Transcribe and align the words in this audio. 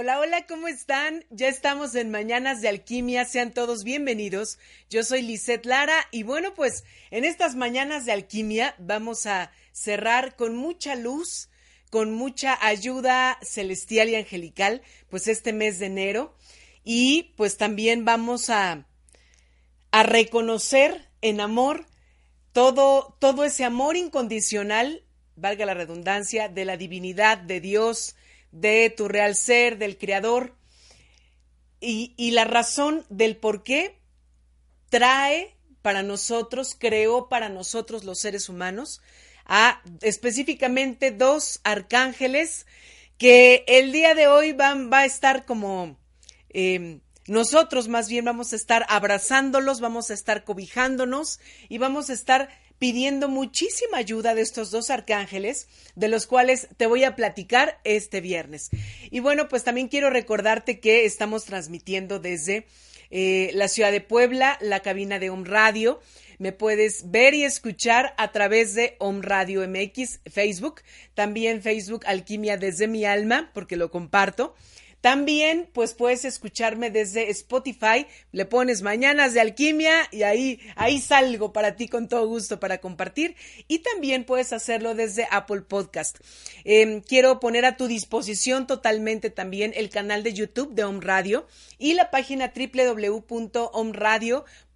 Hola, 0.00 0.20
hola, 0.20 0.46
¿cómo 0.46 0.68
están? 0.68 1.24
Ya 1.28 1.48
estamos 1.48 1.96
en 1.96 2.12
Mañanas 2.12 2.60
de 2.60 2.68
Alquimia, 2.68 3.24
sean 3.24 3.52
todos 3.52 3.82
bienvenidos. 3.82 4.60
Yo 4.88 5.02
soy 5.02 5.22
Lisette 5.22 5.66
Lara 5.66 6.06
y 6.12 6.22
bueno, 6.22 6.54
pues 6.54 6.84
en 7.10 7.24
estas 7.24 7.56
Mañanas 7.56 8.04
de 8.04 8.12
Alquimia 8.12 8.76
vamos 8.78 9.26
a 9.26 9.50
cerrar 9.72 10.36
con 10.36 10.54
mucha 10.54 10.94
luz, 10.94 11.48
con 11.90 12.12
mucha 12.12 12.64
ayuda 12.64 13.40
celestial 13.42 14.08
y 14.08 14.14
angelical, 14.14 14.82
pues 15.10 15.26
este 15.26 15.52
mes 15.52 15.80
de 15.80 15.86
enero 15.86 16.36
y 16.84 17.34
pues 17.36 17.56
también 17.56 18.04
vamos 18.04 18.50
a, 18.50 18.86
a 19.90 20.02
reconocer 20.04 21.10
en 21.22 21.40
amor 21.40 21.86
todo, 22.52 23.16
todo 23.18 23.42
ese 23.42 23.64
amor 23.64 23.96
incondicional, 23.96 25.02
valga 25.34 25.66
la 25.66 25.74
redundancia, 25.74 26.48
de 26.48 26.64
la 26.64 26.76
divinidad 26.76 27.38
de 27.38 27.60
Dios, 27.60 28.14
de 28.52 28.92
tu 28.96 29.08
real 29.08 29.34
ser, 29.34 29.78
del 29.78 29.98
Creador, 29.98 30.54
y, 31.80 32.14
y 32.16 32.32
la 32.32 32.44
razón 32.44 33.04
del 33.08 33.36
por 33.36 33.62
qué 33.62 33.98
trae 34.88 35.56
para 35.82 36.02
nosotros, 36.02 36.76
creó 36.78 37.28
para 37.28 37.48
nosotros 37.48 38.04
los 38.04 38.20
seres 38.20 38.48
humanos, 38.48 39.00
a 39.46 39.82
específicamente 40.02 41.10
dos 41.10 41.60
arcángeles 41.64 42.66
que 43.16 43.64
el 43.66 43.92
día 43.92 44.14
de 44.14 44.28
hoy 44.28 44.52
van, 44.52 44.92
va 44.92 45.00
a 45.00 45.04
estar 45.06 45.44
como 45.44 45.98
eh, 46.50 47.00
nosotros 47.26 47.88
más 47.88 48.08
bien 48.08 48.24
vamos 48.24 48.52
a 48.52 48.56
estar 48.56 48.86
abrazándolos, 48.88 49.80
vamos 49.80 50.10
a 50.10 50.14
estar 50.14 50.44
cobijándonos 50.44 51.40
y 51.68 51.78
vamos 51.78 52.10
a 52.10 52.14
estar 52.14 52.48
pidiendo 52.78 53.28
muchísima 53.28 53.98
ayuda 53.98 54.34
de 54.34 54.42
estos 54.42 54.70
dos 54.70 54.90
arcángeles, 54.90 55.68
de 55.94 56.08
los 56.08 56.26
cuales 56.26 56.68
te 56.76 56.86
voy 56.86 57.04
a 57.04 57.16
platicar 57.16 57.80
este 57.84 58.20
viernes. 58.20 58.70
Y 59.10 59.20
bueno, 59.20 59.48
pues 59.48 59.64
también 59.64 59.88
quiero 59.88 60.10
recordarte 60.10 60.80
que 60.80 61.04
estamos 61.04 61.44
transmitiendo 61.44 62.20
desde 62.20 62.66
eh, 63.10 63.50
la 63.54 63.68
ciudad 63.68 63.90
de 63.90 64.00
Puebla, 64.00 64.58
la 64.60 64.80
cabina 64.80 65.18
de 65.18 65.30
Home 65.30 65.48
Radio. 65.48 66.00
Me 66.38 66.52
puedes 66.52 67.10
ver 67.10 67.34
y 67.34 67.44
escuchar 67.44 68.14
a 68.16 68.30
través 68.30 68.74
de 68.74 68.94
Home 69.00 69.22
Radio 69.22 69.66
MX, 69.66 70.20
Facebook, 70.30 70.82
también 71.14 71.62
Facebook 71.62 72.04
Alquimia 72.06 72.56
desde 72.56 72.86
mi 72.86 73.04
alma, 73.04 73.50
porque 73.54 73.76
lo 73.76 73.90
comparto. 73.90 74.54
También, 75.00 75.68
pues 75.72 75.94
puedes 75.94 76.24
escucharme 76.24 76.90
desde 76.90 77.30
Spotify, 77.30 78.06
le 78.32 78.44
pones 78.44 78.82
Mañanas 78.82 79.32
de 79.32 79.40
Alquimia 79.40 80.08
y 80.10 80.24
ahí, 80.24 80.60
ahí 80.74 81.00
salgo 81.00 81.52
para 81.52 81.76
ti 81.76 81.88
con 81.88 82.08
todo 82.08 82.26
gusto 82.26 82.58
para 82.58 82.78
compartir. 82.78 83.36
Y 83.68 83.78
también 83.80 84.24
puedes 84.24 84.52
hacerlo 84.52 84.94
desde 84.94 85.28
Apple 85.30 85.62
Podcast. 85.62 86.18
Em, 86.64 87.00
quiero 87.00 87.38
poner 87.38 87.64
a 87.64 87.76
tu 87.76 87.86
disposición 87.86 88.66
totalmente 88.66 89.30
también 89.30 89.72
el 89.76 89.88
canal 89.88 90.22
de 90.22 90.34
YouTube 90.34 90.74
de 90.74 90.84
Home 90.84 91.00
Radio 91.00 91.46
y 91.78 91.94
la 91.94 92.10
página 92.10 92.52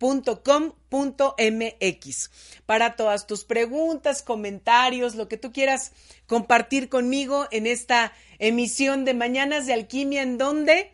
www.omradio.com.mx 0.03 2.31
para 2.67 2.97
todas 2.97 3.27
tus 3.27 3.45
preguntas, 3.45 4.23
comentarios, 4.23 5.15
lo 5.15 5.29
que 5.29 5.37
tú 5.37 5.53
quieras 5.53 5.93
compartir 6.27 6.89
conmigo 6.89 7.47
en 7.51 7.67
esta 7.67 8.13
emisión 8.39 9.05
de 9.05 9.15
Mañanas 9.15 9.67
de 9.67 9.75
Alquimia, 9.75 10.23
en 10.23 10.39
donde 10.39 10.91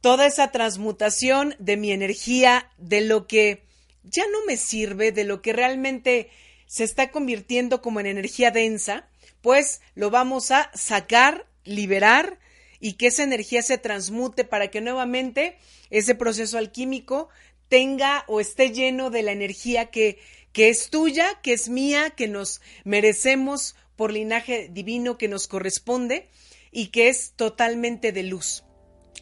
toda 0.00 0.26
esa 0.26 0.50
transmutación 0.50 1.54
de 1.58 1.76
mi 1.76 1.92
energía, 1.92 2.70
de 2.76 3.00
lo 3.00 3.26
que 3.26 3.64
ya 4.04 4.24
no 4.30 4.44
me 4.46 4.56
sirve, 4.56 5.12
de 5.12 5.24
lo 5.24 5.42
que 5.42 5.52
realmente 5.52 6.30
se 6.66 6.84
está 6.84 7.10
convirtiendo 7.10 7.80
como 7.80 8.00
en 8.00 8.06
energía 8.06 8.50
densa, 8.50 9.08
pues 9.40 9.80
lo 9.94 10.10
vamos 10.10 10.50
a 10.50 10.70
sacar, 10.74 11.46
liberar 11.64 12.38
y 12.78 12.94
que 12.94 13.08
esa 13.08 13.22
energía 13.22 13.62
se 13.62 13.78
transmute 13.78 14.44
para 14.44 14.68
que 14.68 14.80
nuevamente 14.80 15.56
ese 15.90 16.14
proceso 16.14 16.58
alquímico 16.58 17.28
tenga 17.68 18.24
o 18.28 18.40
esté 18.40 18.70
lleno 18.70 19.10
de 19.10 19.22
la 19.22 19.32
energía 19.32 19.86
que, 19.86 20.18
que 20.52 20.68
es 20.68 20.90
tuya, 20.90 21.40
que 21.42 21.52
es 21.52 21.68
mía, 21.68 22.10
que 22.10 22.28
nos 22.28 22.60
merecemos 22.84 23.76
por 23.96 24.12
linaje 24.12 24.68
divino 24.70 25.18
que 25.18 25.28
nos 25.28 25.48
corresponde 25.48 26.28
y 26.70 26.88
que 26.88 27.08
es 27.08 27.32
totalmente 27.36 28.12
de 28.12 28.22
luz 28.22 28.64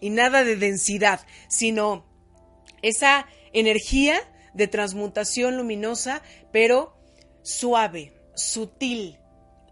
y 0.00 0.10
nada 0.10 0.44
de 0.44 0.56
densidad, 0.56 1.21
sino 1.49 2.04
esa 2.83 3.27
energía 3.53 4.21
de 4.53 4.66
transmutación 4.69 5.56
luminosa, 5.56 6.22
pero 6.53 6.97
suave, 7.43 8.12
sutil, 8.34 9.19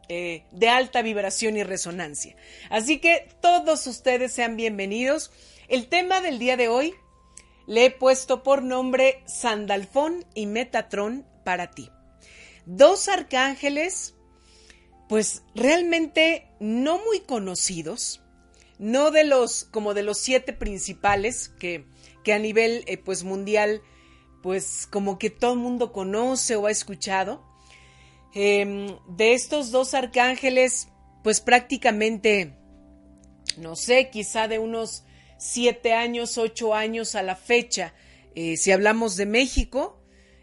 eh, 0.09 0.45
de 0.53 0.69
alta 0.69 1.03
vibración 1.03 1.57
y 1.57 1.65
resonancia. 1.65 2.37
Así 2.71 2.99
que 2.99 3.29
todos 3.41 3.87
ustedes 3.87 4.33
sean 4.33 4.57
bienvenidos. 4.57 5.31
El 5.69 5.89
tema 5.89 6.21
del 6.21 6.39
día 6.39 6.57
de 6.57 6.69
hoy 6.69 6.95
le 7.67 7.87
he 7.87 7.91
puesto 7.91 8.43
por 8.43 8.63
nombre 8.63 9.23
Sandalfón 9.27 10.25
y 10.35 10.47
Metatrón 10.47 11.27
para 11.45 11.71
ti. 11.71 11.91
Dos 12.67 13.09
arcángeles 13.09 14.15
pues 15.13 15.43
realmente 15.55 16.49
no 16.59 16.99
muy 17.05 17.21
conocidos, 17.21 18.23
no 18.79 19.11
de 19.11 19.25
los, 19.25 19.65
como 19.65 19.93
de 19.93 20.03
los 20.03 20.17
siete 20.17 20.55
principales 20.55 21.51
que, 21.61 21.85
que 22.25 22.33
a 22.33 22.39
nivel 22.39 22.83
eh, 22.87 22.97
pues 22.97 23.23
mundial, 23.23 23.83
pues 24.43 24.89
como 24.91 25.19
que 25.19 25.29
todo 25.29 25.53
el 25.53 25.59
mundo 25.59 25.93
conoce 25.93 26.57
o 26.57 26.67
ha 26.67 26.71
escuchado. 26.71 27.45
Em, 28.35 28.97
de 29.07 29.35
estos 29.35 29.71
dos 29.71 29.93
arcángeles, 29.93 30.89
pues 31.23 31.43
prácticamente, 31.43 32.57
no 33.59 33.77
sé, 33.77 34.09
quizá 34.09 34.49
de 34.49 34.59
unos 34.59 35.05
siete 35.43 35.93
años, 35.93 36.39
ocho 36.39 36.73
años 36.73 37.17
a 37.17 37.23
la 37.25 37.35
fecha, 37.35 37.95
eh, 38.37 38.57
si 38.57 38.71
hablamos 38.71 39.17
de 39.17 39.27
México, 39.27 39.99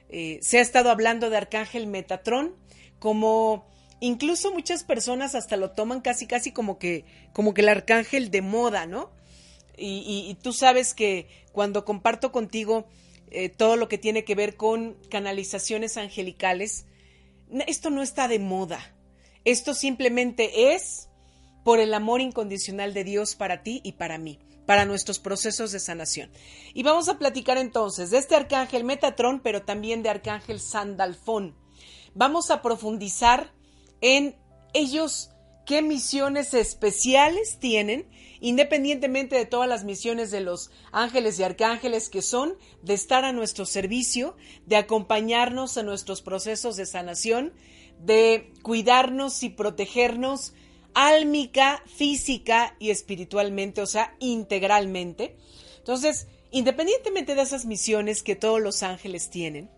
eh, 0.09 0.39
se 0.41 0.57
ha 0.57 0.61
estado 0.61 0.91
hablando 0.91 1.29
de 1.29 1.37
Arcángel 1.37 1.87
Metatrón 1.87 2.53
como 2.99 3.65
incluso 4.01 4.51
muchas 4.51 4.83
personas 4.83 5.35
hasta 5.35 5.55
lo 5.55 5.71
toman 5.71 6.01
casi 6.01 6.27
casi 6.27 6.51
como 6.51 6.77
que 6.79 7.05
como 7.31 7.53
que 7.53 7.61
el 7.61 7.69
arcángel 7.69 8.29
de 8.29 8.41
moda, 8.41 8.87
¿no? 8.87 9.11
Y, 9.81 10.35
tú 10.41 10.51
sabes 10.51 10.93
que 10.93 11.29
cuando 11.53 11.85
comparto 11.85 12.33
contigo 12.33 12.85
eh, 13.31 13.47
todo 13.47 13.77
lo 13.77 13.87
que 13.87 13.97
tiene 13.97 14.25
que 14.25 14.35
ver 14.35 14.57
con 14.57 14.97
canalizaciones 15.09 15.95
angelicales, 15.95 16.85
esto 17.65 17.89
no 17.89 18.01
está 18.01 18.27
de 18.27 18.39
moda. 18.39 18.93
Esto 19.45 19.73
simplemente 19.73 20.73
es 20.73 21.07
por 21.63 21.79
el 21.79 21.93
amor 21.93 22.19
incondicional 22.19 22.93
de 22.93 23.05
Dios 23.05 23.35
para 23.35 23.63
ti 23.63 23.79
y 23.85 23.93
para 23.93 24.17
mí, 24.17 24.39
para 24.69 24.85
nuestros 24.85 25.17
procesos 25.17 25.71
de 25.71 25.79
sanación. 25.79 26.29
Y 26.75 26.83
vamos 26.83 27.09
a 27.09 27.17
platicar 27.17 27.57
entonces 27.57 28.11
de 28.11 28.19
este 28.19 28.35
arcángel 28.35 28.83
Metatrón, 28.83 29.39
pero 29.39 29.63
también 29.63 30.03
de 30.03 30.09
arcángel 30.09 30.59
Sandalfón. 30.59 31.55
Vamos 32.13 32.51
a 32.51 32.61
profundizar 32.61 33.51
en 33.99 34.35
ellos 34.75 35.31
qué 35.65 35.81
misiones 35.81 36.53
especiales 36.53 37.57
tienen, 37.59 38.11
independientemente 38.41 39.35
de 39.35 39.47
todas 39.47 39.67
las 39.67 39.85
misiones 39.85 40.29
de 40.29 40.41
los 40.41 40.69
ángeles 40.91 41.39
y 41.39 41.43
arcángeles 41.43 42.07
que 42.07 42.21
son, 42.21 42.55
de 42.83 42.93
estar 42.93 43.25
a 43.25 43.31
nuestro 43.31 43.65
servicio, 43.65 44.37
de 44.67 44.75
acompañarnos 44.75 45.77
en 45.77 45.87
nuestros 45.87 46.21
procesos 46.21 46.75
de 46.75 46.85
sanación, 46.85 47.53
de 47.97 48.53
cuidarnos 48.61 49.41
y 49.41 49.49
protegernos 49.49 50.53
álmica, 50.93 51.83
física 51.85 52.75
y 52.79 52.89
espiritualmente, 52.89 53.81
o 53.81 53.85
sea, 53.85 54.15
integralmente. 54.19 55.37
Entonces, 55.77 56.27
independientemente 56.51 57.35
de 57.35 57.41
esas 57.41 57.65
misiones 57.65 58.23
que 58.23 58.35
todos 58.35 58.61
los 58.61 58.83
ángeles 58.83 59.29
tienen, 59.29 59.69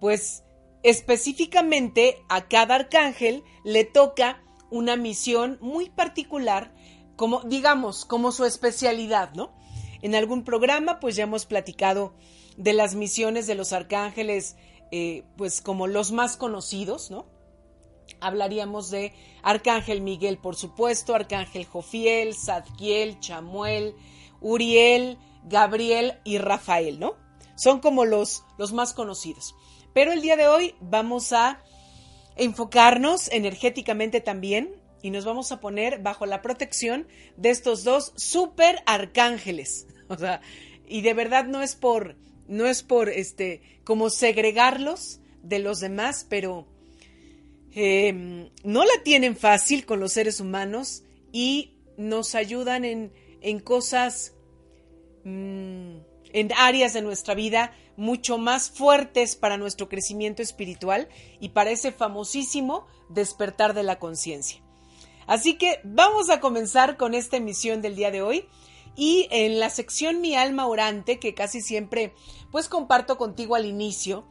pues 0.00 0.44
Específicamente 0.84 2.22
a 2.28 2.46
cada 2.46 2.74
arcángel 2.74 3.42
le 3.64 3.84
toca 3.86 4.44
una 4.70 4.96
misión 4.96 5.56
muy 5.62 5.88
particular, 5.88 6.74
como 7.16 7.40
digamos, 7.40 8.04
como 8.04 8.32
su 8.32 8.44
especialidad, 8.44 9.32
¿no? 9.32 9.54
En 10.02 10.14
algún 10.14 10.44
programa, 10.44 11.00
pues 11.00 11.16
ya 11.16 11.22
hemos 11.22 11.46
platicado 11.46 12.14
de 12.58 12.74
las 12.74 12.96
misiones 12.96 13.46
de 13.46 13.54
los 13.54 13.72
arcángeles, 13.72 14.56
eh, 14.92 15.24
pues 15.38 15.62
como 15.62 15.86
los 15.86 16.12
más 16.12 16.36
conocidos, 16.36 17.10
¿no? 17.10 17.24
Hablaríamos 18.20 18.90
de 18.90 19.12
Arcángel 19.42 20.00
Miguel, 20.00 20.38
por 20.38 20.56
supuesto, 20.56 21.14
Arcángel 21.14 21.64
Jofiel, 21.64 22.34
Zadkiel, 22.34 23.20
Chamuel, 23.20 23.94
Uriel, 24.40 25.18
Gabriel 25.44 26.20
y 26.24 26.38
Rafael, 26.38 26.98
¿no? 26.98 27.14
Son 27.56 27.80
como 27.80 28.04
los, 28.04 28.44
los 28.58 28.72
más 28.72 28.92
conocidos. 28.92 29.54
Pero 29.92 30.12
el 30.12 30.22
día 30.22 30.36
de 30.36 30.48
hoy 30.48 30.74
vamos 30.80 31.32
a 31.32 31.60
enfocarnos 32.36 33.30
energéticamente 33.30 34.20
también 34.20 34.74
y 35.02 35.10
nos 35.10 35.24
vamos 35.24 35.52
a 35.52 35.60
poner 35.60 36.00
bajo 36.00 36.26
la 36.26 36.42
protección 36.42 37.06
de 37.36 37.50
estos 37.50 37.84
dos 37.84 38.12
super 38.16 38.82
arcángeles. 38.86 39.86
O 40.06 40.18
sea, 40.18 40.42
y 40.86 41.00
de 41.00 41.14
verdad 41.14 41.46
no 41.46 41.62
es 41.62 41.76
por, 41.76 42.16
no 42.46 42.66
es 42.66 42.82
por, 42.82 43.08
este, 43.08 43.62
como 43.84 44.10
segregarlos 44.10 45.20
de 45.42 45.58
los 45.58 45.80
demás, 45.80 46.26
pero 46.28 46.66
em, 47.74 48.50
no 48.62 48.84
la 48.84 49.02
tienen 49.02 49.36
fácil 49.36 49.84
con 49.84 50.00
los 50.00 50.12
seres 50.12 50.40
humanos 50.40 51.02
y 51.32 51.74
nos 51.96 52.34
ayudan 52.34 52.84
en, 52.84 53.12
en 53.40 53.60
cosas, 53.60 54.34
mm, 55.24 55.96
en 56.32 56.52
áreas 56.56 56.92
de 56.94 57.02
nuestra 57.02 57.34
vida 57.34 57.72
mucho 57.96 58.38
más 58.38 58.70
fuertes 58.70 59.36
para 59.36 59.56
nuestro 59.56 59.88
crecimiento 59.88 60.42
espiritual 60.42 61.08
y 61.40 61.50
para 61.50 61.70
ese 61.70 61.92
famosísimo 61.92 62.86
despertar 63.08 63.74
de 63.74 63.82
la 63.82 63.98
conciencia. 63.98 64.60
Así 65.26 65.56
que 65.56 65.80
vamos 65.84 66.30
a 66.30 66.40
comenzar 66.40 66.96
con 66.96 67.14
esta 67.14 67.36
emisión 67.36 67.80
del 67.82 67.96
día 67.96 68.10
de 68.10 68.22
hoy 68.22 68.48
y 68.96 69.26
en 69.30 69.58
la 69.58 69.70
sección 69.70 70.20
Mi 70.20 70.36
alma 70.36 70.66
orante 70.66 71.18
que 71.18 71.34
casi 71.34 71.60
siempre 71.60 72.12
pues 72.50 72.68
comparto 72.68 73.16
contigo 73.16 73.54
al 73.54 73.66
inicio, 73.66 74.26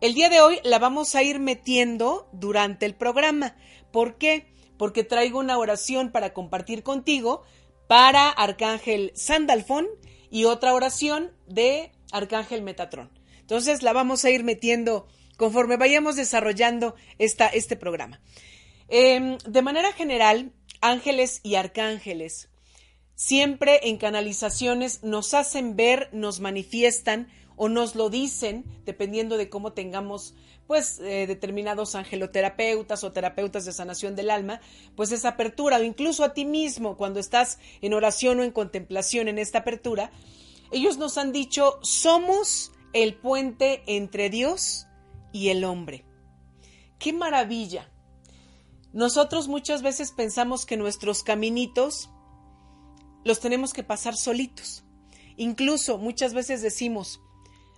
el 0.00 0.14
día 0.14 0.28
de 0.28 0.40
hoy 0.40 0.60
la 0.64 0.78
vamos 0.78 1.14
a 1.14 1.22
ir 1.22 1.38
metiendo 1.38 2.28
durante 2.32 2.86
el 2.86 2.94
programa. 2.94 3.56
¿Por 3.92 4.16
qué? 4.16 4.46
Porque 4.78 5.04
traigo 5.04 5.38
una 5.38 5.58
oración 5.58 6.10
para 6.10 6.32
compartir 6.32 6.82
contigo 6.82 7.42
para 7.86 8.28
Arcángel 8.28 9.12
Sandalfón 9.14 9.86
y 10.30 10.44
otra 10.44 10.74
oración 10.74 11.32
de 11.46 11.92
Arcángel 12.12 12.62
Metatrón. 12.62 13.10
Entonces 13.40 13.82
la 13.82 13.92
vamos 13.92 14.24
a 14.24 14.30
ir 14.30 14.44
metiendo 14.44 15.06
conforme 15.36 15.76
vayamos 15.76 16.16
desarrollando 16.16 16.94
esta, 17.18 17.48
este 17.48 17.76
programa. 17.76 18.20
Em, 18.88 19.38
de 19.38 19.62
manera 19.62 19.92
general, 19.92 20.52
ángeles 20.80 21.40
y 21.42 21.56
arcángeles 21.56 22.50
siempre 23.20 23.80
en 23.82 23.98
canalizaciones 23.98 25.02
nos 25.02 25.34
hacen 25.34 25.76
ver, 25.76 26.08
nos 26.12 26.40
manifiestan 26.40 27.28
o 27.62 27.68
nos 27.68 27.94
lo 27.94 28.08
dicen, 28.08 28.64
dependiendo 28.86 29.36
de 29.36 29.50
cómo 29.50 29.74
tengamos 29.74 30.32
pues 30.66 30.98
eh, 30.98 31.26
determinados 31.26 31.94
angeloterapeutas 31.94 33.04
o 33.04 33.12
terapeutas 33.12 33.66
de 33.66 33.74
sanación 33.74 34.16
del 34.16 34.30
alma, 34.30 34.62
pues 34.96 35.12
esa 35.12 35.28
apertura 35.28 35.76
o 35.76 35.82
incluso 35.82 36.24
a 36.24 36.32
ti 36.32 36.46
mismo 36.46 36.96
cuando 36.96 37.20
estás 37.20 37.58
en 37.82 37.92
oración 37.92 38.40
o 38.40 38.44
en 38.44 38.50
contemplación 38.50 39.28
en 39.28 39.38
esta 39.38 39.58
apertura, 39.58 40.10
ellos 40.72 40.96
nos 40.96 41.18
han 41.18 41.32
dicho, 41.32 41.78
somos 41.82 42.72
el 42.94 43.14
puente 43.14 43.82
entre 43.86 44.30
Dios 44.30 44.86
y 45.30 45.50
el 45.50 45.64
hombre. 45.64 46.06
¡Qué 46.98 47.12
maravilla! 47.12 47.90
Nosotros 48.94 49.48
muchas 49.48 49.82
veces 49.82 50.12
pensamos 50.12 50.64
que 50.64 50.78
nuestros 50.78 51.22
caminitos 51.22 52.08
los 53.22 53.38
tenemos 53.38 53.74
que 53.74 53.82
pasar 53.82 54.16
solitos. 54.16 54.82
Incluso 55.36 55.98
muchas 55.98 56.32
veces 56.32 56.62
decimos, 56.62 57.20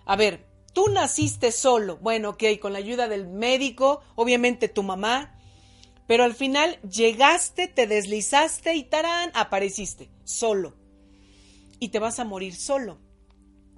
a 0.05 0.15
ver, 0.15 0.45
tú 0.73 0.87
naciste 0.89 1.51
solo, 1.51 1.97
bueno, 1.97 2.31
ok, 2.31 2.43
con 2.61 2.73
la 2.73 2.79
ayuda 2.79 3.07
del 3.07 3.27
médico, 3.27 4.01
obviamente 4.15 4.67
tu 4.67 4.83
mamá, 4.83 5.39
pero 6.07 6.23
al 6.23 6.33
final 6.33 6.79
llegaste, 6.81 7.67
te 7.67 7.87
deslizaste 7.87 8.75
y 8.75 8.83
tarán, 8.83 9.31
apareciste 9.33 10.09
solo 10.23 10.75
y 11.83 11.89
te 11.89 11.99
vas 11.99 12.19
a 12.19 12.23
morir 12.23 12.55
solo. 12.55 12.97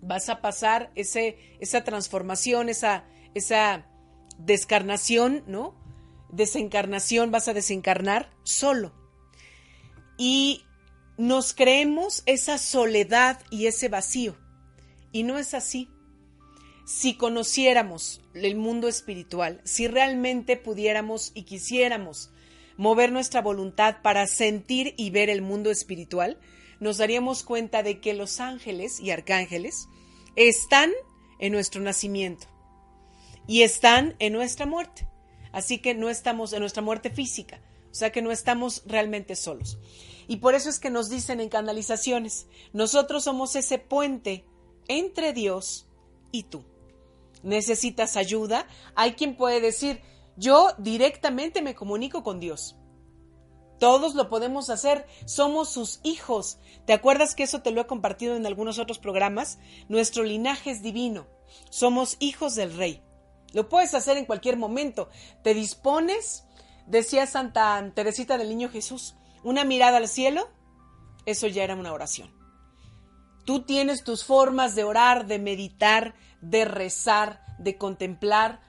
Vas 0.01 0.29
a 0.29 0.39
pasar 0.39 0.91
ese, 0.93 1.39
esa 1.59 1.83
transformación, 1.83 2.69
esa, 2.69 3.05
esa 3.33 3.87
descarnación, 4.37 5.43
¿no? 5.47 5.75
Desencarnación, 6.29 7.31
vas 7.31 7.47
a 7.47 7.53
desencarnar 7.53 8.29
solo. 8.43 8.93
Y 10.19 10.65
nos 11.17 11.55
creemos 11.55 12.21
esa 12.27 12.59
soledad 12.59 13.41
y 13.49 13.65
ese 13.65 13.89
vacío. 13.89 14.37
Y 15.11 15.23
no 15.23 15.39
es 15.39 15.55
así. 15.55 15.89
Si 16.85 17.15
conociéramos 17.15 18.21
el 18.35 18.55
mundo 18.55 18.87
espiritual, 18.87 19.59
si 19.63 19.87
realmente 19.87 20.55
pudiéramos 20.55 21.31
y 21.33 21.43
quisiéramos 21.43 22.29
mover 22.77 23.11
nuestra 23.11 23.41
voluntad 23.41 24.03
para 24.03 24.27
sentir 24.27 24.93
y 24.95 25.09
ver 25.09 25.31
el 25.31 25.41
mundo 25.41 25.71
espiritual, 25.71 26.37
nos 26.79 26.99
daríamos 26.99 27.41
cuenta 27.41 27.81
de 27.81 27.99
que 27.99 28.13
los 28.13 28.39
ángeles 28.39 28.99
y 28.99 29.09
arcángeles 29.09 29.87
están 30.35 30.91
en 31.39 31.53
nuestro 31.53 31.81
nacimiento 31.81 32.45
y 33.47 33.63
están 33.63 34.15
en 34.19 34.33
nuestra 34.33 34.67
muerte. 34.67 35.07
Así 35.51 35.79
que 35.79 35.95
no 35.95 36.09
estamos 36.09 36.53
en 36.53 36.59
nuestra 36.59 36.83
muerte 36.83 37.09
física, 37.09 37.61
o 37.89 37.95
sea 37.95 38.11
que 38.11 38.21
no 38.21 38.31
estamos 38.31 38.83
realmente 38.85 39.35
solos. 39.35 39.79
Y 40.27 40.37
por 40.37 40.53
eso 40.53 40.69
es 40.69 40.79
que 40.79 40.91
nos 40.91 41.09
dicen 41.09 41.39
en 41.39 41.49
canalizaciones, 41.49 42.45
nosotros 42.73 43.23
somos 43.23 43.55
ese 43.55 43.79
puente 43.79 44.45
entre 44.87 45.33
Dios 45.33 45.87
y 46.31 46.43
tú. 46.43 46.63
¿Necesitas 47.45 48.17
ayuda? 48.17 48.65
Hay 48.95 49.13
quien 49.13 49.37
puede 49.37 49.61
decir, 49.61 50.01
yo 50.35 50.71
directamente 50.79 51.61
me 51.61 51.75
comunico 51.75 52.23
con 52.23 52.39
Dios. 52.39 52.75
Todos 53.79 54.15
lo 54.15 54.29
podemos 54.29 54.71
hacer, 54.71 55.05
somos 55.25 55.69
sus 55.69 55.99
hijos. 56.03 56.57
¿Te 56.87 56.93
acuerdas 56.93 57.35
que 57.35 57.43
eso 57.43 57.61
te 57.61 57.69
lo 57.69 57.81
he 57.81 57.87
compartido 57.87 58.35
en 58.35 58.47
algunos 58.47 58.79
otros 58.79 58.97
programas? 58.97 59.59
Nuestro 59.87 60.23
linaje 60.23 60.71
es 60.71 60.81
divino, 60.81 61.27
somos 61.69 62.17
hijos 62.19 62.55
del 62.55 62.75
rey. 62.75 63.03
Lo 63.53 63.69
puedes 63.69 63.93
hacer 63.93 64.17
en 64.17 64.25
cualquier 64.25 64.57
momento. 64.57 65.09
Te 65.43 65.53
dispones, 65.53 66.45
decía 66.87 67.27
Santa 67.27 67.91
Teresita 67.93 68.39
del 68.39 68.49
Niño 68.49 68.69
Jesús, 68.69 69.15
una 69.43 69.65
mirada 69.65 69.97
al 69.97 70.07
cielo, 70.07 70.49
eso 71.27 71.45
ya 71.45 71.63
era 71.63 71.75
una 71.75 71.93
oración. 71.93 72.33
Tú 73.45 73.61
tienes 73.61 74.03
tus 74.03 74.25
formas 74.25 74.73
de 74.73 74.83
orar, 74.83 75.27
de 75.27 75.37
meditar, 75.37 76.15
de 76.49 76.65
rezar, 76.65 77.43
de 77.59 77.77
contemplar. 77.77 78.59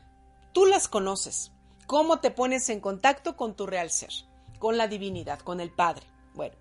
Tú 0.53 0.67
las 0.67 0.89
conoces. 0.89 1.53
¿Cómo 1.87 2.21
te 2.21 2.31
pones 2.31 2.69
en 2.69 2.81
contacto 2.81 3.37
con 3.37 3.55
tu 3.55 3.67
real 3.67 3.91
ser? 3.91 4.11
con 4.59 4.77
la 4.77 4.89
divinidad, 4.89 5.39
con 5.41 5.61
el 5.61 5.71
Padre. 5.71 6.07
Bueno, 6.35 6.55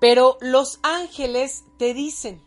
pero 0.00 0.38
los 0.40 0.78
ángeles 0.82 1.64
te 1.78 1.94
dicen, 1.94 2.42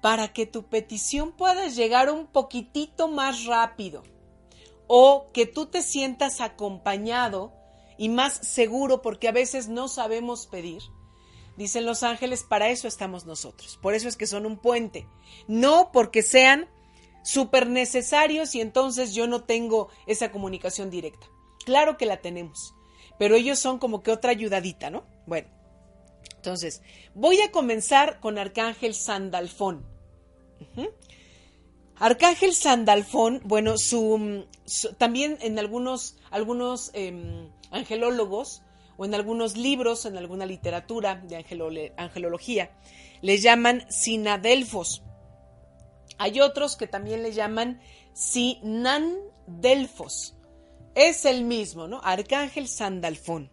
para 0.00 0.32
que 0.32 0.46
tu 0.46 0.64
petición 0.64 1.32
pueda 1.32 1.68
llegar 1.68 2.10
un 2.10 2.26
poquitito 2.26 3.08
más 3.08 3.44
rápido 3.44 4.02
o 4.88 5.26
que 5.32 5.46
tú 5.46 5.66
te 5.66 5.82
sientas 5.82 6.40
acompañado 6.40 7.52
y 7.98 8.08
más 8.08 8.32
seguro 8.32 9.00
porque 9.00 9.28
a 9.28 9.32
veces 9.32 9.68
no 9.68 9.86
sabemos 9.86 10.46
pedir. 10.46 10.82
Dicen 11.56 11.84
los 11.84 12.02
ángeles, 12.02 12.44
para 12.44 12.70
eso 12.70 12.88
estamos 12.88 13.26
nosotros. 13.26 13.78
Por 13.82 13.94
eso 13.94 14.08
es 14.08 14.16
que 14.16 14.26
son 14.26 14.46
un 14.46 14.58
puente. 14.58 15.06
No 15.48 15.90
porque 15.92 16.22
sean 16.22 16.68
súper 17.24 17.68
necesarios 17.68 18.54
y 18.54 18.60
entonces 18.60 19.14
yo 19.14 19.26
no 19.26 19.44
tengo 19.44 19.88
esa 20.06 20.32
comunicación 20.32 20.90
directa. 20.90 21.26
Claro 21.64 21.96
que 21.96 22.06
la 22.06 22.16
tenemos 22.18 22.74
pero 23.22 23.36
ellos 23.36 23.60
son 23.60 23.78
como 23.78 24.02
que 24.02 24.10
otra 24.10 24.32
ayudadita, 24.32 24.90
¿no? 24.90 25.04
Bueno, 25.26 25.48
entonces, 26.34 26.82
voy 27.14 27.40
a 27.40 27.52
comenzar 27.52 28.18
con 28.18 28.36
Arcángel 28.36 28.94
Sandalfón. 28.94 29.86
Arcángel 31.96 32.52
Sandalfón, 32.52 33.40
bueno, 33.44 33.78
su, 33.78 34.44
también 34.98 35.38
en 35.40 35.58
algunos, 35.60 36.16
algunos 36.32 36.90
em, 36.94 37.48
angelólogos 37.70 38.62
o 38.96 39.04
en 39.04 39.14
algunos 39.14 39.56
libros, 39.56 40.06
en 40.06 40.16
alguna 40.16 40.46
literatura 40.46 41.16
de 41.16 41.44
angelología, 41.96 42.70
le 43.20 43.38
llaman 43.38 43.84
Sinadelfos. 43.90 45.02
Hay 46.18 46.40
otros 46.40 46.76
que 46.76 46.86
también 46.86 47.22
le 47.22 47.32
llaman 47.32 47.80
Sinandelfos 48.14 50.36
es 50.94 51.24
el 51.24 51.44
mismo, 51.44 51.88
¿no? 51.88 52.00
Arcángel 52.02 52.68
Sandalfón. 52.68 53.50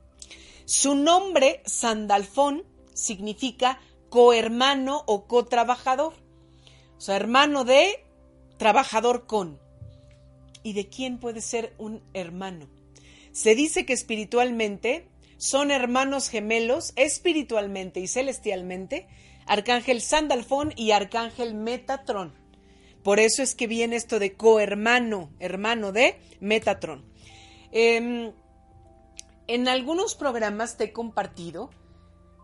Su 0.66 0.96
nombre, 0.96 1.62
Sandalfón, 1.66 2.64
significa 2.94 3.80
cohermano 4.10 5.04
o 5.08 5.26
cotrabajador. 5.26 6.14
O 6.98 7.02
sea, 7.02 7.16
hermano 7.16 7.64
de, 7.64 8.06
trabajador 8.58 9.26
con. 9.26 9.60
¿Y 10.64 10.74
de 10.74 10.90
quién 10.90 11.20
puede 11.20 11.42
ser 11.42 11.74
un 11.78 12.04
hermano? 12.14 12.70
Se 13.32 13.56
dice 13.56 13.86
que 13.86 13.94
espiritualmente 13.94 15.08
son 15.40 15.72
hermanos 15.72 16.30
gemelos, 16.30 16.94
espiritualmente 16.96 18.00
y 18.00 18.08
celestialmente, 18.08 19.08
Arcángel 19.48 20.02
Sandalfón 20.02 20.74
y 20.76 20.92
Arcángel 20.92 21.56
Metatrón. 21.56 22.36
Por 23.04 23.20
eso 23.20 23.42
es 23.42 23.56
que 23.56 23.66
viene 23.66 23.96
esto 23.96 24.20
de 24.20 24.36
cohermano, 24.36 25.32
hermano 25.40 25.92
de 25.92 26.20
Metatrón. 26.40 27.06
Em, 27.72 28.32
en 29.48 29.68
algunos 29.68 30.14
programas 30.14 30.78
te 30.78 30.84
he 30.84 30.92
compartido 30.92 31.72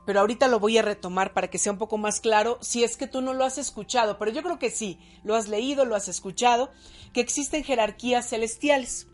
pero 0.06 0.20
ahorita 0.20 0.48
lo 0.48 0.60
voy 0.60 0.78
a 0.78 0.84
retomar 0.84 1.34
para 1.34 1.50
que 1.50 1.58
sea 1.58 1.72
un 1.72 1.80
poco 1.80 1.98
más 1.98 2.20
claro 2.20 2.60
si 2.62 2.84
es 2.84 2.96
que 2.96 3.08
tú 3.08 3.22
no 3.22 3.34
lo 3.34 3.44
has 3.44 3.58
escuchado, 3.58 4.18
pero 4.18 4.32
yo 4.32 4.44
creo 4.44 4.60
que 4.60 4.70
sí, 4.70 5.00
lo 5.24 5.36
has 5.36 5.48
leído, 5.48 5.84
lo 5.84 5.96
has 5.96 6.08
escuchado, 6.08 6.72
que 7.12 7.22
existen 7.22 7.64
jerarquías 7.64 8.30
celestiales. 8.30 9.08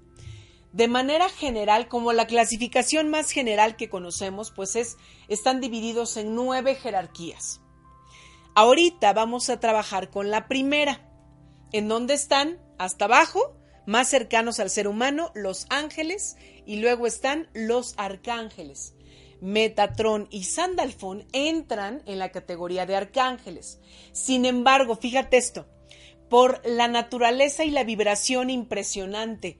De 0.73 0.87
manera 0.87 1.27
general, 1.27 1.89
como 1.89 2.13
la 2.13 2.27
clasificación 2.27 3.09
más 3.09 3.31
general 3.31 3.75
que 3.75 3.89
conocemos, 3.89 4.51
pues 4.51 4.77
es, 4.77 4.97
están 5.27 5.59
divididos 5.59 6.15
en 6.15 6.33
nueve 6.33 6.75
jerarquías. 6.75 7.61
Ahorita 8.55 9.11
vamos 9.11 9.49
a 9.49 9.59
trabajar 9.59 10.09
con 10.09 10.31
la 10.31 10.47
primera, 10.47 11.09
en 11.73 11.89
donde 11.89 12.13
están 12.13 12.59
hasta 12.77 13.05
abajo, 13.05 13.57
más 13.85 14.07
cercanos 14.07 14.59
al 14.59 14.69
ser 14.69 14.87
humano, 14.87 15.31
los 15.35 15.65
ángeles, 15.69 16.37
y 16.65 16.77
luego 16.77 17.05
están 17.05 17.49
los 17.53 17.93
arcángeles. 17.97 18.93
Metatrón 19.41 20.27
y 20.29 20.43
Sandalfón 20.43 21.25
entran 21.33 22.01
en 22.05 22.19
la 22.19 22.29
categoría 22.29 22.85
de 22.85 22.95
arcángeles. 22.95 23.79
Sin 24.13 24.45
embargo, 24.45 24.95
fíjate 24.95 25.35
esto, 25.35 25.67
por 26.29 26.61
la 26.63 26.87
naturaleza 26.87 27.65
y 27.65 27.71
la 27.71 27.83
vibración 27.83 28.49
impresionante 28.49 29.57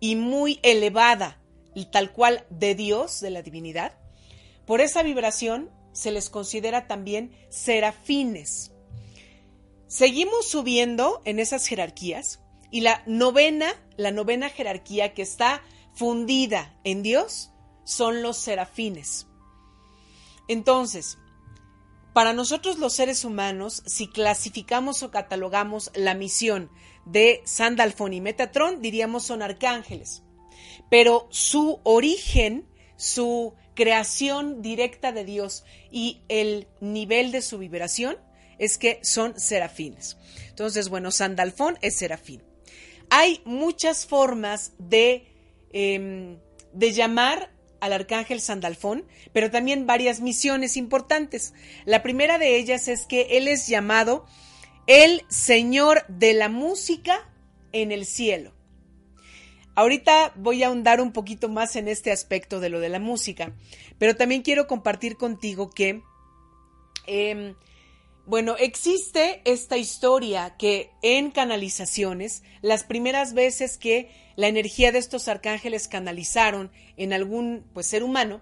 y 0.00 0.16
muy 0.16 0.58
elevada 0.62 1.40
y 1.74 1.86
tal 1.86 2.12
cual 2.12 2.46
de 2.50 2.74
Dios, 2.74 3.20
de 3.20 3.30
la 3.30 3.42
divinidad, 3.42 3.92
por 4.66 4.80
esa 4.80 5.02
vibración 5.02 5.70
se 5.92 6.10
les 6.10 6.30
considera 6.30 6.86
también 6.86 7.32
serafines. 7.48 8.72
Seguimos 9.86 10.48
subiendo 10.48 11.20
en 11.24 11.38
esas 11.38 11.66
jerarquías 11.66 12.40
y 12.70 12.80
la 12.80 13.02
novena, 13.06 13.74
la 13.96 14.10
novena 14.10 14.48
jerarquía 14.48 15.14
que 15.14 15.22
está 15.22 15.62
fundida 15.92 16.78
en 16.84 17.02
Dios, 17.02 17.50
son 17.84 18.22
los 18.22 18.36
serafines. 18.36 19.26
Entonces, 20.48 21.18
para 22.12 22.32
nosotros 22.32 22.78
los 22.78 22.92
seres 22.92 23.24
humanos, 23.24 23.82
si 23.86 24.08
clasificamos 24.08 25.02
o 25.02 25.10
catalogamos 25.10 25.90
la 25.94 26.14
misión 26.14 26.70
de 27.10 27.42
Sandalfón 27.44 28.12
y 28.12 28.20
Metatron, 28.20 28.80
diríamos 28.80 29.24
son 29.24 29.42
arcángeles. 29.42 30.22
Pero 30.90 31.28
su 31.30 31.80
origen, 31.82 32.66
su 32.96 33.54
creación 33.74 34.62
directa 34.62 35.12
de 35.12 35.24
Dios 35.24 35.64
y 35.90 36.20
el 36.28 36.68
nivel 36.80 37.32
de 37.32 37.42
su 37.42 37.58
vibración 37.58 38.16
es 38.58 38.76
que 38.76 39.00
son 39.02 39.38
serafines. 39.40 40.18
Entonces, 40.48 40.88
bueno, 40.88 41.10
Sandalfón 41.10 41.78
es 41.80 41.96
serafín. 41.96 42.42
Hay 43.08 43.40
muchas 43.44 44.06
formas 44.06 44.72
de, 44.78 45.26
em, 45.72 46.38
de 46.72 46.92
llamar 46.92 47.50
al 47.80 47.92
arcángel 47.92 48.40
Sandalfón, 48.40 49.06
pero 49.32 49.50
también 49.50 49.86
varias 49.86 50.20
misiones 50.20 50.76
importantes. 50.76 51.54
La 51.86 52.02
primera 52.02 52.38
de 52.38 52.56
ellas 52.56 52.86
es 52.88 53.06
que 53.06 53.38
él 53.38 53.48
es 53.48 53.66
llamado 53.66 54.26
el 54.90 55.22
Señor 55.28 56.04
de 56.08 56.32
la 56.32 56.48
música 56.48 57.30
en 57.70 57.92
el 57.92 58.04
cielo. 58.04 58.52
Ahorita 59.76 60.32
voy 60.34 60.64
a 60.64 60.66
ahondar 60.66 61.00
un 61.00 61.12
poquito 61.12 61.48
más 61.48 61.76
en 61.76 61.86
este 61.86 62.10
aspecto 62.10 62.58
de 62.58 62.70
lo 62.70 62.80
de 62.80 62.88
la 62.88 62.98
música, 62.98 63.54
pero 63.98 64.16
también 64.16 64.42
quiero 64.42 64.66
compartir 64.66 65.16
contigo 65.16 65.70
que, 65.70 66.02
em, 67.06 67.54
bueno, 68.26 68.56
existe 68.58 69.42
esta 69.44 69.76
historia 69.76 70.56
que 70.58 70.90
en 71.02 71.30
canalizaciones, 71.30 72.42
las 72.60 72.82
primeras 72.82 73.32
veces 73.32 73.78
que 73.78 74.10
la 74.34 74.48
energía 74.48 74.90
de 74.90 74.98
estos 74.98 75.28
arcángeles 75.28 75.86
canalizaron 75.86 76.72
en 76.96 77.12
algún 77.12 77.64
pues, 77.74 77.86
ser 77.86 78.02
humano, 78.02 78.40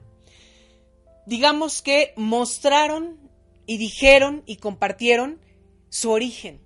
digamos 1.26 1.82
que 1.82 2.14
mostraron 2.16 3.20
y 3.66 3.76
dijeron 3.76 4.44
y 4.46 4.56
compartieron 4.56 5.46
su 5.88 6.10
origen. 6.10 6.60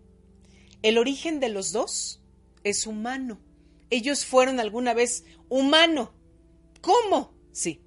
El 0.83 0.99
origen 0.99 1.41
de 1.41 1.49
los 1.49 1.73
dos 1.73 2.23
es 2.65 2.87
humano. 2.87 3.41
Ellos 3.91 4.25
fueron 4.25 4.61
alguna 4.61 4.95
vez 4.95 5.25
humano. 5.49 6.15
¿Cómo? 6.81 7.35
Sí. 7.53 7.83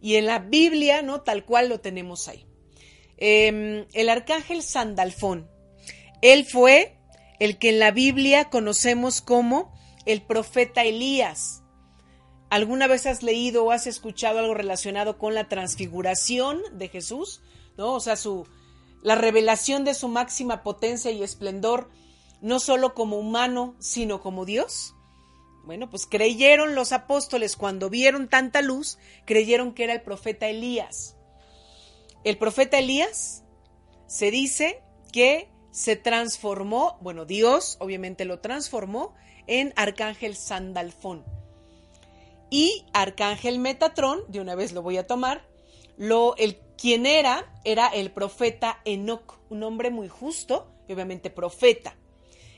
Y 0.00 0.16
en 0.16 0.26
la 0.26 0.38
Biblia, 0.38 1.02
¿no? 1.02 1.22
Tal 1.22 1.44
cual 1.44 1.68
lo 1.68 1.80
tenemos 1.80 2.28
ahí. 2.28 2.46
Em, 3.16 3.86
el 3.92 4.08
arcángel 4.08 4.62
Sandalfón, 4.62 5.48
él 6.20 6.44
fue 6.44 6.98
el 7.38 7.58
que 7.58 7.70
en 7.70 7.78
la 7.78 7.90
Biblia 7.90 8.50
conocemos 8.50 9.20
como 9.20 9.72
el 10.06 10.22
profeta 10.22 10.84
Elías. 10.84 11.62
¿Alguna 12.50 12.86
vez 12.86 13.06
has 13.06 13.22
leído 13.22 13.64
o 13.64 13.70
has 13.70 13.86
escuchado 13.86 14.38
algo 14.38 14.54
relacionado 14.54 15.18
con 15.18 15.34
la 15.34 15.48
transfiguración 15.48 16.62
de 16.72 16.88
Jesús? 16.88 17.42
¿No? 17.76 17.94
O 17.94 18.00
sea, 18.00 18.16
su, 18.16 18.46
la 19.04 19.14
revelación 19.14 19.84
de 19.84 19.92
su 19.92 20.08
máxima 20.08 20.62
potencia 20.62 21.10
y 21.10 21.22
esplendor, 21.22 21.90
no 22.40 22.58
solo 22.58 22.94
como 22.94 23.18
humano, 23.18 23.76
sino 23.78 24.22
como 24.22 24.46
Dios. 24.46 24.94
Bueno, 25.66 25.90
pues 25.90 26.06
creyeron 26.06 26.74
los 26.74 26.92
apóstoles 26.92 27.54
cuando 27.54 27.90
vieron 27.90 28.28
tanta 28.28 28.62
luz, 28.62 28.98
creyeron 29.26 29.74
que 29.74 29.84
era 29.84 29.92
el 29.92 30.00
profeta 30.00 30.48
Elías. 30.48 31.16
El 32.24 32.38
profeta 32.38 32.78
Elías 32.78 33.44
se 34.06 34.30
dice 34.30 34.82
que 35.12 35.50
se 35.70 35.96
transformó, 35.96 36.96
bueno, 37.02 37.26
Dios 37.26 37.76
obviamente 37.80 38.24
lo 38.24 38.40
transformó 38.40 39.14
en 39.46 39.74
Arcángel 39.76 40.34
Sandalfón. 40.34 41.24
Y 42.48 42.86
Arcángel 42.94 43.58
Metatrón, 43.58 44.22
de 44.28 44.40
una 44.40 44.54
vez 44.54 44.72
lo 44.72 44.80
voy 44.80 44.96
a 44.96 45.06
tomar, 45.06 45.46
lo, 45.96 46.36
el 46.36 46.58
quien 46.76 47.06
era, 47.06 47.52
era 47.64 47.88
el 47.88 48.10
profeta 48.10 48.80
Enoc, 48.84 49.38
un 49.50 49.62
hombre 49.62 49.90
muy 49.90 50.08
justo 50.08 50.70
y 50.88 50.92
obviamente 50.92 51.30
profeta. 51.30 51.96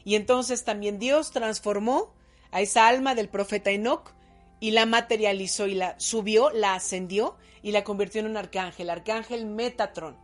Y 0.04 0.14
entonces 0.14 0.64
también 0.64 0.98
Dios 0.98 1.32
transformó 1.32 2.14
a 2.50 2.60
esa 2.60 2.88
alma 2.88 3.14
del 3.14 3.28
profeta 3.28 3.70
Enoc 3.70 4.14
y 4.60 4.70
la 4.70 4.86
materializó 4.86 5.66
y 5.66 5.74
la 5.74 5.98
subió, 5.98 6.50
la 6.50 6.74
ascendió 6.74 7.36
y 7.62 7.72
la 7.72 7.84
convirtió 7.84 8.20
en 8.20 8.28
un 8.28 8.36
arcángel, 8.36 8.90
arcángel 8.90 9.46
Metatrón. 9.46 10.16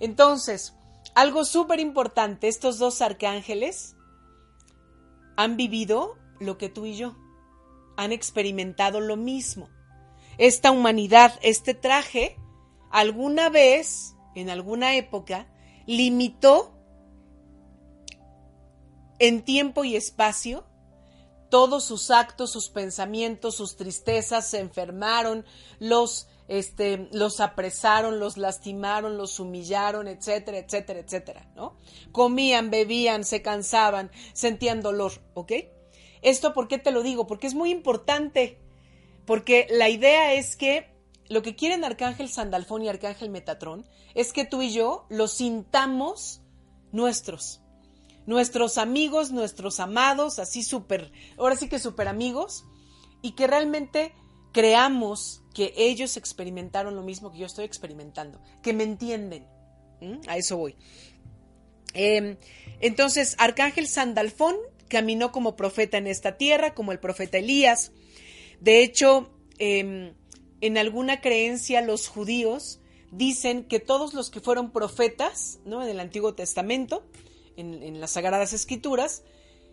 Entonces, 0.00 0.74
algo 1.14 1.44
súper 1.44 1.80
importante, 1.80 2.48
estos 2.48 2.78
dos 2.78 3.00
arcángeles 3.00 3.96
han 5.36 5.56
vivido 5.56 6.16
lo 6.40 6.58
que 6.58 6.68
tú 6.68 6.86
y 6.86 6.96
yo, 6.96 7.16
han 7.96 8.12
experimentado 8.12 9.00
lo 9.00 9.16
mismo. 9.16 9.68
Esta 10.38 10.70
humanidad, 10.70 11.38
este 11.42 11.74
traje, 11.74 12.36
alguna 12.94 13.48
vez, 13.50 14.14
en 14.36 14.50
alguna 14.50 14.94
época, 14.94 15.48
limitó 15.84 16.78
en 19.18 19.42
tiempo 19.42 19.82
y 19.82 19.96
espacio 19.96 20.64
todos 21.50 21.82
sus 21.82 22.12
actos, 22.12 22.52
sus 22.52 22.68
pensamientos, 22.68 23.56
sus 23.56 23.76
tristezas, 23.76 24.48
se 24.48 24.60
enfermaron, 24.60 25.44
los, 25.80 26.28
este, 26.46 27.08
los 27.10 27.40
apresaron, 27.40 28.20
los 28.20 28.36
lastimaron, 28.36 29.18
los 29.18 29.40
humillaron, 29.40 30.06
etcétera, 30.06 30.58
etcétera, 30.58 31.00
etcétera, 31.00 31.50
¿no? 31.56 31.76
Comían, 32.12 32.70
bebían, 32.70 33.24
se 33.24 33.42
cansaban, 33.42 34.12
sentían 34.34 34.82
dolor, 34.82 35.20
¿ok? 35.34 35.52
Esto, 36.22 36.54
¿por 36.54 36.68
qué 36.68 36.78
te 36.78 36.92
lo 36.92 37.02
digo? 37.02 37.26
Porque 37.26 37.48
es 37.48 37.54
muy 37.54 37.72
importante, 37.72 38.60
porque 39.26 39.66
la 39.68 39.88
idea 39.88 40.34
es 40.34 40.54
que 40.54 40.93
lo 41.28 41.42
que 41.42 41.56
quieren 41.56 41.84
Arcángel 41.84 42.28
Sandalfón 42.28 42.82
y 42.82 42.88
Arcángel 42.88 43.30
Metatrón 43.30 43.86
es 44.14 44.32
que 44.32 44.44
tú 44.44 44.62
y 44.62 44.72
yo 44.72 45.06
los 45.08 45.32
sintamos 45.32 46.42
nuestros. 46.92 47.60
Nuestros 48.26 48.78
amigos, 48.78 49.32
nuestros 49.32 49.80
amados, 49.80 50.38
así 50.38 50.62
súper, 50.62 51.12
ahora 51.36 51.56
sí 51.56 51.68
que 51.68 51.78
súper 51.78 52.08
amigos, 52.08 52.64
y 53.20 53.32
que 53.32 53.46
realmente 53.46 54.14
creamos 54.52 55.42
que 55.54 55.72
ellos 55.76 56.16
experimentaron 56.16 56.94
lo 56.94 57.02
mismo 57.02 57.30
que 57.30 57.38
yo 57.38 57.46
estoy 57.46 57.64
experimentando, 57.64 58.40
que 58.62 58.72
me 58.72 58.84
entienden. 58.84 59.46
A 60.28 60.36
eso 60.36 60.56
voy. 60.56 60.76
Em, 61.94 62.36
entonces, 62.80 63.36
Arcángel 63.38 63.88
Sandalfón 63.88 64.56
caminó 64.88 65.32
como 65.32 65.56
profeta 65.56 65.96
en 65.96 66.06
esta 66.06 66.36
tierra, 66.36 66.74
como 66.74 66.92
el 66.92 67.00
profeta 67.00 67.38
Elías. 67.38 67.92
De 68.60 68.82
hecho, 68.82 69.30
em, 69.58 70.14
en 70.64 70.78
alguna 70.78 71.20
creencia 71.20 71.82
los 71.82 72.08
judíos 72.08 72.80
dicen 73.10 73.64
que 73.64 73.80
todos 73.80 74.14
los 74.14 74.30
que 74.30 74.40
fueron 74.40 74.70
profetas 74.70 75.58
¿no? 75.66 75.82
en 75.82 75.90
el 75.90 76.00
Antiguo 76.00 76.34
Testamento, 76.34 77.04
en, 77.56 78.00
las 78.00 78.12
Sagradas 78.12 78.54
Escrituras, 78.54 79.22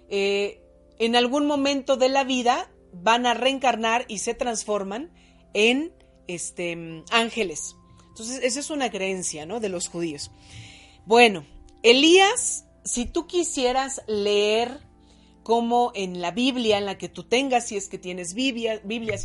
eh, 0.10 0.62
en 1.00 1.16
algún 1.16 1.48
momento 1.48 1.96
de 1.96 2.10
la 2.10 2.26
vida 2.26 2.70
van 2.92 3.26
a 3.26 3.34
reencarnar 3.34 4.04
y 4.10 4.18
se 4.18 4.34
transforman 4.34 5.14
en 5.54 5.94
este, 6.28 7.04
ángeles. 7.10 7.78
Entonces, 8.10 8.42
esa 8.44 8.60
es 8.60 8.70
una 8.70 8.92
creencia 8.92 9.46
¿no? 9.46 9.62
de 9.62 9.70
los 9.70 9.88
judíos. 9.88 10.30
Bueno, 11.06 11.46
Elías, 11.84 12.66
si 12.84 13.06
tú 13.06 13.28
quisieras 13.28 14.02
leer 14.08 14.82
como 15.44 15.94
en 15.96 16.20
la 16.20 16.32
Biblia, 16.32 16.78
en 16.78 16.86
la 16.86 16.98
que 16.98 17.08
tú 17.08 17.24
tengas, 17.24 17.68
si 17.68 17.78
es 17.78 17.88
que 17.88 17.98
tienes 17.98 18.34
Biblia, 18.34 18.82
Biblia 18.84 19.16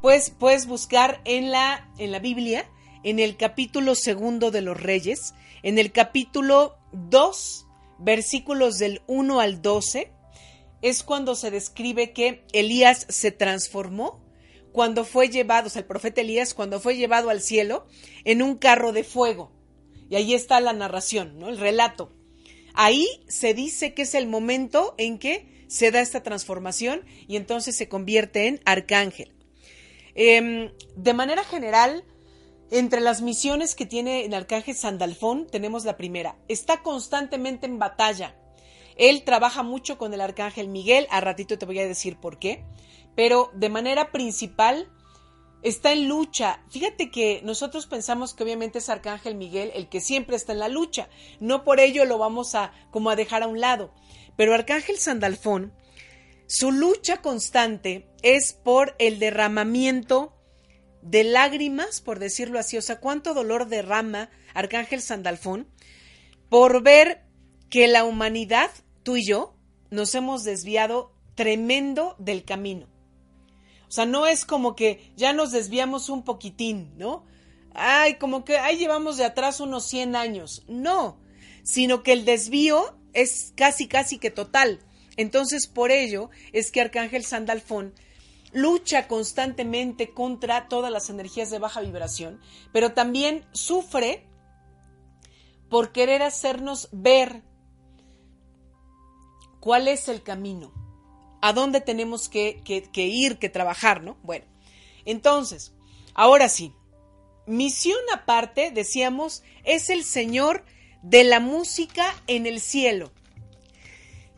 pues 0.00 0.30
puedes 0.30 0.66
buscar 0.66 1.20
en 1.24 1.50
la, 1.50 1.88
en 1.98 2.12
la 2.12 2.18
Biblia, 2.18 2.70
en 3.04 3.18
el 3.18 3.36
capítulo 3.36 3.94
segundo 3.94 4.50
de 4.50 4.62
los 4.62 4.80
Reyes, 4.80 5.34
en 5.62 5.78
el 5.78 5.92
capítulo 5.92 6.78
2, 6.92 7.66
versículos 7.98 8.78
del 8.78 9.02
1 9.06 9.40
al 9.40 9.62
12, 9.62 10.12
es 10.82 11.02
cuando 11.02 11.34
se 11.34 11.50
describe 11.50 12.12
que 12.12 12.44
Elías 12.52 13.06
se 13.08 13.30
transformó 13.30 14.24
cuando 14.72 15.04
fue 15.04 15.28
llevado, 15.28 15.66
o 15.66 15.70
sea, 15.70 15.80
el 15.80 15.86
profeta 15.86 16.20
Elías, 16.20 16.54
cuando 16.54 16.80
fue 16.80 16.96
llevado 16.96 17.28
al 17.28 17.42
cielo 17.42 17.86
en 18.24 18.40
un 18.40 18.56
carro 18.56 18.92
de 18.92 19.04
fuego. 19.04 19.52
Y 20.08 20.16
ahí 20.16 20.32
está 20.34 20.60
la 20.60 20.72
narración, 20.72 21.38
¿no? 21.38 21.48
El 21.48 21.58
relato. 21.58 22.12
Ahí 22.74 23.06
se 23.28 23.52
dice 23.52 23.94
que 23.94 24.02
es 24.02 24.14
el 24.14 24.26
momento 24.26 24.94
en 24.96 25.18
que 25.18 25.64
se 25.68 25.90
da 25.90 26.00
esta 26.00 26.22
transformación 26.22 27.04
y 27.28 27.36
entonces 27.36 27.76
se 27.76 27.88
convierte 27.88 28.46
en 28.46 28.60
arcángel. 28.64 29.34
Em, 30.14 30.70
de 30.96 31.14
manera 31.14 31.44
general, 31.44 32.04
entre 32.70 33.00
las 33.00 33.20
misiones 33.20 33.74
que 33.74 33.86
tiene 33.86 34.24
el 34.24 34.34
arcángel 34.34 34.76
Sandalfón, 34.76 35.46
tenemos 35.46 35.84
la 35.84 35.96
primera. 35.96 36.36
Está 36.48 36.82
constantemente 36.82 37.66
en 37.66 37.78
batalla. 37.78 38.36
Él 38.96 39.22
trabaja 39.24 39.62
mucho 39.62 39.98
con 39.98 40.14
el 40.14 40.20
arcángel 40.20 40.68
Miguel, 40.68 41.06
a 41.10 41.20
ratito 41.20 41.58
te 41.58 41.66
voy 41.66 41.78
a 41.78 41.88
decir 41.88 42.16
por 42.16 42.38
qué, 42.38 42.64
pero 43.16 43.50
de 43.54 43.70
manera 43.70 44.12
principal 44.12 44.88
está 45.62 45.92
en 45.92 46.08
lucha. 46.08 46.62
Fíjate 46.70 47.10
que 47.10 47.40
nosotros 47.42 47.86
pensamos 47.86 48.34
que 48.34 48.44
obviamente 48.44 48.78
es 48.78 48.88
Arcángel 48.88 49.34
Miguel 49.34 49.72
el 49.74 49.88
que 49.88 50.00
siempre 50.00 50.36
está 50.36 50.52
en 50.52 50.58
la 50.58 50.68
lucha. 50.68 51.08
No 51.38 51.64
por 51.64 51.80
ello 51.80 52.04
lo 52.04 52.18
vamos 52.18 52.54
a 52.54 52.72
como 52.90 53.10
a 53.10 53.16
dejar 53.16 53.42
a 53.42 53.48
un 53.48 53.60
lado. 53.60 53.92
Pero 54.36 54.54
Arcángel 54.54 54.98
Sandalfón, 54.98 55.72
su 56.52 56.72
lucha 56.72 57.18
constante 57.18 58.08
es 58.22 58.54
por 58.54 58.96
el 58.98 59.20
derramamiento 59.20 60.36
de 61.00 61.22
lágrimas, 61.22 62.00
por 62.00 62.18
decirlo 62.18 62.58
así. 62.58 62.76
O 62.76 62.82
sea, 62.82 62.98
cuánto 62.98 63.34
dolor 63.34 63.68
derrama 63.68 64.30
Arcángel 64.52 65.00
Sandalfón 65.00 65.68
por 66.48 66.82
ver 66.82 67.22
que 67.70 67.86
la 67.86 68.02
humanidad, 68.02 68.68
tú 69.04 69.16
y 69.16 69.24
yo, 69.24 69.54
nos 69.92 70.12
hemos 70.16 70.42
desviado 70.42 71.12
tremendo 71.36 72.16
del 72.18 72.44
camino. 72.44 72.88
O 73.86 73.92
sea, 73.92 74.04
no 74.04 74.26
es 74.26 74.44
como 74.44 74.74
que 74.74 75.12
ya 75.16 75.32
nos 75.32 75.52
desviamos 75.52 76.08
un 76.08 76.24
poquitín, 76.24 76.98
¿no? 76.98 77.24
Ay, 77.74 78.16
como 78.16 78.44
que 78.44 78.58
ahí 78.58 78.76
llevamos 78.76 79.18
de 79.18 79.24
atrás 79.24 79.60
unos 79.60 79.86
100 79.86 80.16
años. 80.16 80.64
No, 80.66 81.20
sino 81.62 82.02
que 82.02 82.12
el 82.12 82.24
desvío 82.24 82.98
es 83.12 83.52
casi, 83.54 83.86
casi 83.86 84.18
que 84.18 84.32
total. 84.32 84.80
Entonces, 85.20 85.66
por 85.66 85.90
ello 85.90 86.30
es 86.54 86.72
que 86.72 86.80
Arcángel 86.80 87.26
Sandalfón 87.26 87.92
lucha 88.52 89.06
constantemente 89.06 90.14
contra 90.14 90.66
todas 90.66 90.90
las 90.90 91.10
energías 91.10 91.50
de 91.50 91.58
baja 91.58 91.82
vibración, 91.82 92.40
pero 92.72 92.94
también 92.94 93.44
sufre 93.52 94.26
por 95.68 95.92
querer 95.92 96.22
hacernos 96.22 96.88
ver 96.90 97.42
cuál 99.60 99.88
es 99.88 100.08
el 100.08 100.22
camino 100.22 100.72
a 101.42 101.52
dónde 101.52 101.82
tenemos 101.82 102.30
que, 102.30 102.62
ir, 102.94 103.38
que 103.38 103.50
trabajar, 103.50 104.02
¿no? 104.02 104.16
Bueno, 104.22 104.46
entonces, 105.04 105.74
ahora 106.14 106.48
sí, 106.48 106.72
misión 107.46 108.00
aparte, 108.14 108.70
decíamos, 108.70 109.42
es 109.64 109.90
el 109.90 110.02
Señor 110.02 110.64
de 111.02 111.24
la 111.24 111.40
música 111.40 112.10
en 112.26 112.46
el 112.46 112.58
cielo 112.58 113.12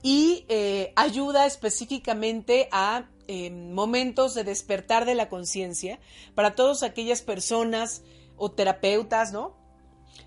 y 0.02 0.44
eh, 0.48 0.92
ayuda 0.96 1.46
específicamente 1.46 2.68
a 2.72 3.08
em, 3.28 3.72
momentos 3.72 4.34
de 4.34 4.44
despertar 4.44 5.04
de 5.04 5.14
la 5.14 5.28
conciencia 5.28 6.00
para 6.34 6.54
todas 6.54 6.82
aquellas 6.82 7.22
personas 7.22 8.02
o 8.36 8.50
terapeutas, 8.50 9.32
¿no? 9.32 9.62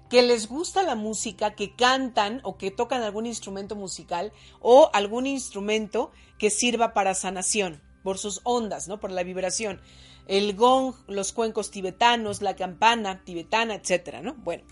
que 0.09 0.21
les 0.21 0.47
gusta 0.47 0.83
la 0.83 0.95
música, 0.95 1.55
que 1.55 1.75
cantan 1.75 2.39
o 2.43 2.57
que 2.57 2.71
tocan 2.71 3.01
algún 3.01 3.25
instrumento 3.25 3.75
musical 3.75 4.31
o 4.61 4.89
algún 4.93 5.27
instrumento 5.27 6.11
que 6.37 6.49
sirva 6.49 6.93
para 6.93 7.15
sanación 7.15 7.81
por 8.03 8.17
sus 8.19 8.41
ondas, 8.43 8.87
¿no? 8.87 8.99
Por 8.99 9.11
la 9.11 9.23
vibración. 9.23 9.81
El 10.27 10.55
gong, 10.55 10.93
los 11.07 11.33
cuencos 11.33 11.71
tibetanos, 11.71 12.41
la 12.41 12.55
campana 12.55 13.23
tibetana, 13.23 13.75
etcétera, 13.75 14.21
¿no? 14.21 14.35
Bueno, 14.35 14.63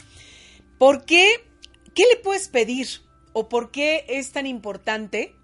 ¿por 0.78 1.06
qué? 1.06 1.28
¿Qué 1.96 2.04
le 2.10 2.18
puedes 2.18 2.48
pedir? 2.48 2.88
¿O 3.34 3.50
por 3.50 3.72
qué 3.72 4.06
es 4.08 4.32
tan 4.32 4.48
importante 4.48 5.36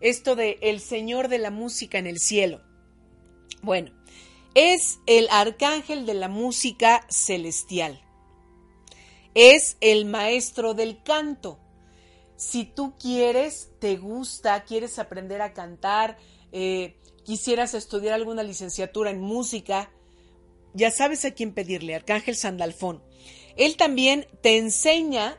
esto 0.00 0.36
de 0.36 0.58
el 0.60 0.80
Señor 0.80 1.28
de 1.28 1.38
la 1.38 1.50
música 1.50 1.98
en 1.98 2.06
el 2.06 2.18
cielo? 2.18 2.62
Bueno, 3.62 3.92
es 4.54 4.98
el 5.06 5.28
arcángel 5.30 6.06
de 6.06 6.14
la 6.14 6.28
música 6.28 7.06
celestial 7.08 8.02
es 9.36 9.76
el 9.82 10.06
maestro 10.06 10.72
del 10.72 11.02
canto. 11.02 11.60
Si 12.36 12.64
tú 12.64 12.94
quieres, 12.98 13.68
te 13.80 13.98
gusta, 13.98 14.64
quieres 14.64 14.98
aprender 14.98 15.42
a 15.42 15.52
cantar, 15.52 16.16
eh, 16.52 16.96
quisieras 17.22 17.74
estudiar 17.74 18.14
alguna 18.14 18.42
licenciatura 18.42 19.10
en 19.10 19.20
música, 19.20 19.90
ya 20.72 20.90
sabes 20.90 21.26
a 21.26 21.32
quién 21.32 21.52
pedirle, 21.52 21.94
Arcángel 21.94 22.34
Sandalfón. 22.34 23.02
Él 23.58 23.76
también 23.76 24.26
te 24.40 24.56
enseña 24.56 25.36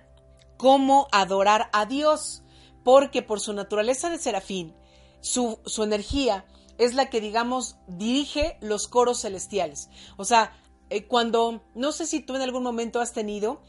cómo 0.57 1.07
adorar 1.11 1.69
a 1.73 1.85
Dios, 1.85 2.43
porque 2.83 3.21
por 3.21 3.39
su 3.39 3.53
naturaleza 3.53 4.09
de 4.09 4.17
serafín, 4.17 4.75
su, 5.21 5.59
su 5.65 5.83
energía 5.83 6.45
es 6.77 6.93
la 6.93 7.09
que, 7.09 7.21
digamos, 7.21 7.77
dirige 7.87 8.57
los 8.61 8.87
coros 8.87 9.21
celestiales. 9.21 9.89
O 10.17 10.25
sea, 10.25 10.55
eh, 10.89 11.07
cuando, 11.07 11.63
no 11.75 11.91
sé 11.91 12.05
si 12.05 12.19
tú 12.19 12.35
en 12.35 12.41
algún 12.41 12.63
momento 12.63 12.99
has 12.99 13.13
tenido 13.13 13.61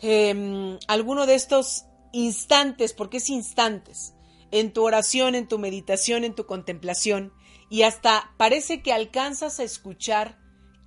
Em, 0.00 0.78
alguno 0.86 1.26
de 1.26 1.34
estos 1.34 1.86
instantes, 2.12 2.92
porque 2.92 3.16
es 3.16 3.30
instantes, 3.30 4.14
en 4.50 4.72
tu 4.72 4.84
oración, 4.84 5.34
en 5.34 5.48
tu 5.48 5.58
meditación, 5.58 6.24
en 6.24 6.34
tu 6.34 6.46
contemplación, 6.46 7.32
y 7.68 7.82
hasta 7.82 8.32
parece 8.36 8.80
que 8.82 8.92
alcanzas 8.92 9.58
a 9.58 9.64
escuchar 9.64 10.37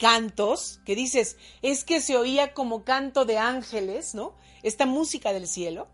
cantos 0.02 0.80
que 0.84 0.96
dices, 0.96 1.38
es 1.62 1.84
que 1.84 2.02
se 2.02 2.18
oía 2.18 2.56
como 2.56 2.84
canto 2.84 3.24
de 3.24 3.38
ángeles, 3.38 4.16
¿no? 4.16 4.34
Esta 4.64 4.88
música 4.88 5.32
del 5.32 5.48
cielo. 5.48 5.90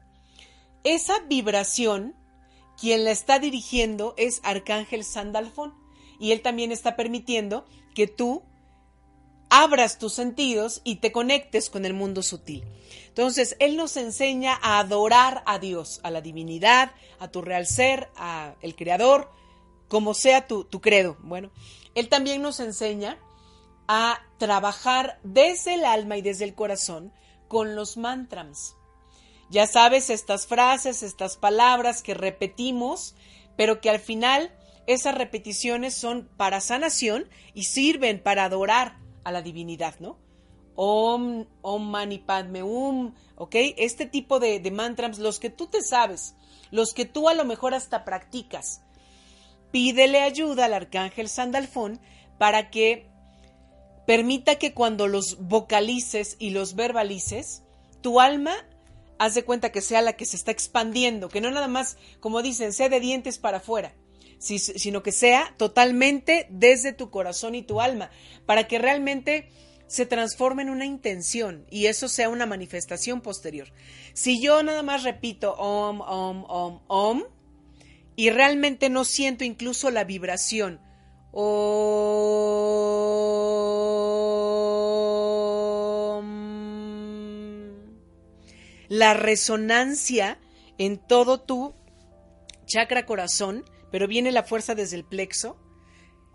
Esa 0.85 1.19
vibración, 1.27 2.15
quien 2.79 3.03
la 3.03 3.11
está 3.11 3.37
dirigiendo 3.37 4.13
es 4.15 4.39
Arcángel 4.43 5.03
Sandalfón, 5.03 5.73
y 6.21 6.31
él 6.31 6.41
también 6.41 6.71
está 6.71 6.95
permitiendo 6.95 7.65
que 7.95 8.07
tú 8.07 8.43
abras 9.49 9.99
tus 9.99 10.13
sentidos 10.13 10.79
y 10.85 10.95
te 10.95 11.11
conectes 11.11 11.69
con 11.69 11.85
el 11.85 11.93
mundo 11.93 12.23
sutil. 12.23 12.63
Entonces, 13.09 13.57
Él 13.59 13.75
nos 13.75 13.97
enseña 13.97 14.57
a 14.61 14.79
adorar 14.79 15.43
a 15.45 15.59
Dios, 15.59 15.99
a 16.03 16.11
la 16.11 16.21
divinidad, 16.21 16.91
a 17.19 17.29
tu 17.29 17.41
real 17.41 17.65
ser, 17.65 18.09
a 18.15 18.55
el 18.61 18.75
Creador, 18.75 19.31
como 19.87 20.13
sea 20.13 20.47
tu, 20.47 20.63
tu 20.63 20.79
credo. 20.81 21.17
Bueno, 21.21 21.51
Él 21.95 22.09
también 22.09 22.41
nos 22.41 22.59
enseña 22.59 23.17
a 23.87 24.19
trabajar 24.37 25.19
desde 25.23 25.75
el 25.75 25.85
alma 25.85 26.17
y 26.17 26.21
desde 26.21 26.45
el 26.45 26.55
corazón 26.55 27.13
con 27.47 27.75
los 27.75 27.97
mantras. 27.97 28.75
Ya 29.49 29.65
sabes, 29.65 30.09
estas 30.09 30.45
frases, 30.45 31.03
estas 31.03 31.37
palabras 31.37 32.03
que 32.03 32.13
repetimos, 32.13 33.15
pero 33.55 33.79
que 33.79 33.89
al 33.89 33.99
final 33.99 34.53
esas 34.87 35.15
repeticiones 35.15 35.93
son 35.93 36.29
para 36.37 36.59
sanación 36.59 37.29
y 37.53 37.63
sirven 37.63 38.21
para 38.21 38.45
adorar 38.45 38.97
a 39.23 39.31
la 39.31 39.41
divinidad, 39.41 39.95
¿no? 39.99 40.17
Om, 40.75 41.45
Om 41.61 41.89
Mani 41.89 42.19
Padme 42.19 42.61
Um, 42.61 43.13
¿ok? 43.35 43.55
Este 43.77 44.05
tipo 44.05 44.39
de, 44.39 44.59
de 44.59 44.71
mantras, 44.71 45.17
los 45.17 45.39
que 45.39 45.49
tú 45.49 45.67
te 45.67 45.81
sabes, 45.81 46.35
los 46.71 46.93
que 46.93 47.05
tú 47.05 47.29
a 47.29 47.33
lo 47.33 47.45
mejor 47.45 47.73
hasta 47.73 48.05
practicas. 48.05 48.81
Pídele 49.71 50.21
ayuda 50.21 50.65
al 50.65 50.73
arcángel 50.73 51.29
Sandalfón 51.29 51.99
para 52.37 52.69
que 52.69 53.09
permita 54.07 54.55
que 54.55 54.73
cuando 54.73 55.07
los 55.07 55.37
vocalices 55.37 56.37
y 56.39 56.49
los 56.51 56.75
verbalices, 56.75 57.61
tu 58.01 58.19
alma 58.21 58.55
haz 59.19 59.35
de 59.35 59.43
cuenta 59.43 59.71
que 59.71 59.81
sea 59.81 60.01
la 60.01 60.13
que 60.13 60.25
se 60.25 60.37
está 60.37 60.49
expandiendo, 60.51 61.27
que 61.27 61.41
no 61.41 61.51
nada 61.51 61.67
más, 61.67 61.97
como 62.21 62.41
dicen, 62.41 62.71
sea 62.71 62.87
de 62.87 63.01
dientes 63.01 63.37
para 63.37 63.57
afuera, 63.57 63.93
sino 64.39 65.03
que 65.03 65.11
sea 65.11 65.53
totalmente 65.57 66.47
desde 66.49 66.93
tu 66.93 67.09
corazón 67.09 67.53
y 67.53 67.63
tu 67.63 67.81
alma, 67.81 68.09
para 68.45 68.65
que 68.65 68.79
realmente 68.79 69.49
se 69.87 70.05
transforme 70.05 70.61
en 70.61 70.69
una 70.69 70.85
intención 70.85 71.65
y 71.69 71.87
eso 71.87 72.07
sea 72.07 72.29
una 72.29 72.45
manifestación 72.45 73.19
posterior. 73.19 73.73
Si 74.13 74.41
yo 74.41 74.63
nada 74.63 74.83
más 74.83 75.03
repito 75.03 75.53
om, 75.53 75.99
om, 75.99 76.45
om, 76.47 76.79
om, 76.87 77.23
y 78.15 78.29
realmente 78.29 78.89
no 78.89 79.03
siento 79.03 79.43
incluso 79.43 79.91
la 79.91 80.05
vibración, 80.05 80.79
la 88.89 89.13
resonancia 89.13 90.39
en 90.77 90.97
todo 90.97 91.39
tu 91.41 91.73
chakra 92.65 93.05
corazón, 93.05 93.65
pero 93.91 94.07
viene 94.07 94.31
la 94.31 94.43
fuerza 94.43 94.75
desde 94.75 94.97
el 94.97 95.05
plexo, 95.05 95.57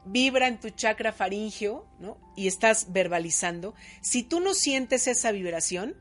vibra 0.05 0.49
en 0.49 0.59
tu 0.59 0.71
chakra 0.71 1.13
faringeo, 1.13 1.87
¿no? 2.01 2.19
Y 2.37 2.49
estás 2.49 2.93
verbalizando. 2.93 3.75
Si 4.01 4.23
tú 4.23 4.41
no 4.41 4.55
sientes 4.55 5.07
esa 5.07 5.33
vibración, 5.33 5.97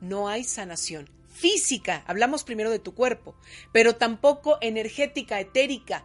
no 0.00 0.28
hay 0.28 0.44
sanación. 0.44 1.10
Física, 1.28 2.02
hablamos 2.06 2.44
primero 2.44 2.70
de 2.70 2.78
tu 2.78 2.94
cuerpo, 2.94 3.36
pero 3.72 3.96
tampoco 3.96 4.58
energética, 4.60 5.40
etérica, 5.40 6.04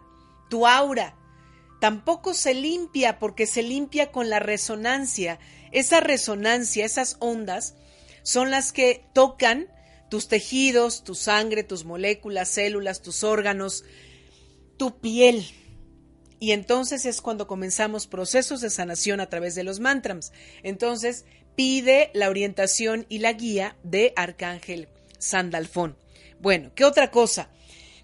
tu 0.49 0.67
aura. 0.67 1.15
Tampoco 1.79 2.33
se 2.33 2.53
limpia 2.53 3.17
porque 3.17 3.47
se 3.47 3.63
limpia 3.63 4.11
con 4.11 4.29
la 4.29 4.39
resonancia. 4.39 5.39
Esa 5.71 5.99
resonancia, 5.99 6.85
esas 6.85 7.17
ondas, 7.19 7.75
son 8.23 8.51
las 8.51 8.71
que 8.71 9.05
tocan 9.13 9.67
tus 10.09 10.27
tejidos, 10.27 11.03
tu 11.03 11.15
sangre, 11.15 11.63
tus 11.63 11.85
moléculas, 11.85 12.49
células, 12.49 13.01
tus 13.01 13.23
órganos, 13.23 13.85
tu 14.77 14.99
piel. 14.99 15.45
Y 16.39 16.51
entonces 16.51 17.05
es 17.05 17.21
cuando 17.21 17.47
comenzamos 17.47 18.07
procesos 18.07 18.61
de 18.61 18.69
sanación 18.69 19.21
a 19.21 19.29
través 19.29 19.55
de 19.55 19.63
los 19.63 19.79
mantras. 19.79 20.33
Entonces 20.63 21.25
pide 21.55 22.11
la 22.13 22.29
orientación 22.29 23.05
y 23.07 23.19
la 23.19 23.33
guía 23.33 23.77
de 23.83 24.11
Arcángel 24.15 24.89
Sandalfón. 25.17 25.95
Bueno, 26.41 26.71
¿qué 26.75 26.83
otra 26.83 27.11
cosa? 27.11 27.49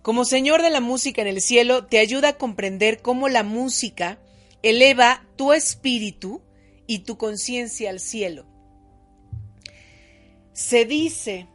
Como 0.02 0.24
Señor 0.24 0.62
de 0.62 0.70
la 0.70 0.80
música 0.80 1.22
en 1.22 1.28
el 1.28 1.42
cielo, 1.42 1.88
te 1.88 2.00
ayuda 2.00 2.30
a 2.30 2.38
comprender 2.38 3.02
cómo 3.02 3.28
la 3.28 3.44
música 3.44 4.20
eleva 4.64 5.26
tu 5.36 5.52
espíritu 5.52 6.42
y 6.88 7.00
tu 7.00 7.18
conciencia 7.18 7.90
al 7.90 8.00
cielo. 8.00 8.46
Se 10.58 10.86
dice, 10.86 11.48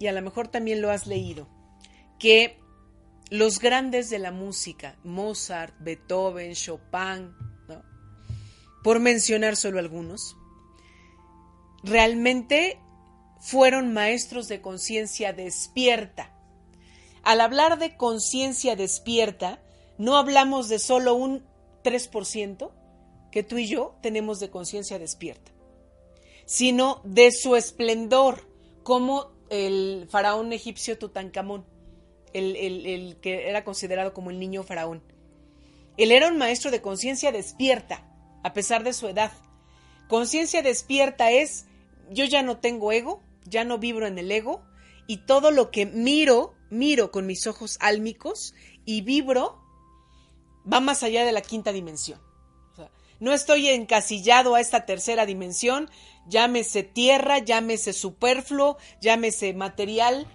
y 0.00 0.08
a 0.08 0.12
lo 0.12 0.20
mejor 0.20 0.48
también 0.48 0.82
lo 0.82 0.90
has 0.90 1.06
leído, 1.06 1.46
que 2.18 2.58
los 3.30 3.60
grandes 3.60 4.10
de 4.10 4.18
la 4.18 4.32
música, 4.32 4.98
Mozart, 5.04 5.76
Beethoven, 5.78 6.54
Chopin, 6.54 7.36
por 8.82 8.98
mencionar 8.98 9.54
solo 9.54 9.78
algunos, 9.78 10.36
realmente 11.84 12.80
fueron 13.38 13.92
maestros 13.92 14.48
de 14.48 14.60
conciencia 14.60 15.32
despierta. 15.32 16.34
Al 17.22 17.40
hablar 17.40 17.78
de 17.78 17.96
conciencia 17.96 18.74
despierta, 18.74 19.62
no 19.98 20.16
hablamos 20.16 20.68
de 20.68 20.80
solo 20.80 21.14
un 21.14 21.46
3% 21.84 22.72
que 23.30 23.44
tú 23.44 23.58
y 23.58 23.68
yo 23.68 23.94
tenemos 24.02 24.40
de 24.40 24.50
conciencia 24.50 24.98
despierta, 24.98 25.52
sino 26.44 27.00
de 27.04 27.30
su 27.30 27.54
esplendor, 27.54 28.47
como 28.88 29.32
el 29.50 30.06
faraón 30.08 30.50
egipcio 30.54 30.96
Tutankamón, 30.96 31.66
el, 32.32 32.56
el 32.56 33.18
que 33.20 33.50
era 33.50 33.62
considerado 33.62 34.14
como 34.14 34.30
el 34.30 34.38
niño 34.38 34.62
faraón. 34.62 35.02
Él 35.98 36.10
era 36.10 36.28
un 36.28 36.38
maestro 36.38 36.70
de 36.70 36.80
conciencia 36.80 37.30
despierta, 37.30 38.10
a 38.42 38.54
pesar 38.54 38.84
de 38.84 38.94
su 38.94 39.06
edad. 39.06 39.30
Conciencia 40.08 40.62
despierta 40.62 41.30
es, 41.30 41.66
yo 42.10 42.24
ya 42.24 42.42
no 42.42 42.60
tengo 42.60 42.90
ego, 42.90 43.22
ya 43.44 43.62
no 43.62 43.76
vibro 43.76 44.06
en 44.06 44.18
el 44.18 44.32
ego, 44.32 44.62
y 45.06 45.18
todo 45.18 45.50
lo 45.50 45.70
que 45.70 45.84
miro, 45.84 46.54
miro 46.70 47.10
con 47.10 47.26
mis 47.26 47.46
ojos 47.46 47.76
álmicos 47.80 48.54
y 48.86 49.02
vibro, 49.02 49.62
va 50.64 50.80
más 50.80 51.02
allá 51.02 51.26
de 51.26 51.32
la 51.32 51.42
quinta 51.42 51.72
dimensión. 51.72 52.22
no 53.20 53.34
estoy 53.34 53.68
encasillado 53.68 54.54
a 54.54 54.60
esta 54.62 54.86
tercera 54.86 55.26
dimensión, 55.26 55.90
llámese 56.28 56.82
tierra, 56.82 57.38
llámese 57.38 57.92
superfluo, 57.92 58.76
llámese 59.00 59.54
material. 59.54 60.26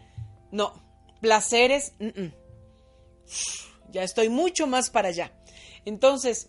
No, 0.51 0.73
placeres, 1.21 1.93
ya 3.91 4.03
estoy 4.03 4.29
mucho 4.29 4.67
más 4.67 4.89
para 4.89 5.09
allá. 5.09 5.31
Entonces, 5.85 6.47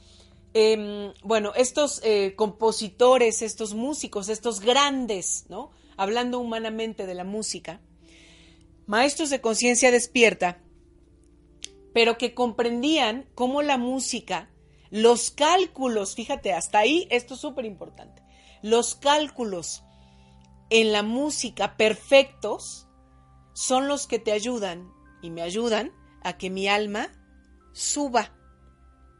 em, 0.52 1.12
bueno, 1.22 1.52
estos 1.54 2.00
eh, 2.04 2.34
compositores, 2.36 3.42
estos 3.42 3.74
músicos, 3.74 4.28
estos 4.28 4.60
grandes, 4.60 5.44
¿no? 5.48 5.70
Hablando 5.96 6.40
humanamente 6.40 7.06
de 7.06 7.14
la 7.14 7.24
música, 7.24 7.80
maestros 8.86 9.30
de 9.30 9.40
conciencia 9.40 9.90
despierta, 9.90 10.60
pero 11.92 12.18
que 12.18 12.34
comprendían 12.34 13.26
cómo 13.34 13.62
la 13.62 13.78
música, 13.78 14.50
los 14.90 15.30
cálculos, 15.30 16.14
fíjate, 16.14 16.52
hasta 16.52 16.78
ahí 16.78 17.06
esto 17.10 17.34
es 17.34 17.40
súper 17.40 17.64
importante, 17.64 18.22
los 18.64 18.94
cálculos 18.94 19.84
en 20.70 20.90
la 20.90 21.02
música 21.02 21.76
perfectos 21.76 22.88
son 23.52 23.88
los 23.88 24.06
que 24.06 24.18
te 24.18 24.32
ayudan 24.32 24.90
y 25.20 25.28
me 25.28 25.42
ayudan 25.42 25.92
a 26.22 26.38
que 26.38 26.48
mi 26.48 26.66
alma 26.66 27.12
suba 27.74 28.32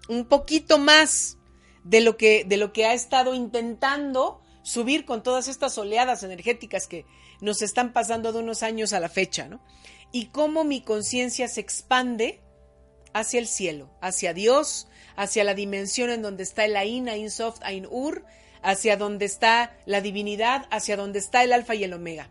un 0.09 0.25
poquito 0.25 0.79
más 0.79 1.37
de 1.85 2.01
lo 2.01 2.17
que, 2.17 2.47
de 2.47 2.57
lo 2.57 2.73
que 2.73 2.87
ha 2.87 2.95
estado 2.95 3.35
intentando 3.35 4.41
subir 4.63 5.05
con 5.05 5.23
todas 5.23 5.47
estas 5.47 5.77
oleadas 5.77 6.23
energéticas 6.23 6.87
que 6.87 7.05
nos 7.43 7.61
están 7.61 7.93
pasando 7.93 8.33
de 8.33 8.39
unos 8.39 8.63
años 8.63 8.95
a 8.95 9.01
la 9.01 9.11
fecha, 9.11 9.47
¿no? 9.47 9.63
Y 10.11 10.29
cómo 10.29 10.65
mi 10.65 10.81
conciencia 10.81 11.49
se 11.49 11.61
expande 11.61 12.41
hacia 13.13 13.41
el 13.41 13.47
cielo, 13.47 13.91
hacia 14.01 14.33
Dios, 14.33 14.89
hacia 15.17 15.45
la 15.45 15.53
dimensión 15.53 16.09
en 16.09 16.23
donde 16.23 16.45
está 16.45 16.65
el 16.65 16.77
Ain, 16.77 17.11
Ain 17.11 17.31
Soft, 17.31 17.61
Ain 17.63 17.87
Ur, 17.91 18.25
hacia 18.65 18.97
donde 18.97 19.27
está 19.27 19.77
la 19.87 20.01
divinidad, 20.01 20.67
hacia 20.71 20.97
donde 20.97 21.21
está 21.21 21.45
el 21.45 21.53
alfa 21.53 21.75
y 21.75 21.85
el 21.85 21.93
omega. 21.93 22.31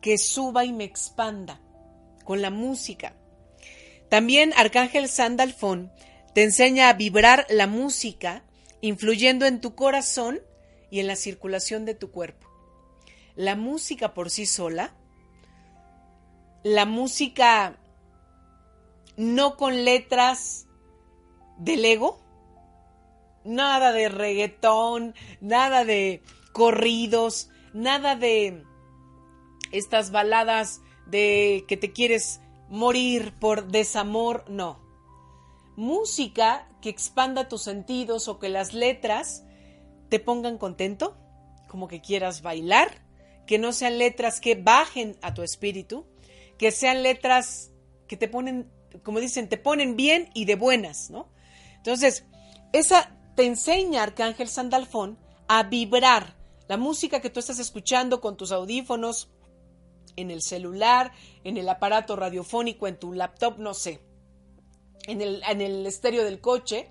Que 0.00 0.18
suba 0.18 0.64
y 0.64 0.72
me 0.72 0.84
expanda 0.84 1.60
con 2.24 2.42
la 2.42 2.50
música. 2.50 3.14
También 4.08 4.52
Arcángel 4.56 5.08
Sandalfón 5.08 5.90
te 6.34 6.42
enseña 6.44 6.88
a 6.88 6.92
vibrar 6.92 7.46
la 7.48 7.66
música, 7.66 8.44
influyendo 8.80 9.46
en 9.46 9.60
tu 9.60 9.74
corazón 9.74 10.40
y 10.90 11.00
en 11.00 11.06
la 11.06 11.16
circulación 11.16 11.84
de 11.84 11.94
tu 11.94 12.10
cuerpo. 12.10 12.48
La 13.34 13.56
música 13.56 14.12
por 14.12 14.30
sí 14.30 14.44
sola, 14.44 14.94
la 16.62 16.84
música 16.84 17.78
no 19.16 19.56
con 19.56 19.84
letras 19.84 20.66
del 21.58 21.84
ego, 21.84 22.21
Nada 23.44 23.92
de 23.92 24.08
reggaetón, 24.08 25.14
nada 25.40 25.84
de 25.84 26.22
corridos, 26.52 27.50
nada 27.72 28.16
de 28.16 28.64
estas 29.72 30.10
baladas 30.10 30.80
de 31.06 31.64
que 31.66 31.76
te 31.76 31.92
quieres 31.92 32.40
morir 32.68 33.34
por 33.38 33.68
desamor, 33.68 34.44
no. 34.48 34.80
Música 35.76 36.68
que 36.80 36.90
expanda 36.90 37.48
tus 37.48 37.62
sentidos 37.62 38.28
o 38.28 38.38
que 38.38 38.48
las 38.48 38.74
letras 38.74 39.44
te 40.08 40.20
pongan 40.20 40.58
contento, 40.58 41.16
como 41.68 41.88
que 41.88 42.00
quieras 42.00 42.42
bailar, 42.42 43.02
que 43.46 43.58
no 43.58 43.72
sean 43.72 43.98
letras 43.98 44.40
que 44.40 44.54
bajen 44.54 45.16
a 45.22 45.34
tu 45.34 45.42
espíritu, 45.42 46.06
que 46.58 46.70
sean 46.70 47.02
letras 47.02 47.72
que 48.06 48.16
te 48.16 48.28
ponen, 48.28 48.70
como 49.02 49.20
dicen, 49.20 49.48
te 49.48 49.56
ponen 49.56 49.96
bien 49.96 50.30
y 50.34 50.44
de 50.44 50.54
buenas, 50.54 51.10
¿no? 51.10 51.32
Entonces, 51.76 52.26
esa 52.72 53.10
te 53.34 53.46
enseña 53.46 54.02
Arcángel 54.02 54.48
Sandalfón 54.48 55.18
a 55.48 55.64
vibrar 55.64 56.36
la 56.68 56.76
música 56.76 57.20
que 57.20 57.30
tú 57.30 57.40
estás 57.40 57.58
escuchando 57.58 58.20
con 58.20 58.36
tus 58.36 58.52
audífonos, 58.52 59.30
en 60.16 60.30
el 60.30 60.42
celular, 60.42 61.12
en 61.44 61.56
el 61.56 61.68
aparato 61.68 62.16
radiofónico, 62.16 62.86
en 62.86 62.98
tu 62.98 63.12
laptop, 63.12 63.58
no 63.58 63.74
sé, 63.74 64.00
en 65.06 65.20
el, 65.20 65.42
en 65.48 65.60
el 65.60 65.86
estéreo 65.86 66.24
del 66.24 66.40
coche, 66.40 66.90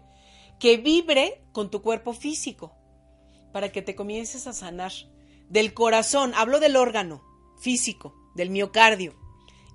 que 0.60 0.78
vibre 0.78 1.44
con 1.52 1.70
tu 1.70 1.82
cuerpo 1.82 2.14
físico, 2.14 2.76
para 3.52 3.72
que 3.72 3.82
te 3.82 3.96
comiences 3.96 4.48
a 4.48 4.54
sanar. 4.54 4.92
Del 5.50 5.74
corazón, 5.74 6.34
hablo 6.36 6.60
del 6.60 6.78
órgano 6.78 7.22
físico, 7.60 8.16
del 8.36 8.50
miocardio, 8.50 9.16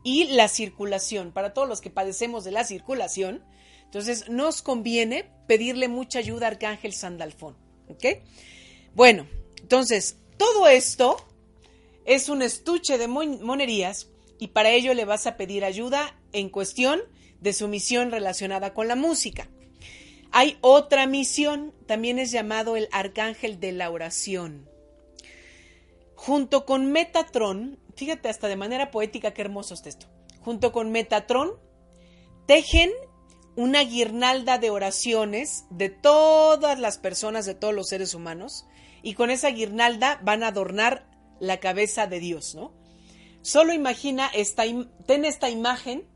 y 0.03 0.25
la 0.29 0.49
circulación. 0.49 1.33
Para 1.33 1.53
todos 1.53 1.69
los 1.69 1.81
que 1.81 1.91
padecemos 1.91 2.45
de 2.45 2.53
la 2.53 2.65
circulación, 2.65 3.45
entonces, 3.87 4.29
nos 4.29 4.63
conviene 4.63 5.31
pedirle 5.47 5.89
mucha 5.89 6.19
ayuda 6.19 6.47
a 6.47 6.51
Arcángel 6.51 6.93
Sandalfón. 6.93 7.57
¿Ok? 7.89 8.05
Bueno, 8.95 9.27
entonces, 9.63 10.19
todo 10.37 10.69
esto 10.69 11.17
es 12.05 12.29
un 12.29 12.43
estuche 12.43 12.99
de 12.99 13.09
monerías 13.09 14.09
y 14.39 14.49
para 14.49 14.71
ello 14.71 14.95
le 14.95 15.05
vas 15.05 15.27
a 15.27 15.37
pedir 15.37 15.65
ayuda 15.65 16.19
en 16.33 16.51
cuestión 16.51 17.01
de 17.41 17.53
su 17.53 17.69
misión 17.69 18.11
relacionada 18.11 18.75
con 18.75 18.89
la 18.89 18.97
música. 18.97 19.49
Hay 20.33 20.59
otra 20.61 21.07
misión, 21.07 21.73
también 21.87 22.19
es 22.19 22.31
llamado 22.31 22.77
el 22.77 22.89
Arcángel 22.93 23.61
de 23.61 23.73
la 23.73 23.91
Oración. 23.91 24.69
Junto 26.15 26.67
con 26.67 26.93
Metatron, 26.93 27.79
fíjate 27.95 28.29
hasta 28.29 28.49
de 28.49 28.57
manera 28.57 28.91
poética 28.91 29.33
qué 29.33 29.43
hermoso 29.43 29.75
es 29.75 29.87
esto. 29.87 30.07
Junto 30.41 30.73
con 30.73 30.91
Metatron, 30.91 31.53
tejen 32.47 32.91
una 33.57 33.83
guirnalda 33.83 34.59
de 34.59 34.71
oraciones 34.71 35.65
de 35.71 35.89
todas 35.89 36.79
las 36.79 36.99
personas, 36.99 37.47
de 37.47 37.55
todos 37.55 37.75
los 37.75 37.89
seres 37.89 38.15
humanos, 38.15 38.67
y 39.03 39.15
con 39.15 39.31
esa 39.31 39.49
guirnalda 39.49 40.21
van 40.23 40.43
a 40.43 40.49
adornar 40.49 41.09
la 41.41 41.59
cabeza 41.59 42.07
de 42.07 42.21
Dios, 42.21 42.55
¿no? 42.55 42.73
Solo 43.43 43.73
imagina, 43.73 44.29
esta, 44.35 44.65
ten 45.07 45.25
esta 45.25 45.49
imagen, 45.49 46.07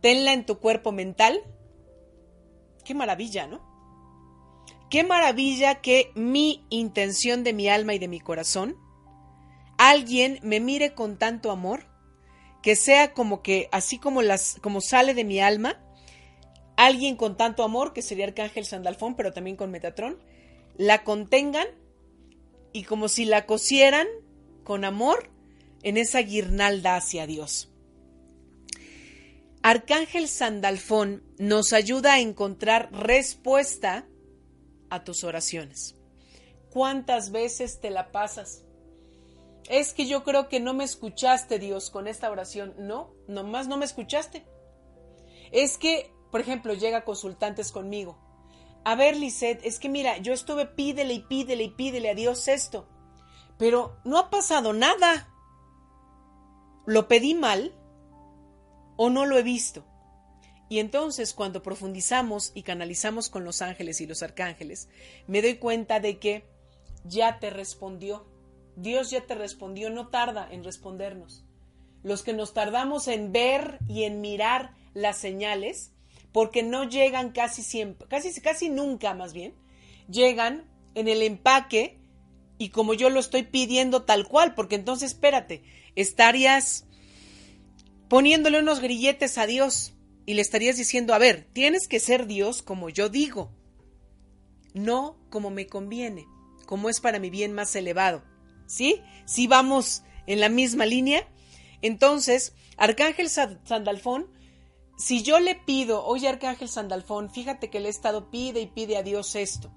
tenla 0.00 0.32
en 0.32 0.46
tu 0.46 0.58
cuerpo 0.58 0.92
mental. 0.92 1.40
Qué 2.84 2.94
maravilla, 2.94 3.46
¿no? 3.46 3.60
Qué 4.88 5.04
maravilla 5.04 5.82
que 5.82 6.10
mi 6.14 6.66
intención 6.70 7.44
de 7.44 7.52
mi 7.52 7.68
alma 7.68 7.94
y 7.94 7.98
de 7.98 8.08
mi 8.08 8.18
corazón, 8.18 8.76
alguien 9.78 10.40
me 10.42 10.58
mire 10.58 10.94
con 10.94 11.18
tanto 11.18 11.50
amor, 11.50 11.86
que 12.62 12.76
sea 12.76 13.12
como 13.12 13.42
que 13.42 13.68
así 13.72 13.98
como 13.98 14.22
las 14.22 14.56
como 14.60 14.80
sale 14.80 15.14
de 15.14 15.24
mi 15.24 15.38
alma, 15.38 15.78
alguien 16.86 17.16
con 17.16 17.36
tanto 17.36 17.62
amor, 17.62 17.92
que 17.92 18.02
sería 18.02 18.24
Arcángel 18.24 18.64
Sandalfón, 18.64 19.14
pero 19.14 19.32
también 19.32 19.56
con 19.56 19.70
Metatrón, 19.70 20.18
la 20.76 21.04
contengan 21.04 21.66
y 22.72 22.84
como 22.84 23.08
si 23.08 23.24
la 23.24 23.46
cosieran 23.46 24.06
con 24.64 24.84
amor 24.84 25.30
en 25.82 25.96
esa 25.96 26.20
guirnalda 26.20 26.96
hacia 26.96 27.26
Dios. 27.26 27.70
Arcángel 29.62 30.26
Sandalfón 30.26 31.22
nos 31.38 31.74
ayuda 31.74 32.14
a 32.14 32.20
encontrar 32.20 32.90
respuesta 32.92 34.06
a 34.88 35.04
tus 35.04 35.22
oraciones. 35.22 35.96
¿Cuántas 36.70 37.30
veces 37.30 37.80
te 37.80 37.90
la 37.90 38.10
pasas? 38.10 38.64
Es 39.68 39.92
que 39.92 40.06
yo 40.06 40.24
creo 40.24 40.48
que 40.48 40.60
no 40.60 40.72
me 40.72 40.84
escuchaste, 40.84 41.58
Dios, 41.58 41.90
con 41.90 42.08
esta 42.08 42.30
oración. 42.30 42.74
No, 42.78 43.12
nomás 43.28 43.68
no 43.68 43.76
me 43.76 43.84
escuchaste. 43.84 44.44
Es 45.52 45.76
que, 45.76 46.10
por 46.30 46.40
ejemplo, 46.40 46.74
llega 46.74 47.04
consultantes 47.04 47.72
conmigo. 47.72 48.18
A 48.84 48.94
ver, 48.94 49.16
Lisette, 49.16 49.64
es 49.64 49.78
que 49.78 49.88
mira, 49.88 50.18
yo 50.18 50.32
estuve 50.32 50.66
pídele 50.66 51.14
y 51.14 51.20
pídele 51.20 51.64
y 51.64 51.70
pídele 51.70 52.10
a 52.10 52.14
Dios 52.14 52.48
esto, 52.48 52.88
pero 53.58 53.98
no 54.04 54.18
ha 54.18 54.30
pasado 54.30 54.72
nada. 54.72 55.28
¿Lo 56.86 57.08
pedí 57.08 57.34
mal 57.34 57.74
o 58.96 59.10
no 59.10 59.26
lo 59.26 59.36
he 59.36 59.42
visto? 59.42 59.84
Y 60.70 60.78
entonces 60.78 61.34
cuando 61.34 61.62
profundizamos 61.62 62.52
y 62.54 62.62
canalizamos 62.62 63.28
con 63.28 63.44
los 63.44 63.60
ángeles 63.60 64.00
y 64.00 64.06
los 64.06 64.22
arcángeles, 64.22 64.88
me 65.26 65.42
doy 65.42 65.56
cuenta 65.56 66.00
de 66.00 66.18
que 66.18 66.48
ya 67.04 67.38
te 67.38 67.50
respondió. 67.50 68.26
Dios 68.76 69.10
ya 69.10 69.26
te 69.26 69.34
respondió, 69.34 69.90
no 69.90 70.08
tarda 70.08 70.48
en 70.50 70.64
respondernos. 70.64 71.44
Los 72.02 72.22
que 72.22 72.32
nos 72.32 72.54
tardamos 72.54 73.08
en 73.08 73.32
ver 73.32 73.78
y 73.88 74.04
en 74.04 74.20
mirar 74.20 74.74
las 74.94 75.18
señales, 75.18 75.92
porque 76.32 76.62
no 76.62 76.84
llegan 76.84 77.32
casi 77.32 77.62
siempre, 77.62 78.06
casi, 78.08 78.40
casi 78.40 78.68
nunca 78.68 79.14
más 79.14 79.32
bien, 79.32 79.54
llegan 80.08 80.64
en 80.94 81.08
el 81.08 81.22
empaque 81.22 81.98
y 82.58 82.70
como 82.70 82.94
yo 82.94 83.10
lo 83.10 83.20
estoy 83.20 83.42
pidiendo 83.44 84.02
tal 84.02 84.26
cual, 84.26 84.54
porque 84.54 84.74
entonces 84.74 85.12
espérate, 85.12 85.62
estarías 85.96 86.86
poniéndole 88.08 88.60
unos 88.60 88.80
grilletes 88.80 89.38
a 89.38 89.46
Dios 89.46 89.94
y 90.26 90.34
le 90.34 90.42
estarías 90.42 90.76
diciendo, 90.76 91.14
a 91.14 91.18
ver, 91.18 91.48
tienes 91.52 91.88
que 91.88 92.00
ser 92.00 92.26
Dios 92.26 92.62
como 92.62 92.90
yo 92.90 93.08
digo, 93.08 93.50
no 94.74 95.16
como 95.30 95.50
me 95.50 95.66
conviene, 95.66 96.26
como 96.66 96.88
es 96.88 97.00
para 97.00 97.18
mi 97.18 97.30
bien 97.30 97.52
más 97.52 97.74
elevado. 97.74 98.22
¿Sí? 98.66 99.02
Si 99.24 99.48
vamos 99.48 100.04
en 100.26 100.38
la 100.38 100.48
misma 100.48 100.86
línea. 100.86 101.26
Entonces, 101.82 102.54
Arcángel 102.76 103.28
Sandalfón, 103.28 104.28
si 105.00 105.22
yo 105.22 105.40
le 105.40 105.54
pido, 105.54 106.04
oye 106.04 106.28
Arcángel 106.28 106.68
Sandalfón, 106.68 107.30
fíjate 107.30 107.70
que 107.70 107.80
le 107.80 107.88
estado 107.88 108.30
pide 108.30 108.60
y 108.60 108.66
pide 108.66 108.98
a 108.98 109.02
Dios 109.02 109.34
esto, 109.34 109.72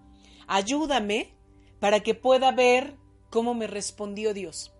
ayúdame 0.47 1.33
para 1.79 2.01
que 2.01 2.13
pueda 2.13 2.51
ver 2.51 2.97
cómo 3.29 3.53
me 3.53 3.67
respondió 3.67 4.33
Dios, 4.33 4.73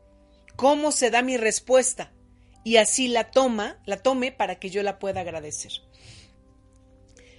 cómo 0.57 0.91
se 0.91 1.09
da 1.11 1.21
mi 1.21 1.37
respuesta 1.37 2.11
y 2.65 2.75
así 2.75 3.07
la 3.07 3.31
toma, 3.31 3.81
la 3.85 3.97
tome 3.97 4.33
para 4.33 4.59
que 4.59 4.69
yo 4.69 4.83
la 4.83 4.99
pueda 4.99 5.21
agradecer. 5.21 5.71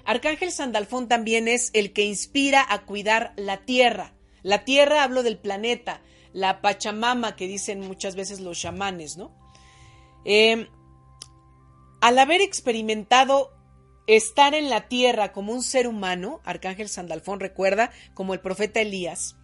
Arcángel 0.07 0.51
Sandalfón 0.51 1.07
también 1.07 1.47
es 1.47 1.71
el 1.73 1.93
que 1.93 2.05
inspira 2.05 2.65
a 2.69 2.85
cuidar 2.85 3.33
la 3.37 3.65
tierra. 3.65 4.15
La 4.43 4.65
tierra 4.65 5.03
hablo 5.03 5.23
del 5.23 5.39
planeta, 5.39 6.03
la 6.33 6.61
Pachamama 6.61 7.37
que 7.37 7.47
dicen 7.47 7.81
muchas 7.81 8.17
veces 8.17 8.41
los 8.41 8.59
chamanes, 8.59 9.17
¿no? 9.17 9.35
Em, 10.27 10.69
al 12.05 12.19
haber 12.19 12.43
experimentado 12.43 13.51
estar 14.07 14.53
en 14.53 14.69
la 14.69 14.89
tierra 14.89 15.33
como 15.33 15.55
un 15.55 15.63
ser 15.63 15.89
humano, 15.89 16.43
Arcángel 16.45 16.91
Sandalfón 16.91 17.41
recuerda 17.41 17.93
como 18.13 18.35
el 18.35 18.41
profeta 18.41 18.83
Elías, 18.83 19.37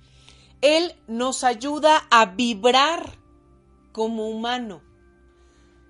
él 0.60 0.94
nos 1.08 1.42
ayuda 1.42 2.06
a 2.10 2.26
vibrar 2.26 3.18
como 3.92 4.28
humano. 4.28 4.82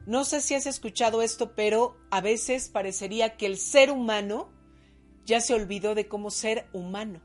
No 0.06 0.24
sé 0.24 0.40
si 0.40 0.54
has 0.54 0.66
escuchado 0.66 1.22
esto, 1.22 1.56
pero 1.56 1.96
a 2.12 2.20
veces 2.20 2.68
parecería 2.68 3.37
que 3.37 3.46
el 3.46 3.59
ser 3.59 3.90
humano 3.90 4.52
ya 5.26 5.40
se 5.40 5.54
olvidó 5.54 5.96
de 5.96 6.06
cómo 6.06 6.30
ser 6.30 6.68
humano. 6.72 7.20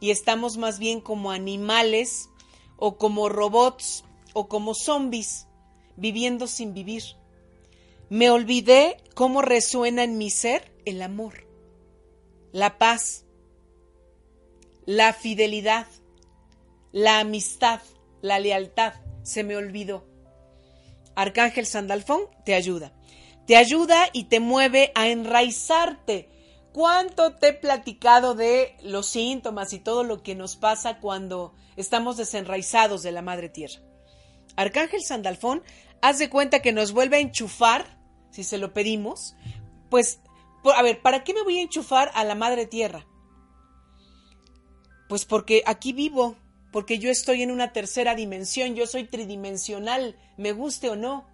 Y 0.00 0.10
estamos 0.10 0.56
más 0.56 0.78
bien 0.78 1.02
como 1.02 1.32
animales 1.32 2.30
o 2.78 2.96
como 2.96 3.28
robots 3.28 4.04
o 4.32 4.48
como 4.48 4.72
zombies 4.72 5.48
viviendo 5.98 6.46
sin 6.46 6.72
vivir. 6.72 7.02
Me 8.08 8.30
olvidé 8.30 8.96
cómo 9.14 9.42
resuena 9.42 10.04
en 10.04 10.18
mi 10.18 10.30
ser 10.30 10.72
el 10.84 11.02
amor, 11.02 11.48
la 12.52 12.78
paz, 12.78 13.24
la 14.84 15.12
fidelidad, 15.12 15.86
la 16.92 17.18
amistad, 17.18 17.80
la 18.22 18.38
lealtad. 18.38 18.94
Se 19.22 19.42
me 19.42 19.56
olvidó. 19.56 20.06
Arcángel 21.16 21.66
Sandalfón 21.66 22.20
te 22.44 22.54
ayuda. 22.54 22.92
Te 23.46 23.56
ayuda 23.56 24.08
y 24.12 24.24
te 24.24 24.38
mueve 24.38 24.92
a 24.94 25.08
enraizarte. 25.08 26.28
¿Cuánto 26.72 27.34
te 27.34 27.48
he 27.48 27.52
platicado 27.54 28.34
de 28.34 28.76
los 28.82 29.06
síntomas 29.06 29.72
y 29.72 29.78
todo 29.78 30.04
lo 30.04 30.22
que 30.22 30.34
nos 30.34 30.56
pasa 30.56 31.00
cuando 31.00 31.54
estamos 31.76 32.16
desenraizados 32.16 33.02
de 33.02 33.12
la 33.12 33.22
Madre 33.22 33.48
Tierra? 33.48 33.80
Arcángel 34.56 35.02
Sandalfón, 35.02 35.62
haz 36.02 36.18
de 36.18 36.30
cuenta 36.30 36.60
que 36.60 36.72
nos 36.72 36.92
vuelve 36.92 37.16
a 37.16 37.20
enchufar, 37.20 37.95
si 38.36 38.44
se 38.44 38.58
lo 38.58 38.74
pedimos, 38.74 39.34
pues, 39.88 40.20
a 40.62 40.82
ver, 40.82 41.00
¿para 41.00 41.24
qué 41.24 41.32
me 41.32 41.42
voy 41.42 41.58
a 41.58 41.62
enchufar 41.62 42.10
a 42.12 42.22
la 42.22 42.34
Madre 42.34 42.66
Tierra? 42.66 43.06
Pues 45.08 45.24
porque 45.24 45.62
aquí 45.64 45.94
vivo, 45.94 46.36
porque 46.70 46.98
yo 46.98 47.08
estoy 47.10 47.40
en 47.40 47.50
una 47.50 47.72
tercera 47.72 48.14
dimensión, 48.14 48.74
yo 48.74 48.86
soy 48.86 49.04
tridimensional, 49.04 50.18
me 50.36 50.52
guste 50.52 50.90
o 50.90 50.96
no. 50.96 51.26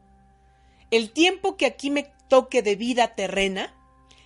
El 0.93 1.11
tiempo 1.11 1.57
que 1.57 1.67
aquí 1.67 1.91
me 1.91 2.13
toque 2.29 2.63
de 2.63 2.77
vida 2.77 3.17
terrena, 3.17 3.75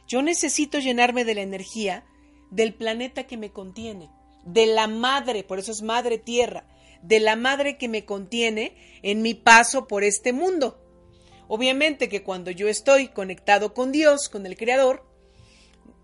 yo 0.07 0.21
necesito 0.21 0.79
llenarme 0.79 1.25
de 1.25 1.35
la 1.35 1.41
energía 1.41 2.05
del 2.51 2.75
planeta 2.75 3.27
que 3.27 3.39
me 3.39 3.53
contiene, 3.53 4.11
de 4.45 4.67
la 4.67 4.87
madre, 4.87 5.45
por 5.45 5.59
eso 5.59 5.73
es 5.73 5.81
madre 5.81 6.19
tierra, 6.19 6.67
de 7.01 7.21
la 7.21 7.37
madre 7.37 7.79
que 7.79 7.89
me 7.89 8.05
contiene 8.05 8.77
en 9.01 9.23
mi 9.23 9.33
paso 9.33 9.87
por 9.87 10.05
este 10.05 10.35
mundo. 10.35 10.86
Obviamente 11.49 12.09
que 12.09 12.23
cuando 12.23 12.51
yo 12.51 12.69
estoy 12.69 13.09
conectado 13.09 13.75
con 13.75 13.93
Dios, 13.93 14.29
con 14.29 14.47
el 14.47 14.57
Creador, 14.57 15.05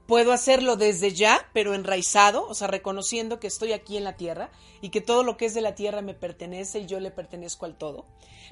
Puedo 0.06 0.32
hacerlo 0.32 0.76
desde 0.76 1.12
ya, 1.12 1.48
pero 1.54 1.74
enraizado, 1.74 2.46
o 2.46 2.54
sea, 2.54 2.66
reconociendo 2.66 3.38
que 3.38 3.46
estoy 3.46 3.72
aquí 3.72 3.96
en 3.96 4.04
la 4.04 4.16
tierra 4.16 4.50
y 4.80 4.90
que 4.90 5.00
todo 5.00 5.22
lo 5.22 5.36
que 5.36 5.46
es 5.46 5.54
de 5.54 5.60
la 5.60 5.74
tierra 5.74 6.02
me 6.02 6.12
pertenece 6.12 6.80
y 6.80 6.86
yo 6.86 6.98
le 6.98 7.12
pertenezco 7.12 7.66
al 7.66 7.78
todo. 7.78 8.04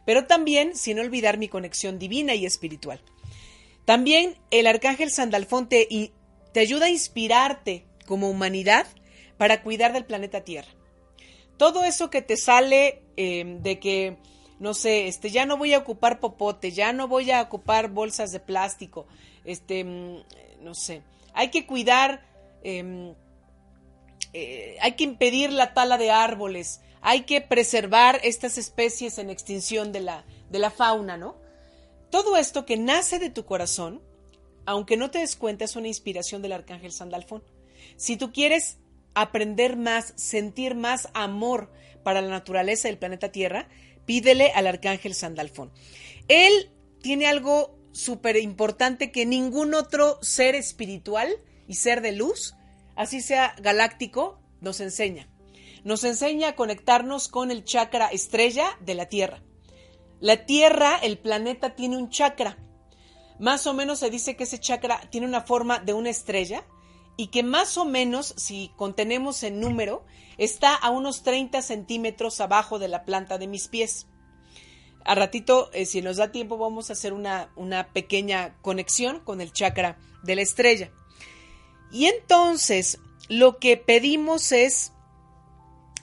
Pero 0.07 0.26
también 0.26 0.76
sin 0.76 1.00
olvidar 1.00 1.38
mi 1.38 1.48
conexión 1.48 1.98
divina 1.98 2.35
y 2.35 2.46
espiritual. 2.46 3.03
También 3.85 4.38
el 4.50 4.68
arcángel 4.68 5.11
Sandalfón 5.11 5.68
te, 5.68 5.88
ayuda 6.55 6.87
a 6.87 6.90
inspirarte 6.90 7.85
como 8.07 8.31
humanidad 8.31 8.87
para 9.37 9.62
cuidar 9.62 9.92
del 9.92 10.07
planeta 10.07 10.44
Tierra. 10.44 10.70
Todo 11.57 11.85
eso 11.85 12.11
que 12.11 12.22
te 12.22 12.37
sale 12.37 13.03
em, 13.16 13.61
de 13.61 13.81
que, 13.81 14.16
no 14.61 14.75
sé, 14.75 15.09
este, 15.09 15.31
ya 15.31 15.46
no 15.46 15.57
voy 15.57 15.73
a 15.73 15.79
ocupar 15.79 16.20
popote, 16.20 16.70
ya 16.70 16.92
no 16.92 17.09
voy 17.09 17.31
a 17.31 17.40
ocupar 17.40 17.88
bolsas 17.88 18.31
de 18.31 18.40
plástico, 18.40 19.07
este, 19.44 19.83
mm, 19.83 20.23
no 20.61 20.75
sé, 20.75 21.03
hay 21.33 21.49
que 21.49 21.66
cuidar, 21.66 22.27
em, 22.62 23.14
eh, 24.35 24.77
hay 24.83 24.92
que 24.92 25.05
impedir 25.05 25.51
la 25.51 25.73
tala 25.73 25.96
de 25.96 26.11
árboles, 26.11 26.83
hay 27.01 27.23
que 27.23 27.40
preservar 27.40 28.20
estas 28.23 28.59
especies 28.59 29.18
en 29.18 29.31
extinción 29.31 29.92
de 29.92 30.01
la, 30.01 30.25
de 30.51 30.59
la 30.59 30.70
fauna, 30.70 31.16
¿no? 31.16 31.37
Todo 32.11 32.37
esto 32.37 32.66
que 32.66 32.77
nace 32.77 33.18
de 33.18 33.31
tu 33.31 33.46
corazón, 33.46 34.03
aunque 34.66 34.99
no 34.99 35.11
te 35.11 35.20
des 35.20 35.37
cuenta, 35.37 35.64
es 35.64 35.75
una 35.75 35.88
inspiración 35.88 36.42
del 36.42 36.53
arcángel 36.53 36.92
Sandalfón. 36.92 37.42
Si 37.96 38.18
tú 38.18 38.31
quieres 38.31 38.77
aprender 39.14 39.79
más, 39.79 40.12
sentir 40.16 40.75
más 40.75 41.09
amor 41.14 41.70
para 42.03 42.20
la 42.20 42.29
naturaleza 42.29 42.88
del 42.88 42.99
planeta 42.99 43.33
Tierra, 43.33 43.68
pídele 44.11 44.51
al 44.57 44.66
arcángel 44.66 45.14
Sandalfón. 45.14 45.70
Él 46.27 46.73
tiene 47.01 47.29
algo 47.29 47.79
súper 47.92 48.38
importante 48.38 49.12
que 49.12 49.25
ningún 49.25 49.73
otro 49.73 50.18
ser 50.20 50.57
espiritual 50.57 51.29
y 51.68 51.75
ser 51.75 52.01
de 52.01 52.11
luz, 52.11 52.57
así 52.96 53.20
sea 53.20 53.55
galáctico, 53.62 54.40
nos 54.61 54.81
enseña. 54.81 55.29
Nos 55.85 56.03
enseña 56.03 56.49
a 56.49 56.55
conectarnos 56.57 57.29
con 57.29 57.53
el 57.53 57.62
chakra 57.62 58.09
estrella 58.09 58.77
de 58.81 58.96
la 58.96 59.07
Tierra. 59.07 59.44
La 60.18 60.44
Tierra, 60.44 60.99
el 61.01 61.16
planeta, 61.16 61.77
tiene 61.77 61.96
un 61.96 62.11
chakra. 62.11 62.59
Más 63.38 63.64
o 63.68 63.75
menos 63.75 64.01
se 64.01 64.11
dice 64.11 64.35
que 64.35 64.42
ese 64.42 64.59
chakra 64.59 65.03
tiene 65.12 65.29
una 65.29 65.42
forma 65.42 65.79
de 65.79 65.94
una 65.94 66.11
estrella 66.11 66.64
y 67.20 67.26
que 67.26 67.42
más 67.42 67.76
o 67.76 67.85
menos, 67.85 68.33
si 68.38 68.72
contenemos 68.76 69.42
en 69.42 69.61
número, 69.61 70.06
está 70.38 70.74
a 70.74 70.88
unos 70.88 71.22
30 71.22 71.61
centímetros 71.61 72.40
abajo 72.40 72.78
de 72.78 72.88
la 72.88 73.04
planta 73.04 73.37
de 73.37 73.46
mis 73.46 73.68
pies. 73.68 74.06
A 75.04 75.14
ratito, 75.14 75.68
eh, 75.74 75.85
si 75.85 76.00
nos 76.00 76.16
da 76.16 76.33
tiempo, 76.33 76.56
vamos 76.56 76.88
a 76.88 76.94
hacer 76.94 77.12
una, 77.12 77.52
una 77.56 77.92
pequeña 77.92 78.56
conexión 78.62 79.20
con 79.20 79.42
el 79.42 79.52
chakra 79.52 79.98
de 80.22 80.35
la 80.35 80.40
estrella. 80.40 80.90
Y 81.92 82.06
entonces, 82.06 82.98
lo 83.28 83.59
que 83.59 83.76
pedimos 83.76 84.50
es, 84.50 84.94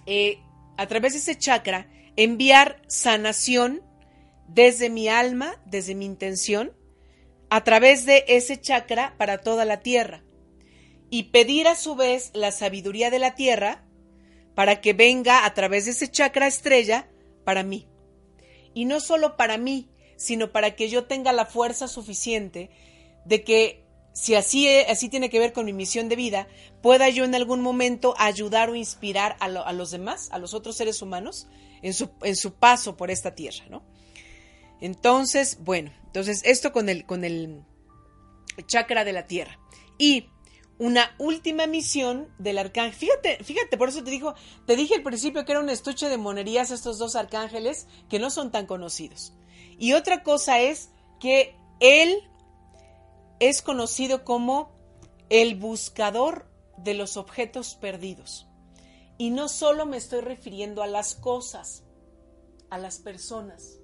eh, 0.05 0.37
a 0.77 0.85
través 0.85 1.13
de 1.13 1.17
ese 1.17 1.35
chakra, 1.35 1.89
enviar 2.15 2.79
sanación 2.89 3.81
desde 4.47 4.91
mi 4.91 5.07
alma, 5.07 5.59
desde 5.65 5.95
mi 5.95 6.05
intención, 6.05 6.73
a 7.49 7.63
través 7.63 8.05
de 8.05 8.23
ese 8.27 8.61
chakra 8.61 9.15
para 9.17 9.39
toda 9.39 9.65
la 9.65 9.79
tierra 9.79 10.21
y 11.09 11.23
pedir 11.23 11.67
a 11.67 11.75
su 11.75 11.95
vez 11.95 12.31
la 12.33 12.51
sabiduría 12.51 13.09
de 13.09 13.19
la 13.19 13.35
tierra 13.35 13.83
para 14.55 14.81
que 14.81 14.93
venga 14.93 15.45
a 15.45 15.53
través 15.53 15.85
de 15.85 15.91
ese 15.91 16.09
chakra 16.09 16.47
estrella 16.47 17.09
para 17.43 17.63
mí. 17.63 17.87
Y 18.73 18.85
no 18.85 18.99
solo 18.99 19.37
para 19.37 19.57
mí, 19.57 19.89
sino 20.17 20.51
para 20.51 20.75
que 20.75 20.89
yo 20.89 21.05
tenga 21.05 21.31
la 21.31 21.45
fuerza 21.45 21.87
suficiente 21.87 22.69
de 23.25 23.43
que 23.43 23.87
si 24.13 24.33
así, 24.33 24.67
así 24.67 25.09
tiene 25.09 25.29
que 25.29 25.39
ver 25.39 25.53
con 25.53 25.65
mi 25.65 25.73
misión 25.73 26.09
de 26.09 26.15
vida, 26.15 26.47
pueda 26.81 27.07
yo 27.09 27.23
en 27.23 27.35
algún 27.35 27.61
momento 27.61 28.15
ayudar 28.17 28.71
o 28.71 28.75
inspirar 28.75 29.37
a, 29.39 29.47
los 29.47 29.91
demás, 29.91 30.29
a 30.31 30.39
los 30.39 30.55
otros 30.55 30.75
seres 30.75 31.03
humanos, 31.03 31.47
en 31.83 31.93
su, 31.93 32.09
en 32.23 32.35
su 32.35 32.55
paso 32.55 32.97
por 32.97 33.11
esta 33.11 33.35
tierra, 33.35 33.65
¿no? 33.69 33.83
Entonces, 34.81 35.59
bueno, 35.61 35.91
entonces 36.05 36.41
esto 36.45 36.71
con 36.71 36.89
el, 36.89 37.05
con 37.05 37.23
el 37.23 37.63
chakra 38.65 39.03
de 39.03 39.13
la 39.13 39.27
tierra. 39.27 39.59
Y 39.99 40.29
una 40.79 41.15
última 41.17 41.65
misión 41.65 42.27
del 42.37 42.57
arcángel. 42.57 42.93
Fíjate, 42.93 43.43
fíjate, 43.43 43.77
por 43.77 43.89
eso 43.89 44.03
te 44.03 44.11
dijo, 44.11 44.35
te 44.65 44.75
dije 44.75 44.95
al 44.95 45.03
principio 45.03 45.43
que 45.43 45.51
era 45.51 45.61
un 45.61 45.69
estuche 45.69 46.09
de 46.09 46.17
monerías 46.17 46.71
estos 46.71 46.97
dos 46.99 47.15
arcángeles 47.15 47.87
que 48.09 48.19
no 48.19 48.29
son 48.29 48.51
tan 48.51 48.67
conocidos. 48.67 49.33
Y 49.79 49.93
otra 49.93 50.23
cosa 50.23 50.59
es 50.59 50.89
que 51.19 51.55
él 51.79 52.17
es 53.39 53.61
conocido 53.61 54.23
como 54.23 54.71
el 55.29 55.55
buscador 55.55 56.47
de 56.77 56.93
los 56.93 57.17
objetos 57.17 57.75
perdidos. 57.75 58.47
Y 59.17 59.31
no 59.31 59.49
solo 59.49 59.85
me 59.87 59.97
estoy 59.97 60.21
refiriendo 60.21 60.83
a 60.83 60.87
las 60.87 61.15
cosas, 61.15 61.83
a 62.69 62.77
las 62.77 62.99
personas. 62.99 63.79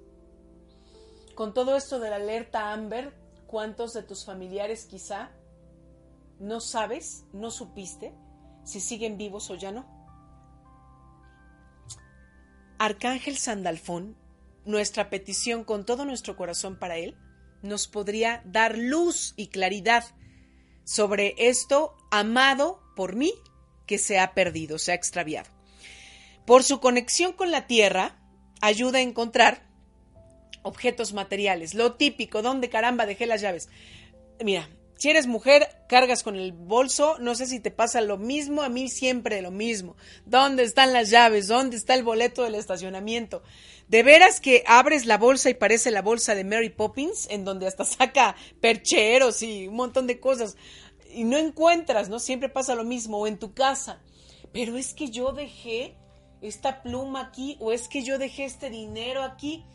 Con 1.34 1.54
todo 1.54 1.76
esto 1.76 1.98
de 1.98 2.10
la 2.10 2.16
alerta 2.16 2.72
Amber, 2.72 3.12
¿cuántos 3.48 3.92
de 3.94 4.04
tus 4.04 4.24
familiares 4.24 4.84
quizá 4.84 5.32
no 6.38 6.60
sabes, 6.60 7.24
no 7.32 7.50
supiste 7.50 8.12
si 8.64 8.80
siguen 8.80 9.18
vivos 9.18 9.50
o 9.50 9.54
ya 9.54 9.72
no. 9.72 9.86
Arcángel 12.78 13.36
Sandalfón, 13.36 14.16
nuestra 14.64 15.10
petición 15.10 15.64
con 15.64 15.84
todo 15.86 16.04
nuestro 16.04 16.36
corazón 16.36 16.78
para 16.78 16.96
él, 16.96 17.16
nos 17.62 17.88
podría 17.88 18.42
dar 18.44 18.76
luz 18.76 19.32
y 19.36 19.48
claridad 19.48 20.04
sobre 20.84 21.34
esto 21.38 21.96
amado 22.10 22.82
por 22.94 23.16
mí 23.16 23.32
que 23.86 23.98
se 23.98 24.18
ha 24.18 24.34
perdido, 24.34 24.78
se 24.78 24.92
ha 24.92 24.94
extraviado. 24.94 25.50
Por 26.46 26.62
su 26.62 26.80
conexión 26.80 27.32
con 27.32 27.50
la 27.50 27.66
tierra, 27.66 28.18
ayuda 28.60 28.98
a 28.98 29.02
encontrar 29.02 29.66
objetos 30.62 31.12
materiales, 31.12 31.74
lo 31.74 31.94
típico, 31.94 32.42
¿dónde 32.42 32.68
caramba 32.68 33.06
dejé 33.06 33.26
las 33.26 33.40
llaves? 33.40 33.68
Mira, 34.42 34.68
si 35.04 35.10
eres 35.10 35.26
mujer, 35.26 35.68
cargas 35.86 36.22
con 36.22 36.34
el 36.34 36.52
bolso, 36.52 37.18
no 37.18 37.34
sé 37.34 37.44
si 37.44 37.60
te 37.60 37.70
pasa 37.70 38.00
lo 38.00 38.16
mismo, 38.16 38.62
a 38.62 38.70
mí 38.70 38.88
siempre 38.88 39.42
lo 39.42 39.50
mismo. 39.50 39.96
¿Dónde 40.24 40.62
están 40.62 40.94
las 40.94 41.10
llaves? 41.10 41.46
¿Dónde 41.46 41.76
está 41.76 41.92
el 41.92 42.02
boleto 42.02 42.42
del 42.42 42.54
estacionamiento? 42.54 43.42
De 43.86 44.02
veras 44.02 44.40
que 44.40 44.64
abres 44.66 45.04
la 45.04 45.18
bolsa 45.18 45.50
y 45.50 45.54
parece 45.54 45.90
la 45.90 46.00
bolsa 46.00 46.34
de 46.34 46.44
Mary 46.44 46.70
Poppins, 46.70 47.28
en 47.28 47.44
donde 47.44 47.66
hasta 47.66 47.84
saca 47.84 48.34
percheros 48.62 49.42
y 49.42 49.68
un 49.68 49.76
montón 49.76 50.06
de 50.06 50.20
cosas. 50.20 50.56
Y 51.12 51.24
no 51.24 51.36
encuentras, 51.36 52.08
¿no? 52.08 52.18
Siempre 52.18 52.48
pasa 52.48 52.74
lo 52.74 52.84
mismo, 52.84 53.18
o 53.18 53.26
en 53.26 53.38
tu 53.38 53.52
casa. 53.52 54.00
Pero 54.54 54.78
es 54.78 54.94
que 54.94 55.10
yo 55.10 55.32
dejé 55.32 55.98
esta 56.40 56.82
pluma 56.82 57.20
aquí, 57.20 57.58
o 57.60 57.72
es 57.72 57.88
que 57.88 58.04
yo 58.04 58.16
dejé 58.16 58.46
este 58.46 58.70
dinero 58.70 59.22
aquí. 59.22 59.66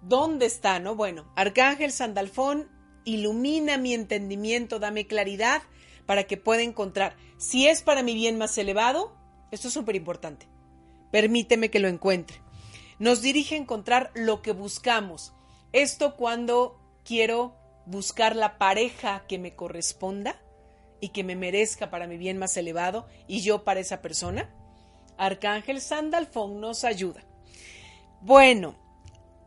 ¿Dónde 0.00 0.46
está, 0.46 0.80
no? 0.80 0.94
Bueno, 0.94 1.30
Arcángel 1.36 1.92
Sandalfón 1.92 2.72
ilumina 3.04 3.78
mi 3.78 3.94
entendimiento, 3.94 4.78
dame 4.78 5.06
claridad 5.06 5.62
para 6.06 6.24
que 6.24 6.36
pueda 6.36 6.62
encontrar. 6.62 7.16
Si 7.38 7.66
es 7.66 7.82
para 7.82 8.02
mi 8.02 8.14
bien 8.14 8.38
más 8.38 8.56
elevado, 8.58 9.16
esto 9.50 9.68
es 9.68 9.74
súper 9.74 9.96
importante. 9.96 10.48
Permíteme 11.10 11.70
que 11.70 11.80
lo 11.80 11.88
encuentre. 11.88 12.40
Nos 12.98 13.22
dirige 13.22 13.54
a 13.54 13.58
encontrar 13.58 14.10
lo 14.14 14.42
que 14.42 14.52
buscamos. 14.52 15.32
Esto 15.72 16.16
cuando 16.16 16.80
quiero 17.04 17.56
buscar 17.86 18.36
la 18.36 18.58
pareja 18.58 19.24
que 19.28 19.38
me 19.38 19.54
corresponda 19.54 20.40
y 21.00 21.10
que 21.10 21.24
me 21.24 21.36
merezca 21.36 21.90
para 21.90 22.06
mi 22.06 22.16
bien 22.16 22.38
más 22.38 22.56
elevado 22.56 23.06
y 23.26 23.42
yo 23.42 23.64
para 23.64 23.80
esa 23.80 24.00
persona. 24.00 24.54
Arcángel 25.16 25.80
Sandalfón 25.80 26.60
nos 26.60 26.84
ayuda. 26.84 27.24
Bueno, 28.20 28.74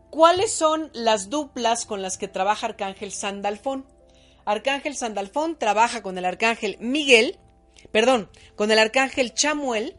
¿Cuáles 0.09 0.53
son 0.53 0.89
las 0.93 1.29
duplas 1.29 1.85
con 1.85 2.01
las 2.01 2.17
que 2.17 2.27
trabaja 2.27 2.67
Arcángel 2.67 3.11
Sandalfón? 3.11 3.85
Arcángel 4.45 4.95
Sandalfón 4.95 5.59
trabaja 5.59 6.01
con 6.01 6.17
el 6.17 6.25
Arcángel 6.25 6.77
Miguel, 6.79 7.37
perdón, 7.91 8.29
con 8.55 8.71
el 8.71 8.79
Arcángel 8.79 9.33
Chamuel, 9.33 9.97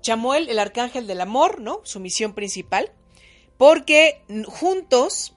Chamuel, 0.00 0.48
el 0.48 0.58
Arcángel 0.58 1.06
del 1.06 1.20
Amor, 1.20 1.60
¿no? 1.60 1.80
Su 1.84 2.00
misión 2.00 2.34
principal, 2.34 2.92
porque 3.56 4.22
juntos 4.46 5.36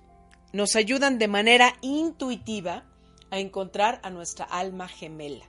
nos 0.54 0.76
ayudan 0.76 1.20
de 1.20 1.28
manera 1.28 1.78
intuitiva 1.82 2.86
a 3.30 3.40
encontrar 3.40 4.00
a 4.04 4.10
nuestra 4.10 4.46
alma 4.46 4.88
gemela 4.88 5.46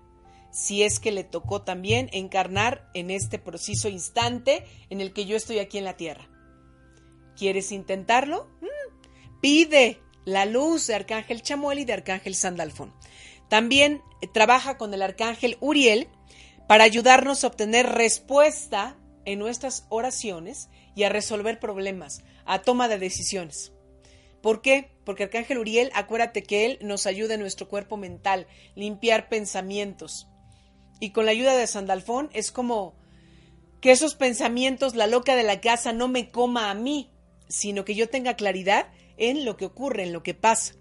si 0.57 0.83
es 0.83 1.01
que 1.01 1.12
le 1.12 1.22
tocó 1.22 1.61
también 1.61 2.09
encarnar 2.12 2.88
en 2.94 3.11
este 3.11 3.38
preciso 3.38 3.90
instante 3.90 4.64
en 4.88 5.03
el 5.03 5.12
que 5.12 5.27
yo 5.27 5.37
estoy 5.37 5.59
aquí 5.59 5.77
en 5.77 5.85
la 5.85 5.99
tierra. 5.99 6.31
¿Quieres 7.37 7.72
intentarlo? 7.72 8.49
Mm. 8.61 9.40
Pide 9.40 10.01
la 10.25 10.44
luz 10.46 10.87
de 10.87 10.94
Arcángel 10.94 11.42
Chamuel 11.42 11.79
y 11.79 11.85
de 11.85 11.92
Arcángel 11.92 12.35
Sandalfón. 12.35 12.92
También 13.49 14.03
eh, 14.20 14.27
trabaja 14.27 14.77
con 14.77 14.92
el 14.92 15.03
Arcángel 15.03 15.57
Uriel 15.61 16.09
para 16.66 16.85
ayudarnos 16.85 17.44
a 17.44 17.46
obtener 17.46 17.87
respuesta 17.87 18.96
en 19.25 19.38
nuestras 19.38 19.87
oraciones 19.88 20.68
y 20.94 21.05
a 21.05 21.09
resolver 21.09 21.61
problemas, 21.61 22.25
a 22.44 22.62
toma 22.62 22.88
de 22.88 22.99
decisiones. 22.99 23.72
¿Por 24.40 24.62
qué? 24.62 24.90
Porque 25.05 25.25
Arcángel 25.25 25.59
Uriel, 25.59 25.90
acuérdate 25.94 26.42
que 26.42 26.66
él 26.66 26.79
nos 26.81 27.07
ayuda 27.07 27.35
en 27.35 27.40
nuestro 27.40 27.68
cuerpo 27.68 27.96
mental, 27.96 28.46
limpiar 28.75 29.29
pensamientos. 29.29 30.29
Y 31.01 31.11
con 31.11 31.27
la 31.27 31.33
ayuda 31.33 31.57
de 31.57 31.66
Sandalfón 31.66 32.31
es 32.33 32.51
como 32.51 32.94
que 33.81 33.90
esos 33.90 34.14
pensamientos, 34.14 34.94
la 34.94 35.07
loca 35.07 35.37
de 35.37 35.42
la 35.42 35.61
casa, 35.61 35.92
no 35.92 36.09
me 36.09 36.31
coma 36.31 36.70
a 36.70 36.75
mí, 36.75 37.11
sino 37.48 37.85
que 37.85 37.94
yo 37.94 38.09
tenga 38.09 38.35
claridad 38.35 38.88
en 39.16 39.44
lo 39.44 39.56
que 39.56 39.66
ocurre, 39.66 40.04
en 40.04 40.12
lo 40.12 40.22
que 40.22 40.35
pasa. 40.35 40.74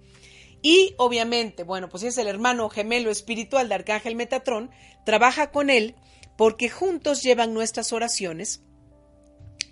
Y 0.62 0.95
obviamente, 0.97 1.63
bueno, 1.63 1.89
pues 1.89 2.04
es 2.04 2.17
el 2.17 2.28
hermano 2.28 2.69
gemelo 2.69 3.12
espiritual 3.12 3.69
de 3.69 3.75
Arcángel 3.75 4.15
Metatrón, 4.15 4.71
trabaja 5.06 5.51
con 5.51 5.69
él 5.69 5.95
porque 6.38 6.69
juntos 6.69 7.21
llevan 7.21 7.54
nuestras 7.54 7.93
oraciones 7.93 8.63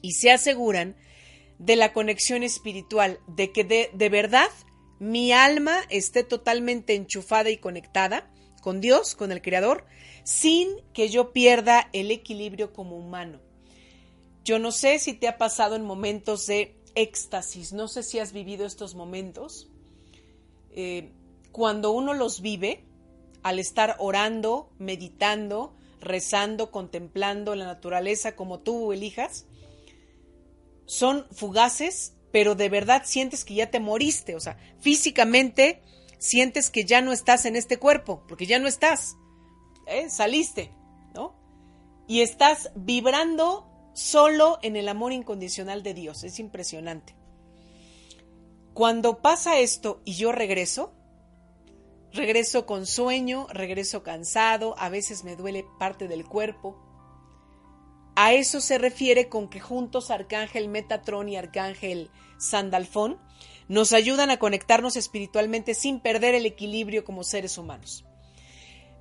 y 0.01 0.11
se 0.13 0.31
aseguran 0.31 0.95
de 1.57 1.75
la 1.75 1.93
conexión 1.93 2.43
espiritual, 2.43 3.19
de 3.27 3.51
que 3.51 3.63
de, 3.63 3.89
de 3.93 4.09
verdad 4.09 4.49
mi 4.99 5.31
alma 5.31 5.81
esté 5.89 6.23
totalmente 6.23 6.93
enchufada 6.93 7.49
y 7.49 7.57
conectada 7.57 8.31
con 8.61 8.79
Dios, 8.79 9.15
con 9.15 9.31
el 9.31 9.41
Creador, 9.41 9.85
sin 10.23 10.69
que 10.93 11.09
yo 11.09 11.33
pierda 11.33 11.89
el 11.91 12.11
equilibrio 12.11 12.71
como 12.71 12.97
humano. 12.97 13.41
Yo 14.43 14.59
no 14.59 14.71
sé 14.71 14.99
si 14.99 15.13
te 15.13 15.27
ha 15.27 15.37
pasado 15.37 15.75
en 15.75 15.83
momentos 15.83 16.47
de 16.47 16.75
éxtasis. 16.95 17.73
No 17.73 17.87
sé 17.87 18.03
si 18.03 18.19
has 18.19 18.33
vivido 18.33 18.65
estos 18.65 18.95
momentos. 18.95 19.69
Eh, 20.71 21.11
cuando 21.51 21.91
uno 21.91 22.13
los 22.13 22.41
vive, 22.41 22.83
al 23.43 23.59
estar 23.59 23.95
orando, 23.99 24.69
meditando, 24.79 25.75
rezando, 25.99 26.71
contemplando 26.71 27.55
la 27.55 27.65
naturaleza 27.65 28.35
como 28.35 28.59
tú 28.59 28.93
elijas, 28.93 29.45
son 30.85 31.25
fugaces, 31.31 32.13
pero 32.31 32.55
de 32.55 32.69
verdad 32.69 33.03
sientes 33.05 33.45
que 33.45 33.55
ya 33.55 33.69
te 33.69 33.79
moriste, 33.79 34.35
o 34.35 34.39
sea, 34.39 34.57
físicamente 34.79 35.81
sientes 36.17 36.69
que 36.69 36.85
ya 36.85 37.01
no 37.01 37.11
estás 37.11 37.45
en 37.45 37.55
este 37.55 37.77
cuerpo, 37.77 38.23
porque 38.27 38.45
ya 38.45 38.59
no 38.59 38.67
estás, 38.67 39.17
¿eh? 39.87 40.09
saliste, 40.09 40.71
¿no? 41.13 41.35
Y 42.07 42.21
estás 42.21 42.71
vibrando 42.75 43.72
solo 43.93 44.59
en 44.61 44.75
el 44.75 44.87
amor 44.89 45.13
incondicional 45.13 45.83
de 45.83 45.93
Dios. 45.93 46.23
Es 46.23 46.39
impresionante. 46.39 47.15
Cuando 48.73 49.19
pasa 49.21 49.59
esto 49.59 50.01
y 50.03 50.13
yo 50.13 50.31
regreso, 50.31 50.93
regreso 52.11 52.65
con 52.65 52.85
sueño, 52.85 53.47
regreso 53.51 54.03
cansado, 54.03 54.75
a 54.77 54.89
veces 54.89 55.23
me 55.23 55.35
duele 55.35 55.65
parte 55.79 56.07
del 56.07 56.25
cuerpo. 56.25 56.79
A 58.15 58.33
eso 58.33 58.61
se 58.61 58.77
refiere 58.77 59.29
con 59.29 59.49
que 59.49 59.59
juntos 59.59 60.11
Arcángel 60.11 60.69
Metatrón 60.69 61.29
y 61.29 61.35
Arcángel 61.35 62.09
Sandalfón 62.37 63.19
nos 63.67 63.93
ayudan 63.93 64.29
a 64.29 64.37
conectarnos 64.37 64.95
espiritualmente 64.95 65.73
sin 65.73 65.99
perder 65.99 66.35
el 66.35 66.45
equilibrio 66.45 67.05
como 67.05 67.23
seres 67.23 67.57
humanos. 67.57 68.05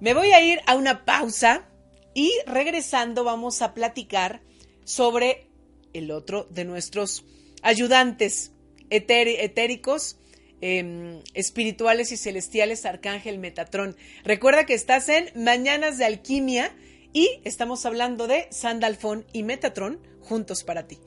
Me 0.00 0.14
voy 0.14 0.32
a 0.32 0.40
ir 0.42 0.60
a 0.66 0.76
una 0.76 1.04
pausa 1.04 1.68
y 2.14 2.30
regresando 2.46 3.24
vamos 3.24 3.62
a 3.62 3.74
platicar 3.74 4.42
sobre 4.84 5.46
el 5.92 6.10
otro 6.10 6.46
de 6.50 6.64
nuestros 6.64 7.24
ayudantes 7.62 8.52
etéricos, 8.90 10.16
em, 10.60 11.20
espirituales 11.34 12.12
y 12.12 12.16
celestiales, 12.16 12.84
Arcángel 12.84 13.38
Metatrón. 13.38 13.96
Recuerda 14.24 14.66
que 14.66 14.74
estás 14.74 15.08
en 15.08 15.30
Mañanas 15.34 15.98
de 15.98 16.04
Alquimia 16.04 16.74
y 17.12 17.40
estamos 17.44 17.84
hablando 17.86 18.26
de 18.26 18.48
Sandalfón 18.50 19.24
y 19.32 19.42
Metatrón 19.42 19.98
juntos 20.20 20.64
para 20.64 20.86
ti. 20.86 20.98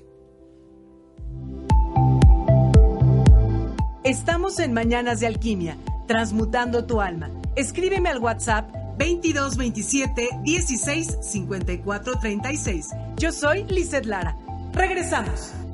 Estamos 4.04 4.60
en 4.60 4.72
Mañanas 4.74 5.20
de 5.20 5.28
Alquimia, 5.28 5.78
transmutando 6.08 6.86
tu 6.86 7.02
alma. 7.02 7.32
Escríbeme 7.56 8.10
al 8.10 8.20
WhatsApp 8.20 8.85
2227 8.98 10.30
16 10.46 11.18
54 11.22 12.20
36. 12.20 12.90
Yo 13.18 13.32
soy 13.32 13.64
Lizeth 13.70 14.06
Lara. 14.06 14.38
Regresamos. 14.74 15.65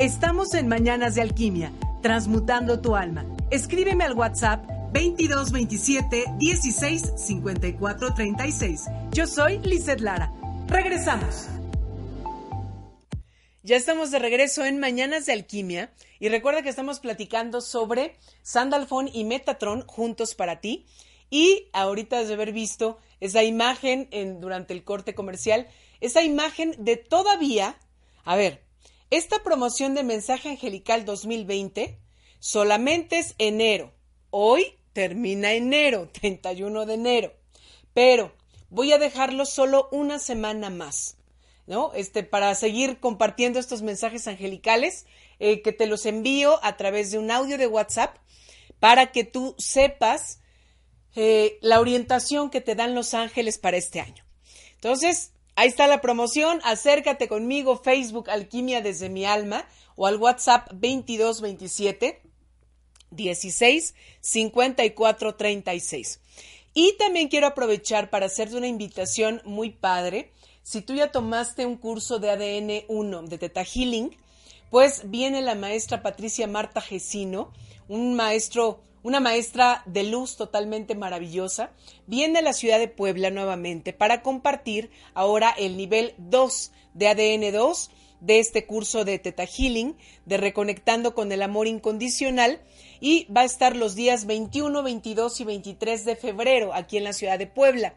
Estamos 0.00 0.54
en 0.54 0.66
Mañanas 0.66 1.14
de 1.14 1.20
Alquimia, 1.20 1.74
transmutando 2.00 2.80
tu 2.80 2.96
alma. 2.96 3.26
Escríbeme 3.50 4.02
al 4.04 4.14
WhatsApp 4.14 4.64
2227 4.94 6.24
16 6.38 7.12
54 7.18 8.14
36. 8.14 8.84
Yo 9.10 9.26
soy 9.26 9.58
Lizeth 9.58 10.00
Lara. 10.00 10.32
Regresamos. 10.68 11.48
Ya 13.62 13.76
estamos 13.76 14.10
de 14.10 14.20
regreso 14.20 14.64
en 14.64 14.80
Mañanas 14.80 15.26
de 15.26 15.34
Alquimia 15.34 15.92
y 16.18 16.30
recuerda 16.30 16.62
que 16.62 16.70
estamos 16.70 16.98
platicando 16.98 17.60
sobre 17.60 18.16
Sandalfón 18.40 19.10
y 19.12 19.24
Metatron 19.24 19.86
juntos 19.86 20.34
para 20.34 20.62
ti. 20.62 20.86
Y 21.28 21.68
ahorita 21.74 22.24
de 22.24 22.32
haber 22.32 22.52
visto 22.52 22.96
esa 23.20 23.42
imagen 23.42 24.08
en, 24.12 24.40
durante 24.40 24.72
el 24.72 24.82
corte 24.82 25.14
comercial, 25.14 25.68
esa 26.00 26.22
imagen 26.22 26.74
de 26.78 26.96
todavía, 26.96 27.76
a 28.24 28.36
ver, 28.36 28.69
esta 29.10 29.42
promoción 29.42 29.94
de 29.94 30.04
Mensaje 30.04 30.48
Angelical 30.48 31.04
2020 31.04 31.98
solamente 32.38 33.18
es 33.18 33.34
enero. 33.38 33.92
Hoy 34.30 34.78
termina 34.92 35.52
enero, 35.52 36.08
31 36.20 36.86
de 36.86 36.94
enero. 36.94 37.32
Pero 37.92 38.32
voy 38.68 38.92
a 38.92 38.98
dejarlo 38.98 39.46
solo 39.46 39.88
una 39.90 40.18
semana 40.18 40.70
más, 40.70 41.16
¿no? 41.66 41.92
Este, 41.94 42.22
para 42.22 42.54
seguir 42.54 43.00
compartiendo 43.00 43.58
estos 43.58 43.82
mensajes 43.82 44.28
angelicales, 44.28 45.06
eh, 45.40 45.62
que 45.62 45.72
te 45.72 45.86
los 45.86 46.06
envío 46.06 46.60
a 46.62 46.76
través 46.76 47.10
de 47.10 47.18
un 47.18 47.30
audio 47.30 47.58
de 47.58 47.66
WhatsApp 47.66 48.16
para 48.78 49.10
que 49.10 49.24
tú 49.24 49.54
sepas 49.58 50.40
eh, 51.16 51.58
la 51.60 51.80
orientación 51.80 52.50
que 52.50 52.60
te 52.60 52.74
dan 52.76 52.94
los 52.94 53.14
ángeles 53.14 53.58
para 53.58 53.76
este 53.76 54.00
año. 54.00 54.24
Entonces, 54.74 55.32
Ahí 55.60 55.68
está 55.68 55.86
la 55.86 56.00
promoción. 56.00 56.58
Acércate 56.64 57.28
conmigo, 57.28 57.76
Facebook 57.76 58.30
Alquimia 58.30 58.80
desde 58.80 59.10
mi 59.10 59.26
alma 59.26 59.68
o 59.94 60.06
al 60.06 60.16
WhatsApp 60.16 60.70
2227 60.70 62.22
16 63.10 63.94
54 64.22 65.34
36. 65.34 66.20
Y 66.72 66.96
también 66.96 67.28
quiero 67.28 67.46
aprovechar 67.46 68.08
para 68.08 68.24
hacerte 68.24 68.56
una 68.56 68.68
invitación 68.68 69.42
muy 69.44 69.68
padre. 69.68 70.32
Si 70.62 70.80
tú 70.80 70.94
ya 70.94 71.12
tomaste 71.12 71.66
un 71.66 71.76
curso 71.76 72.18
de 72.18 72.30
ADN 72.30 72.86
1 72.88 73.22
de 73.24 73.36
Teta 73.36 73.62
Healing, 73.62 74.16
pues 74.70 75.10
viene 75.10 75.42
la 75.42 75.56
maestra 75.56 76.00
Patricia 76.00 76.46
Marta 76.46 76.80
Gesino, 76.80 77.52
un 77.86 78.14
maestro 78.14 78.80
una 79.02 79.20
maestra 79.20 79.82
de 79.86 80.04
luz 80.04 80.36
totalmente 80.36 80.94
maravillosa, 80.94 81.72
viene 82.06 82.40
a 82.40 82.42
la 82.42 82.52
ciudad 82.52 82.78
de 82.78 82.88
Puebla 82.88 83.30
nuevamente 83.30 83.92
para 83.92 84.22
compartir 84.22 84.90
ahora 85.14 85.50
el 85.50 85.76
nivel 85.76 86.14
2 86.18 86.72
de 86.94 87.08
ADN 87.08 87.52
2 87.52 87.90
de 88.20 88.38
este 88.38 88.66
curso 88.66 89.04
de 89.04 89.18
Teta 89.18 89.46
Healing, 89.46 89.96
de 90.26 90.36
Reconectando 90.36 91.14
con 91.14 91.32
el 91.32 91.42
Amor 91.42 91.66
Incondicional, 91.66 92.60
y 93.00 93.26
va 93.32 93.42
a 93.42 93.46
estar 93.46 93.76
los 93.76 93.94
días 93.94 94.26
21, 94.26 94.82
22 94.82 95.40
y 95.40 95.44
23 95.44 96.04
de 96.04 96.16
febrero 96.16 96.74
aquí 96.74 96.98
en 96.98 97.04
la 97.04 97.14
ciudad 97.14 97.38
de 97.38 97.46
Puebla. 97.46 97.94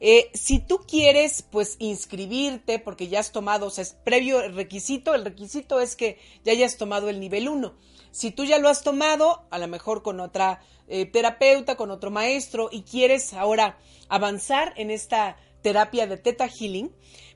Eh, 0.00 0.30
si 0.32 0.60
tú 0.60 0.80
quieres, 0.86 1.42
pues 1.42 1.76
inscribirte, 1.80 2.78
porque 2.78 3.08
ya 3.08 3.20
has 3.20 3.32
tomado, 3.32 3.66
o 3.66 3.70
sea, 3.70 3.82
es 3.82 3.96
previo 4.04 4.40
requisito, 4.48 5.14
el 5.14 5.24
requisito 5.24 5.80
es 5.80 5.96
que 5.96 6.18
ya 6.44 6.52
hayas 6.52 6.76
tomado 6.76 7.08
el 7.08 7.20
nivel 7.20 7.48
1. 7.48 7.74
Si 8.10 8.30
tú 8.30 8.44
ya 8.44 8.58
lo 8.58 8.68
has 8.68 8.82
tomado, 8.82 9.46
a 9.50 9.58
lo 9.58 9.68
mejor 9.68 10.02
con 10.02 10.20
otra 10.20 10.60
eh, 10.88 11.06
terapeuta, 11.06 11.76
con 11.76 11.90
otro 11.90 12.10
maestro, 12.10 12.68
y 12.72 12.82
quieres 12.82 13.34
ahora 13.34 13.78
avanzar 14.08 14.72
en 14.76 14.90
esta 14.90 15.36
terapia 15.62 16.06
de 16.06 16.16
Theta 16.16 16.48
Healing, 16.48 16.90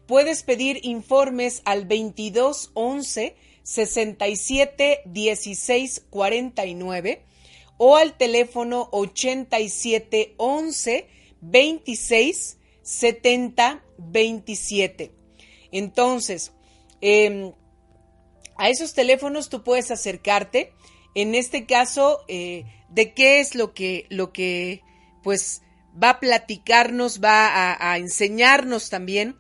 puedes 0.07 0.43
pedir 0.43 0.81
informes 0.83 1.63
al 1.65 1.89
2211 1.89 3.37
67 3.63 5.03
16 5.07 6.07
49 6.11 7.25
o 7.79 7.97
al 7.97 8.17
teléfono 8.17 8.89
87 8.93 10.35
11 10.37 11.09
26 11.41 12.59
70 12.83 13.85
27. 13.99 15.13
Entonces, 15.71 16.53
eh, 17.01 17.53
A 18.57 18.69
esos 18.69 18.95
teléfonos 18.95 19.49
tú 19.49 19.63
puedes 19.63 19.91
acercarte. 19.91 20.73
En 21.15 21.35
este 21.35 21.67
caso, 21.67 22.21
eh, 22.29 22.65
de 22.89 23.15
qué 23.15 23.41
es 23.41 23.55
lo 23.55 23.75
que, 23.75 24.07
lo 24.09 24.33
que, 24.33 24.83
pues, 25.23 25.63
va 26.03 26.11
a 26.11 26.21
platicarnos, 26.21 27.21
va 27.23 27.77
a, 27.79 27.99
enseñarnos 27.99 28.89
también 28.89 29.37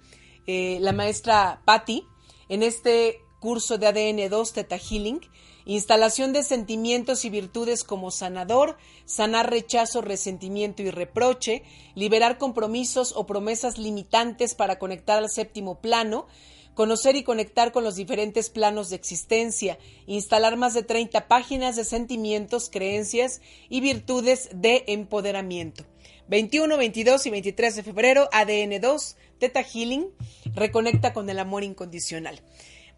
eh, 0.46 0.78
la 0.80 0.92
maestra 0.92 1.62
Patty 1.64 2.04
en 2.48 2.62
este 2.62 3.20
curso 3.40 3.78
de 3.78 3.86
ADN 3.86 4.28
2 4.28 4.52
Teta 4.52 4.78
Healing, 4.78 5.20
instalación 5.64 6.32
de 6.32 6.42
sentimientos 6.42 7.24
y 7.24 7.30
virtudes 7.30 7.84
como 7.84 8.10
sanador, 8.10 8.76
sanar 9.04 9.50
rechazo, 9.50 10.00
resentimiento 10.02 10.82
y 10.82 10.90
reproche, 10.90 11.62
liberar 11.94 12.38
compromisos 12.38 13.12
o 13.16 13.26
promesas 13.26 13.78
limitantes 13.78 14.54
para 14.54 14.78
conectar 14.78 15.18
al 15.18 15.30
séptimo 15.30 15.80
plano, 15.80 16.26
conocer 16.74 17.16
y 17.16 17.22
conectar 17.22 17.72
con 17.72 17.84
los 17.84 17.96
diferentes 17.96 18.50
planos 18.50 18.90
de 18.90 18.96
existencia, 18.96 19.78
instalar 20.06 20.56
más 20.56 20.74
de 20.74 20.82
30 20.82 21.28
páginas 21.28 21.76
de 21.76 21.84
sentimientos, 21.84 22.70
creencias 22.70 23.40
y 23.68 23.80
virtudes 23.80 24.48
de 24.54 24.84
empoderamiento. 24.86 25.84
21, 26.28 26.76
22 26.76 27.26
y 27.26 27.30
23 27.30 27.76
de 27.76 27.82
febrero, 27.82 28.28
ADN 28.32 28.80
2, 28.80 29.16
Teta 29.38 29.62
Healing, 29.62 30.08
reconecta 30.54 31.12
con 31.12 31.28
el 31.28 31.38
amor 31.38 31.64
incondicional. 31.64 32.40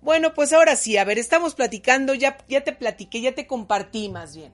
Bueno, 0.01 0.35
pues 0.35 0.53
ahora 0.53 0.77
sí, 0.77 0.99
a 0.99 1.05
ver, 1.05 1.19
estamos 1.19 1.55
platicando, 1.55 2.15
ya, 2.15 2.37
ya 2.49 2.63
te 2.63 2.73
platiqué, 2.73 3.23
ya 3.23 3.35
te 3.35 3.47
compartí 3.47 4.11
más 4.11 4.37
bien, 4.37 4.53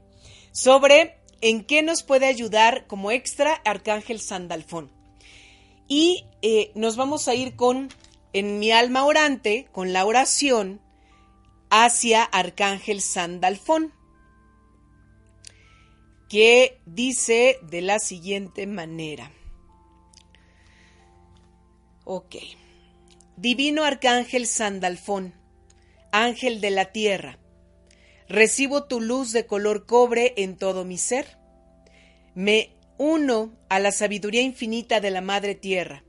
sobre 0.53 1.17
en 1.41 1.65
qué 1.65 1.83
nos 1.83 2.03
puede 2.03 2.27
ayudar 2.27 2.87
como 2.87 3.11
extra 3.11 3.55
Arcángel 3.65 4.21
Sandalfón. 4.21 4.91
Y 5.89 6.25
eh, 6.43 6.71
nos 6.77 6.97
vamos 6.97 7.27
a 7.27 7.35
ir 7.35 7.57
con, 7.57 7.89
en 8.33 8.59
mi 8.59 8.73
alma 8.73 9.05
orante, 9.05 9.69
con 9.73 9.93
la 9.93 10.05
oración 10.05 10.81
hacia 11.71 12.25
Arcángel 12.25 13.01
Sandalfón 13.01 13.93
que 16.31 16.81
dice 16.87 17.59
de 17.63 17.83
la 17.83 17.99
siguiente 17.99 18.69
manera. 18.69 19.33
Ok. 22.05 22.37
Divino 23.37 23.85
Arcángel 23.85 24.47
Sandalfón, 24.47 25.35
Ángel 26.13 26.61
de 26.61 26.71
la 26.71 26.93
Tierra, 26.93 27.39
recibo 28.29 28.85
tu 28.85 29.01
luz 29.01 29.33
de 29.33 29.47
color 29.47 29.87
cobre 29.87 30.35
en 30.37 30.57
todo 30.57 30.85
mi 30.85 30.99
ser. 30.99 31.37
Me 32.35 32.77
uno 32.97 33.53
a 33.69 33.81
la 33.81 33.91
sabiduría 33.91 34.43
infinita 34.43 35.01
de 35.01 35.11
la 35.11 35.21
Madre 35.21 35.57
Tierra. 35.57 36.05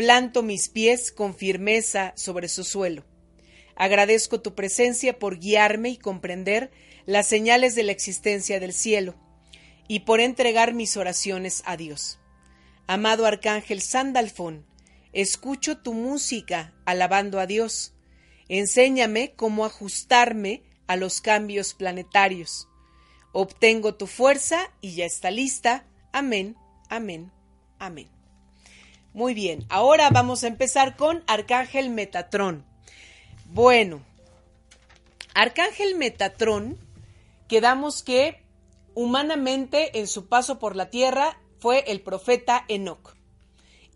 Planto 0.00 0.42
mis 0.42 0.70
pies 0.70 1.12
con 1.12 1.34
firmeza 1.34 2.14
sobre 2.16 2.48
su 2.48 2.64
suelo. 2.64 3.04
Agradezco 3.76 4.40
tu 4.40 4.54
presencia 4.54 5.18
por 5.18 5.38
guiarme 5.38 5.90
y 5.90 5.98
comprender 5.98 6.70
las 7.04 7.26
señales 7.26 7.74
de 7.74 7.82
la 7.82 7.92
existencia 7.92 8.60
del 8.60 8.72
cielo 8.72 9.14
y 9.88 10.00
por 10.00 10.20
entregar 10.20 10.72
mis 10.72 10.96
oraciones 10.96 11.62
a 11.66 11.76
Dios. 11.76 12.18
Amado 12.86 13.26
Arcángel 13.26 13.82
Sandalfón, 13.82 14.64
escucho 15.12 15.76
tu 15.76 15.92
música 15.92 16.72
alabando 16.86 17.38
a 17.38 17.46
Dios. 17.46 17.92
Enséñame 18.48 19.34
cómo 19.36 19.66
ajustarme 19.66 20.62
a 20.86 20.96
los 20.96 21.20
cambios 21.20 21.74
planetarios. 21.74 22.68
Obtengo 23.32 23.96
tu 23.96 24.06
fuerza 24.06 24.72
y 24.80 24.94
ya 24.94 25.04
está 25.04 25.30
lista. 25.30 25.84
Amén, 26.10 26.56
amén, 26.88 27.30
amén. 27.78 28.19
Muy 29.12 29.34
bien, 29.34 29.66
ahora 29.70 30.08
vamos 30.10 30.44
a 30.44 30.46
empezar 30.46 30.96
con 30.96 31.24
Arcángel 31.26 31.90
Metatrón. 31.90 32.64
Bueno, 33.46 34.04
Arcángel 35.34 35.96
Metatrón 35.96 36.78
quedamos 37.48 38.04
que 38.04 38.40
humanamente 38.94 39.98
en 39.98 40.06
su 40.06 40.28
paso 40.28 40.60
por 40.60 40.76
la 40.76 40.90
tierra 40.90 41.40
fue 41.58 41.84
el 41.88 42.02
profeta 42.02 42.64
Enoch. 42.68 43.16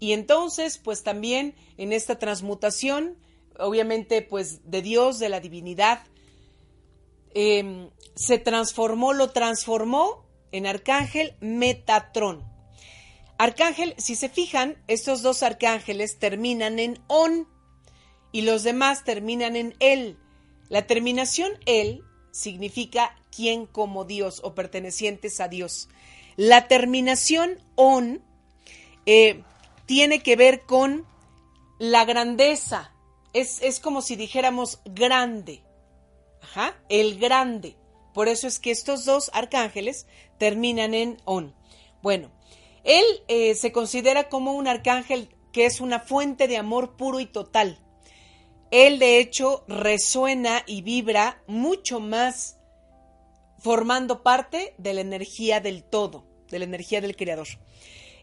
Y 0.01 0.15
entonces, 0.15 0.79
pues 0.79 1.05
también 1.05 1.55
en 1.77 1.93
esta 1.93 2.19
transmutación, 2.19 3.17
obviamente, 3.57 4.21
pues 4.21 4.69
de 4.69 4.83
Dios, 4.83 5.21
de 5.21 5.29
la 5.29 5.39
divinidad, 5.39 6.03
em, 7.35 7.91
se 8.17 8.39
transformó, 8.39 9.13
lo 9.13 9.31
transformó 9.31 10.27
en 10.51 10.67
arcángel 10.67 11.37
Metatrón. 11.41 12.54
Arcángel, 13.39 13.95
si 13.99 14.15
se 14.15 14.29
fijan, 14.29 14.77
estos 14.87 15.23
dos 15.23 15.43
arcángeles 15.43 16.19
terminan 16.19 16.79
en 16.79 16.99
on 17.09 17.49
y 18.33 18.43
los 18.43 18.63
demás 18.63 19.05
terminan 19.05 19.57
en 19.57 19.75
él. 19.81 20.19
La 20.69 20.87
terminación 20.87 21.53
él 21.67 22.03
significa 22.31 23.17
quien 23.35 23.67
como 23.67 24.05
Dios 24.05 24.41
o 24.45 24.55
pertenecientes 24.55 25.41
a 25.41 25.49
Dios. 25.49 25.89
La 26.37 26.69
terminación 26.69 27.59
on 27.77 28.23
eh, 29.07 29.43
tiene 29.87 30.23
que 30.23 30.37
ver 30.37 30.63
con 30.63 31.07
la 31.79 32.05
grandeza. 32.05 32.93
Es, 33.33 33.61
es, 33.63 33.81
como 33.81 34.03
si 34.03 34.17
dijéramos 34.17 34.81
grande. 34.85 35.63
Ajá, 36.41 36.77
el 36.89 37.19
grande. 37.19 37.77
Por 38.13 38.29
eso 38.29 38.47
es 38.47 38.59
que 38.59 38.71
estos 38.71 39.05
dos 39.05 39.31
arcángeles 39.35 40.07
terminan 40.39 40.95
en 40.95 41.21
on. 41.25 41.55
Bueno, 42.03 42.31
él 42.85 43.05
eh, 43.29 43.55
se 43.55 43.73
considera 43.73 44.29
como 44.29 44.53
un 44.53 44.69
arcángel 44.69 45.35
que 45.53 45.67
es 45.67 45.81
una 45.81 46.01
fuente 46.01 46.49
de 46.49 46.59
amor 46.59 46.97
puro 46.97 47.21
y 47.21 47.27
total. 47.27 47.81
Él 48.71 48.99
de 48.99 49.19
hecho 49.19 49.65
resuena 49.69 50.63
y 50.67 50.83
vibra 50.83 51.43
mucho 51.47 52.01
más 52.01 52.59
formando 53.59 54.23
parte 54.23 54.75
de 54.79 54.93
la 54.93 55.01
energía 55.01 55.61
del 55.61 55.85
todo, 55.85 56.27
de 56.51 56.59
la 56.59 56.65
energía 56.67 57.01
del 57.01 57.17
Creador. 57.17 57.49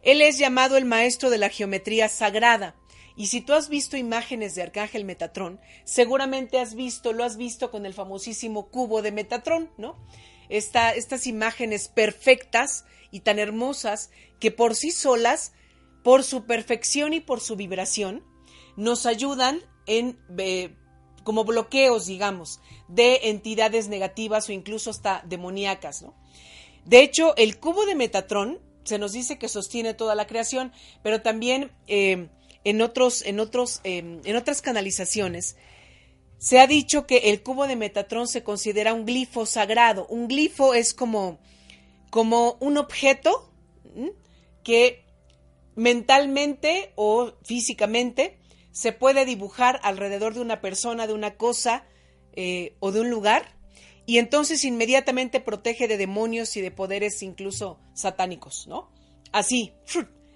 Él 0.03 0.21
es 0.21 0.37
llamado 0.37 0.77
el 0.77 0.85
maestro 0.85 1.29
de 1.29 1.37
la 1.37 1.49
geometría 1.49 2.09
sagrada. 2.09 2.75
Y 3.15 3.27
si 3.27 3.41
tú 3.41 3.53
has 3.53 3.69
visto 3.69 3.97
imágenes 3.97 4.55
de 4.55 4.61
Arcángel 4.61 5.05
Metatrón, 5.05 5.59
seguramente 5.83 6.59
has 6.59 6.75
visto, 6.75 7.13
lo 7.13 7.23
has 7.23 7.37
visto 7.37 7.71
con 7.71 7.85
el 7.85 7.93
famosísimo 7.93 8.69
cubo 8.69 9.01
de 9.01 9.11
Metatrón, 9.11 9.71
¿no? 9.77 9.97
estas 10.49 11.27
imágenes 11.27 11.87
perfectas 11.87 12.83
y 13.11 13.21
tan 13.21 13.39
hermosas 13.39 14.09
que 14.39 14.51
por 14.51 14.75
sí 14.75 14.91
solas, 14.91 15.53
por 16.03 16.23
su 16.23 16.45
perfección 16.45 17.13
y 17.13 17.19
por 17.19 17.41
su 17.41 17.55
vibración, 17.55 18.23
nos 18.77 19.05
ayudan 19.05 19.59
en 19.85 20.17
eh, 20.37 20.75
como 21.23 21.43
bloqueos, 21.43 22.07
digamos, 22.07 22.59
de 22.87 23.29
entidades 23.29 23.87
negativas 23.87 24.49
o 24.49 24.53
incluso 24.53 24.89
hasta 24.89 25.23
demoníacas, 25.27 26.01
¿no? 26.01 26.15
De 26.85 27.01
hecho, 27.01 27.35
el 27.37 27.59
cubo 27.59 27.85
de 27.85 27.93
Metatrón 27.93 28.59
se 28.83 28.97
nos 28.97 29.11
dice 29.11 29.37
que 29.37 29.47
sostiene 29.47 29.93
toda 29.93 30.15
la 30.15 30.25
creación, 30.25 30.71
pero 31.03 31.21
también 31.21 31.71
eh, 31.87 32.29
en 32.63 32.81
otros, 32.81 33.23
en 33.23 33.39
otros, 33.39 33.81
em, 33.83 34.21
en 34.23 34.35
otras 34.35 34.61
canalizaciones 34.61 35.55
se 36.41 36.59
ha 36.59 36.65
dicho 36.65 37.05
que 37.05 37.29
el 37.29 37.43
cubo 37.43 37.67
de 37.67 37.75
Metatrón 37.75 38.27
se 38.27 38.43
considera 38.43 38.95
un 38.95 39.05
glifo 39.05 39.45
sagrado. 39.45 40.07
Un 40.07 40.27
glifo 40.27 40.73
es 40.73 40.95
como, 40.95 41.37
como 42.11 42.57
un 42.59 42.77
objeto 42.77 43.51
que 44.63 45.03
mentalmente 45.75 46.91
o 46.95 47.33
físicamente 47.43 48.37
se 48.71 48.91
puede 48.91 49.25
dibujar 49.25 49.79
alrededor 49.81 50.35
de 50.35 50.41
una 50.41 50.61
persona, 50.61 51.07
de 51.07 51.13
una 51.13 51.35
cosa 51.35 51.85
eh, 52.33 52.75
o 52.79 52.91
de 52.91 53.01
un 53.01 53.09
lugar, 53.09 53.55
y 54.05 54.17
entonces 54.17 54.63
inmediatamente 54.63 55.39
protege 55.39 55.87
de 55.87 55.97
demonios 55.97 56.55
y 56.57 56.61
de 56.61 56.71
poderes 56.71 57.23
incluso 57.23 57.79
satánicos, 57.93 58.67
¿no? 58.67 58.91
Así, 59.31 59.73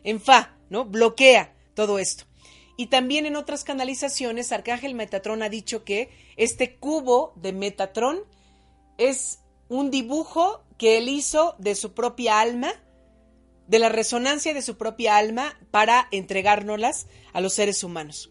en 0.04 0.22
fa, 0.22 0.58
¿no? 0.70 0.86
Bloquea 0.86 1.54
todo 1.74 2.00
esto. 2.00 2.26
Y 2.78 2.88
también 2.88 3.26
en 3.26 3.36
otras 3.36 3.64
canalizaciones, 3.64 4.52
Arcángel 4.52 4.96
Metatrón 4.96 5.44
ha 5.44 5.50
dicho 5.50 5.84
que 5.84 6.10
este 6.36 6.76
cubo 6.76 7.34
de 7.36 7.54
Metatrón 7.54 8.20
es 8.98 9.40
un 9.68 9.92
dibujo 9.92 10.65
que 10.78 10.98
él 10.98 11.10
hizo 11.10 11.56
de 11.60 11.76
su 11.76 11.94
propia 11.94 12.40
alma 12.40 12.74
de 13.68 13.80
la 13.80 13.90
resonancia 13.90 14.54
de 14.54 14.62
su 14.62 14.78
propia 14.78 15.18
alma 15.18 15.60
para 15.72 16.08
entregárnoslas 16.12 17.08
a 17.34 17.42
los 17.42 17.54
seres 17.54 17.84
humanos. 17.84 18.30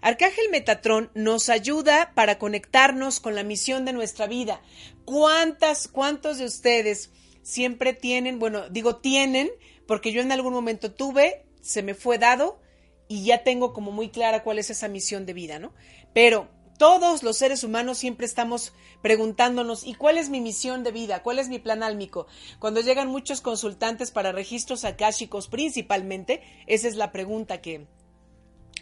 Arcángel 0.00 0.48
Metatrón 0.50 1.10
nos 1.14 1.48
ayuda 1.48 2.12
para 2.14 2.38
conectarnos 2.38 3.18
con 3.18 3.34
la 3.34 3.42
misión 3.42 3.84
de 3.84 3.92
nuestra 3.92 4.26
vida. 4.26 4.62
¿Cuántas, 5.04 5.88
cuántos 5.88 6.38
de 6.38 6.44
ustedes 6.44 7.10
siempre 7.42 7.92
tienen, 7.92 8.38
bueno, 8.38 8.68
digo 8.68 8.96
tienen, 8.96 9.50
porque 9.86 10.12
yo 10.12 10.20
en 10.20 10.30
algún 10.30 10.52
momento 10.52 10.92
tuve, 10.92 11.46
se 11.60 11.82
me 11.82 11.94
fue 11.94 12.18
dado 12.18 12.60
y 13.08 13.24
ya 13.24 13.42
tengo 13.42 13.72
como 13.72 13.90
muy 13.90 14.10
clara 14.10 14.44
cuál 14.44 14.58
es 14.58 14.70
esa 14.70 14.86
misión 14.86 15.26
de 15.26 15.32
vida, 15.32 15.58
¿no? 15.58 15.72
Pero 16.14 16.48
todos 16.78 17.22
los 17.22 17.36
seres 17.36 17.64
humanos 17.64 17.98
siempre 17.98 18.24
estamos 18.24 18.72
preguntándonos, 19.02 19.84
¿y 19.84 19.94
cuál 19.94 20.16
es 20.16 20.30
mi 20.30 20.40
misión 20.40 20.84
de 20.84 20.92
vida? 20.92 21.22
¿Cuál 21.22 21.38
es 21.38 21.48
mi 21.48 21.58
plan 21.58 21.82
álmico? 21.82 22.26
Cuando 22.58 22.80
llegan 22.80 23.08
muchos 23.08 23.40
consultantes 23.40 24.10
para 24.10 24.32
registros 24.32 24.84
akáshicos 24.84 25.48
principalmente, 25.48 26.42
esa 26.66 26.88
es 26.88 26.96
la 26.96 27.12
pregunta 27.12 27.60
que, 27.60 27.86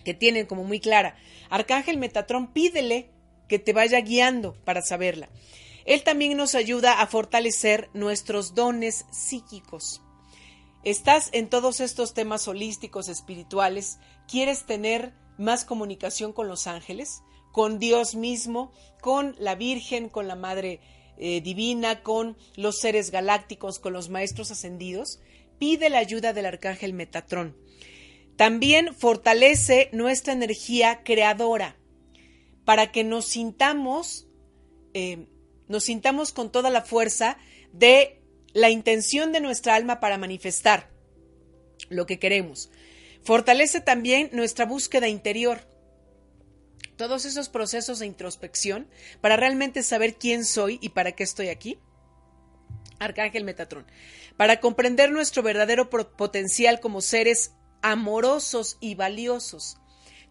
que 0.05 0.15
tienen 0.15 0.47
como 0.47 0.63
muy 0.63 0.79
clara. 0.79 1.17
Arcángel 1.51 1.97
Metatrón, 1.97 2.53
pídele 2.53 3.11
que 3.49 3.59
te 3.59 3.73
vaya 3.73 4.01
guiando 4.01 4.55
para 4.65 4.83
saberla. 4.83 5.29
Él 5.87 6.03
también 6.03 6.37
nos 6.37 6.55
ayuda 6.55 7.01
a 7.01 7.07
fortalecer 7.07 7.89
nuestros 7.95 8.55
dones 8.55 9.07
psíquicos. 9.11 10.03
Estás 10.85 11.31
en 11.33 11.49
todos 11.49 11.81
estos 11.81 12.13
temas 12.13 12.47
holísticos, 12.47 13.09
espirituales, 13.09 13.99
quieres 14.29 14.67
tener 14.67 15.15
más 15.39 15.65
comunicación 15.65 16.33
con 16.33 16.49
los 16.49 16.67
ángeles, 16.67 17.23
con 17.57 17.79
Dios 17.79 18.17
mismo, 18.17 18.71
con 19.01 19.35
la 19.39 19.55
Virgen, 19.55 20.11
con 20.11 20.29
la 20.29 20.35
Madre 20.35 20.79
eh, 21.17 21.41
Divina, 21.41 22.03
con 22.03 22.37
los 22.55 22.81
seres 22.81 23.11
galácticos, 23.11 23.79
con 23.79 23.95
los 23.95 24.11
maestros 24.11 24.51
ascendidos, 24.51 25.21
pide 25.59 25.89
la 25.89 25.97
ayuda 25.97 26.35
del 26.35 26.45
arcángel 26.45 26.93
Metatrón. 26.93 27.57
También 28.37 28.95
fortalece 28.95 29.89
nuestra 29.93 30.35
energía 30.35 31.01
creadora 31.03 31.79
para 32.67 32.93
que 32.93 33.05
nos 33.05 33.25
sintamos, 33.25 34.29
eh, 34.93 35.27
nos 35.67 35.85
sintamos 35.85 36.33
con 36.33 36.53
toda 36.53 36.69
la 36.69 36.83
fuerza 36.83 37.39
de 37.73 38.21
la 38.53 38.69
intención 38.69 39.33
de 39.33 39.41
nuestra 39.41 39.77
alma 39.77 39.99
para 39.99 40.19
manifestar 40.19 40.91
lo 41.89 42.05
que 42.05 42.19
queremos. 42.19 42.69
Fortalece 43.23 43.81
también 43.81 44.29
nuestra 44.35 44.67
búsqueda 44.67 45.09
interior. 45.09 45.75
Todos 46.97 47.25
esos 47.25 47.49
procesos 47.49 47.99
de 47.99 48.07
introspección 48.07 48.89
para 49.21 49.37
realmente 49.37 49.83
saber 49.83 50.17
quién 50.17 50.45
soy 50.45 50.79
y 50.81 50.91
para 50.91 51.13
qué 51.13 51.25
estoy 51.25 51.49
aquí. 51.49 51.79
Arcángel 52.99 53.45
Metatrón. 53.45 53.87
Para 54.37 54.61
comprender 54.61 55.13
nuestro 55.13 55.43
verdadero 55.43 55.91
potencial 55.91 56.81
como 56.81 57.01
seres 57.03 57.53
amorosos 57.83 58.79
y 58.81 58.95
valiosos. 58.95 59.77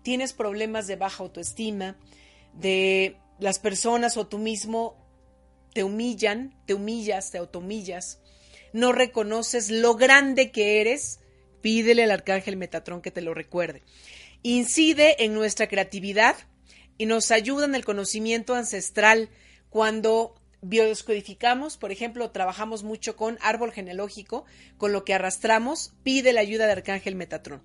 Tienes 0.02 0.34
problemas 0.34 0.88
de 0.88 0.96
baja 0.96 1.24
autoestima, 1.24 1.98
de 2.54 3.18
las 3.40 3.60
personas 3.60 4.18
o 4.18 4.28
tú 4.28 4.40
mismo 4.40 4.98
te 5.74 5.84
humillan, 5.84 6.56
te 6.66 6.74
humillas, 6.74 7.32
te 7.32 7.38
automillas, 7.38 8.20
no 8.72 8.92
reconoces 8.92 9.70
lo 9.70 9.96
grande 9.96 10.52
que 10.52 10.80
eres, 10.80 11.20
pídele 11.62 12.04
al 12.04 12.12
arcángel 12.12 12.56
Metatrón 12.56 13.02
que 13.02 13.12
te 13.12 13.22
lo 13.22 13.34
recuerde. 13.34 13.84
Incide 14.42 15.24
en 15.26 15.34
nuestra 15.34 15.68
creatividad 15.68 16.36
y 16.98 17.06
nos 17.06 17.32
ayuda 17.32 17.66
en 17.66 17.76
el 17.76 17.86
conocimiento 17.86 18.56
ancestral 18.56 19.30
cuando 19.70 20.36
biodescodificamos, 20.62 21.78
por 21.78 21.92
ejemplo, 21.92 22.32
trabajamos 22.32 22.84
mucho 22.84 23.16
con 23.16 23.38
árbol 23.42 23.72
genealógico, 23.72 24.46
con 24.78 24.92
lo 24.92 25.04
que 25.04 25.14
arrastramos, 25.14 25.94
pide 26.04 26.34
la 26.34 26.42
ayuda 26.42 26.66
de 26.66 26.74
Arcángel 26.74 27.16
Metatrón. 27.16 27.62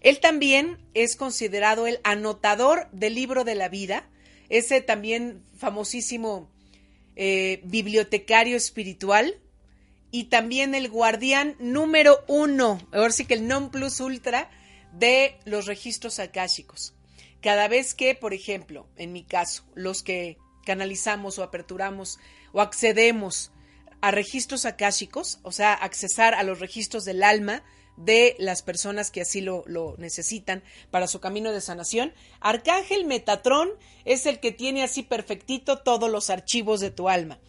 Él 0.00 0.20
también 0.20 0.78
es 0.94 1.16
considerado 1.16 1.86
el 1.86 2.00
anotador 2.04 2.88
del 2.92 3.14
libro 3.14 3.44
de 3.44 3.54
la 3.54 3.68
vida, 3.68 4.08
ese 4.48 4.80
también 4.80 5.42
famosísimo 5.56 6.48
eh, 7.16 7.60
bibliotecario 7.64 8.56
espiritual 8.56 9.34
y 10.10 10.24
también 10.24 10.74
el 10.74 10.88
guardián 10.88 11.56
número 11.58 12.24
uno, 12.28 12.80
ahora 12.92 13.10
sí 13.10 13.26
que 13.26 13.34
el 13.34 13.46
non 13.46 13.70
plus 13.70 14.00
ultra 14.00 14.48
de 14.92 15.36
los 15.44 15.66
registros 15.66 16.18
akáshicos. 16.18 16.94
Cada 17.40 17.68
vez 17.68 17.94
que, 17.94 18.14
por 18.14 18.34
ejemplo, 18.34 18.88
en 18.96 19.12
mi 19.12 19.24
caso, 19.24 19.64
los 19.74 20.02
que 20.02 20.38
canalizamos 20.64 21.38
o 21.38 21.42
aperturamos 21.42 22.18
o 22.52 22.60
accedemos 22.60 23.52
a 24.00 24.10
registros 24.10 24.64
akáshicos, 24.64 25.38
o 25.42 25.52
sea, 25.52 25.72
accesar 25.72 26.34
a 26.34 26.42
los 26.42 26.60
registros 26.60 27.04
del 27.04 27.22
alma 27.22 27.62
de 27.96 28.36
las 28.38 28.62
personas 28.62 29.10
que 29.10 29.22
así 29.22 29.40
lo, 29.40 29.64
lo, 29.66 29.96
necesitan 29.98 30.62
para 30.90 31.08
su 31.08 31.20
camino 31.20 31.52
de 31.52 31.60
sanación. 31.60 32.12
Arcángel 32.40 33.06
Metatrón 33.06 33.70
es 34.04 34.26
el 34.26 34.38
que 34.38 34.52
tiene 34.52 34.84
así 34.84 35.02
perfectito 35.02 35.78
todos 35.78 36.10
los 36.10 36.30
archivos 36.30 36.80
de 36.80 36.90
tu 36.90 37.08
alma. 37.08 37.40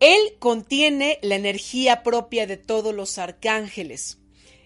Él 0.00 0.36
contiene 0.38 1.18
la 1.22 1.36
energía 1.36 2.02
propia 2.02 2.46
de 2.46 2.56
todos 2.56 2.94
los 2.94 3.18
arcángeles. 3.18 4.18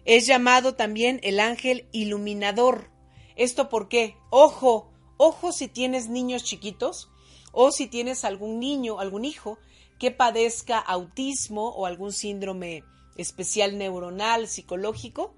Es 0.05 0.27
llamado 0.27 0.75
también 0.75 1.21
el 1.23 1.41
ángel 1.41 1.87
iluminador. 1.93 2.92
¿Esto 3.37 3.69
por 3.69 3.89
qué? 3.89 4.17
Ojo, 4.31 4.91
ojo 5.17 5.53
si 5.53 5.69
tienes 5.69 6.09
niños 6.09 6.45
chiquitos 6.45 7.11
o 7.53 7.71
si 7.71 7.87
tienes 7.87 8.25
algún 8.25 8.59
niño, 8.59 9.01
algún 9.01 9.25
hijo 9.25 9.59
que 9.99 10.11
padezca 10.11 10.79
autismo 10.79 11.69
o 11.69 11.87
algún 11.87 12.13
síndrome 12.13 12.83
especial 13.17 13.79
neuronal, 13.79 14.49
psicológico. 14.49 15.35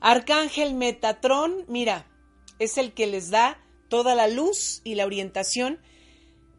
Arcángel 0.00 0.74
Metatrón, 0.74 1.64
mira, 1.68 2.06
es 2.58 2.78
el 2.78 2.92
que 2.92 3.06
les 3.06 3.30
da 3.30 3.58
toda 3.88 4.14
la 4.14 4.28
luz 4.28 4.80
y 4.84 4.96
la 4.96 5.06
orientación 5.06 5.78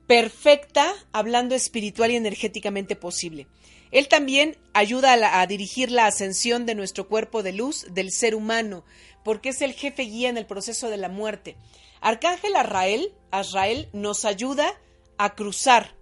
perfecta, 0.08 0.94
hablando 1.12 1.56
espiritual 1.56 2.12
y 2.12 2.16
energéticamente 2.16 2.96
posible. 2.96 3.48
Él 3.92 4.08
también 4.08 4.58
ayuda 4.74 5.14
a, 5.14 5.42
a, 5.42 5.48
dirigir 5.48 5.92
la 5.92 6.06
ascensión 6.06 6.66
de 6.66 6.76
nuestro 6.76 7.08
cuerpo 7.08 7.44
de 7.44 7.54
luz 7.54 7.88
del 7.92 8.12
ser 8.12 8.36
humano, 8.36 8.84
porque 9.26 9.50
es 9.50 9.64
el 9.64 9.74
jefe 9.74 10.04
guía 10.04 10.30
en 10.30 10.38
el 10.38 10.46
proceso 10.46 10.88
de 10.92 10.98
la 10.98 11.10
muerte. 11.10 11.58
Arcángel 12.00 12.56
Azrael, 12.56 13.12
Azrael 13.32 13.90
nos 13.92 14.24
ayuda 14.24 14.80
a 15.18 15.34
cruzar 15.34 15.96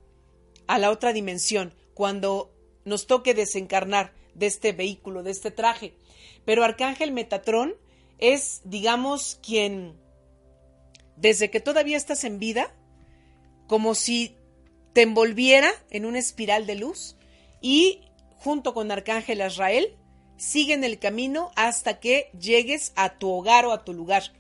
a 0.67 0.77
la 0.77 0.91
otra 0.91 1.13
dimensión 1.13 1.73
cuando 1.93 2.53
nos 2.83 3.07
toque 3.07 3.33
desencarnar 3.33 4.13
de 4.35 4.47
este 4.47 4.73
vehículo, 4.73 5.23
de 5.23 5.31
este 5.31 5.51
traje. 5.51 5.95
Pero 6.43 6.65
Arcángel 6.65 7.13
Metatrón 7.13 7.75
es, 8.17 8.59
digamos, 8.65 9.39
quien, 9.41 9.97
desde 11.15 11.49
que 11.49 11.61
todavía 11.61 11.95
estás 11.95 12.25
en 12.25 12.39
vida, 12.39 12.75
como 13.67 13.95
si 13.95 14.35
te 14.91 15.01
envolviera 15.01 15.71
en 15.91 16.03
una 16.03 16.19
espiral 16.19 16.67
de 16.67 16.75
luz 16.75 17.15
y 17.61 18.01
junto 18.35 18.73
con 18.73 18.91
Arcángel 18.91 19.39
Azrael 19.41 19.95
siguen 20.43 20.83
el 20.83 20.99
camino 20.99 21.51
hasta 21.55 21.99
que 21.99 22.29
llegues 22.39 22.91
a 22.95 23.17
tu 23.17 23.29
hogar 23.29 23.65
o 23.65 23.71
a 23.71 23.83
tu 23.83 23.93
lugar 23.93 24.31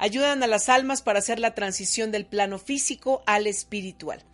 ayudan 0.00 0.42
a 0.42 0.46
las 0.46 0.70
almas 0.70 1.02
para 1.02 1.18
hacer 1.18 1.38
la 1.38 1.54
transición 1.54 2.10
del 2.10 2.24
plano 2.24 2.58
físico 2.58 3.22
al 3.26 3.46
espiritual. 3.46 4.24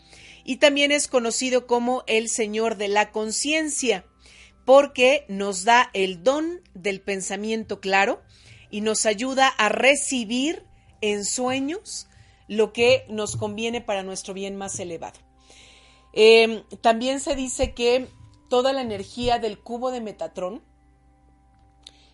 Y 0.45 0.57
también 0.57 0.93
es 0.93 1.09
conocido 1.09 1.67
como 1.67 2.05
el 2.07 2.29
Señor 2.29 2.77
de 2.77 2.87
la 2.87 3.11
Conciencia, 3.11 4.07
porque 4.65 5.25
nos 5.29 5.65
da 5.65 5.91
el 5.93 6.23
don 6.23 6.63
del 6.75 7.01
pensamiento 7.01 7.81
claro 7.81 8.23
y 8.71 8.81
nos 8.81 9.07
ayuda 9.07 9.49
a 9.49 9.69
recibir 9.69 10.65
en 11.01 11.25
sueños 11.25 12.07
lo 12.47 12.73
que 12.73 13.05
nos 13.09 13.37
conviene 13.37 13.81
para 13.81 14.05
nuestro 14.05 14.35
bien 14.35 14.55
más 14.55 14.79
elevado. 14.79 15.19
Em, 16.13 16.63
también 16.81 17.19
se 17.19 17.35
dice 17.35 17.75
que 17.75 18.09
toda 18.49 18.73
la 18.73 18.83
energía 18.83 19.41
del 19.41 19.59
cubo 19.59 19.91
de 19.91 20.01
Metatrón, 20.01 20.63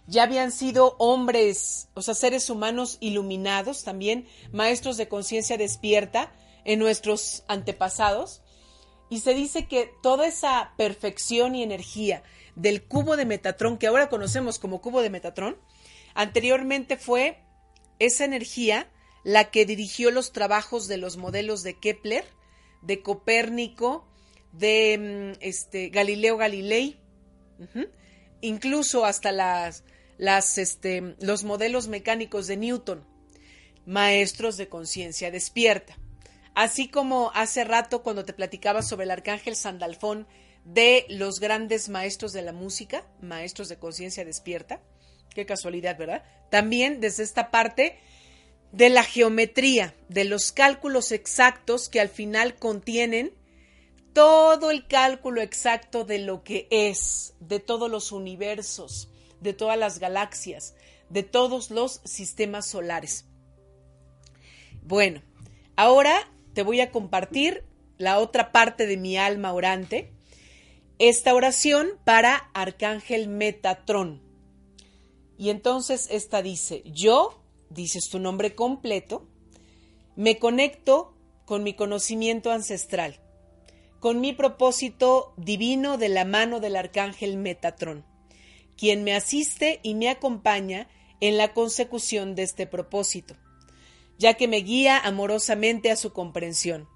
ya 0.06 0.24
habían 0.24 0.50
sido 0.50 0.96
hombres, 0.98 1.88
o 1.94 2.02
sea, 2.02 2.14
seres 2.14 2.50
humanos 2.50 2.98
iluminados 3.00 3.84
también, 3.84 4.26
maestros 4.52 4.96
de 4.96 5.08
conciencia 5.08 5.56
despierta 5.56 6.32
en 6.64 6.78
nuestros 6.78 7.44
antepasados. 7.48 8.42
Y 9.10 9.20
se 9.20 9.34
dice 9.34 9.66
que 9.66 9.90
toda 10.02 10.26
esa 10.26 10.72
perfección 10.76 11.54
y 11.54 11.62
energía 11.62 12.22
del 12.56 12.82
cubo 12.82 13.16
de 13.16 13.26
Metatrón, 13.26 13.78
que 13.78 13.86
ahora 13.86 14.08
conocemos 14.08 14.58
como 14.58 14.80
cubo 14.80 15.02
de 15.02 15.10
Metatrón, 15.10 15.58
anteriormente 16.14 16.96
fue 16.96 17.38
esa 17.98 18.24
energía 18.24 18.90
la 19.24 19.50
que 19.50 19.66
dirigió 19.66 20.10
los 20.10 20.32
trabajos 20.32 20.88
de 20.88 20.96
los 20.96 21.16
modelos 21.16 21.62
de 21.62 21.78
Kepler, 21.78 22.24
de 22.80 23.02
Copérnico, 23.02 24.08
de 24.52 25.34
mm, 25.36 25.38
este, 25.40 25.88
Galileo 25.90 26.36
Galilei, 26.36 26.98
incluso 28.40 29.04
hasta 29.04 29.30
las, 29.30 29.84
este, 30.18 31.16
los 31.20 31.44
modelos 31.44 31.88
mecánicos 31.88 32.46
de 32.46 32.56
Newton, 32.56 33.04
maestros 33.86 34.56
de 34.56 34.68
conciencia 34.68 35.30
despierta. 35.30 35.96
Así 36.54 36.88
como 36.88 37.30
hace 37.34 37.64
rato 37.64 38.02
cuando 38.02 38.24
te 38.24 38.32
platicaba 38.32 38.82
sobre 38.82 39.04
el 39.04 39.10
arcángel 39.10 39.56
Sandalfón 39.56 40.26
de 40.64 41.06
los 41.08 41.40
grandes 41.40 41.88
maestros 41.88 42.32
de 42.32 42.42
la 42.42 42.52
música, 42.52 43.06
maestros 43.20 43.68
de 43.68 43.78
conciencia 43.78 44.24
despierta, 44.24 44.80
qué 45.34 45.46
casualidad, 45.46 45.98
¿verdad? 45.98 46.24
También 46.50 47.00
desde 47.00 47.22
esta 47.22 47.50
parte 47.50 47.98
de 48.70 48.88
la 48.88 49.02
geometría, 49.02 49.94
de 50.08 50.24
los 50.24 50.52
cálculos 50.52 51.12
exactos 51.12 51.88
que 51.88 52.00
al 52.00 52.08
final 52.08 52.56
contienen 52.56 53.34
todo 54.12 54.70
el 54.70 54.86
cálculo 54.86 55.40
exacto 55.40 56.04
de 56.04 56.18
lo 56.18 56.42
que 56.42 56.68
es, 56.70 57.34
de 57.40 57.60
todos 57.60 57.90
los 57.90 58.12
universos, 58.12 59.08
de 59.42 59.52
todas 59.52 59.78
las 59.78 59.98
galaxias, 59.98 60.74
de 61.08 61.22
todos 61.22 61.70
los 61.70 62.00
sistemas 62.04 62.66
solares. 62.66 63.26
Bueno, 64.82 65.22
ahora 65.76 66.30
te 66.54 66.62
voy 66.62 66.80
a 66.80 66.90
compartir 66.90 67.64
la 67.98 68.18
otra 68.18 68.52
parte 68.52 68.86
de 68.86 68.96
mi 68.96 69.16
alma 69.16 69.52
orante, 69.52 70.12
esta 70.98 71.34
oración 71.34 71.90
para 72.04 72.50
Arcángel 72.54 73.28
Metatrón. 73.28 74.22
Y 75.38 75.50
entonces 75.50 76.08
esta 76.10 76.42
dice, 76.42 76.82
yo, 76.86 77.42
dices 77.70 78.08
tu 78.10 78.18
nombre 78.18 78.54
completo, 78.54 79.26
me 80.14 80.38
conecto 80.38 81.14
con 81.44 81.62
mi 81.62 81.74
conocimiento 81.74 82.52
ancestral, 82.52 83.20
con 83.98 84.20
mi 84.20 84.32
propósito 84.32 85.32
divino 85.36 85.98
de 85.98 86.08
la 86.08 86.24
mano 86.24 86.60
del 86.60 86.76
arcángel 86.76 87.36
Metatrón, 87.36 88.04
quien 88.76 89.04
me 89.04 89.14
asiste 89.14 89.80
y 89.82 89.94
me 89.94 90.08
acompaña 90.08 90.88
en 91.20 91.38
la 91.38 91.52
consecución 91.52 92.34
de 92.34 92.42
este 92.42 92.66
propósito, 92.66 93.36
ya 94.18 94.34
que 94.34 94.48
me 94.48 94.58
guía 94.58 94.98
amorosamente 94.98 95.90
a 95.90 95.96
su 95.96 96.12
comprensión. 96.12 96.88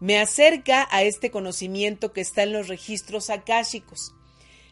Me 0.00 0.18
acerca 0.18 0.86
a 0.90 1.02
este 1.02 1.30
conocimiento 1.30 2.12
que 2.12 2.20
está 2.20 2.42
en 2.42 2.52
los 2.52 2.68
registros 2.68 3.30
akáshicos. 3.30 4.14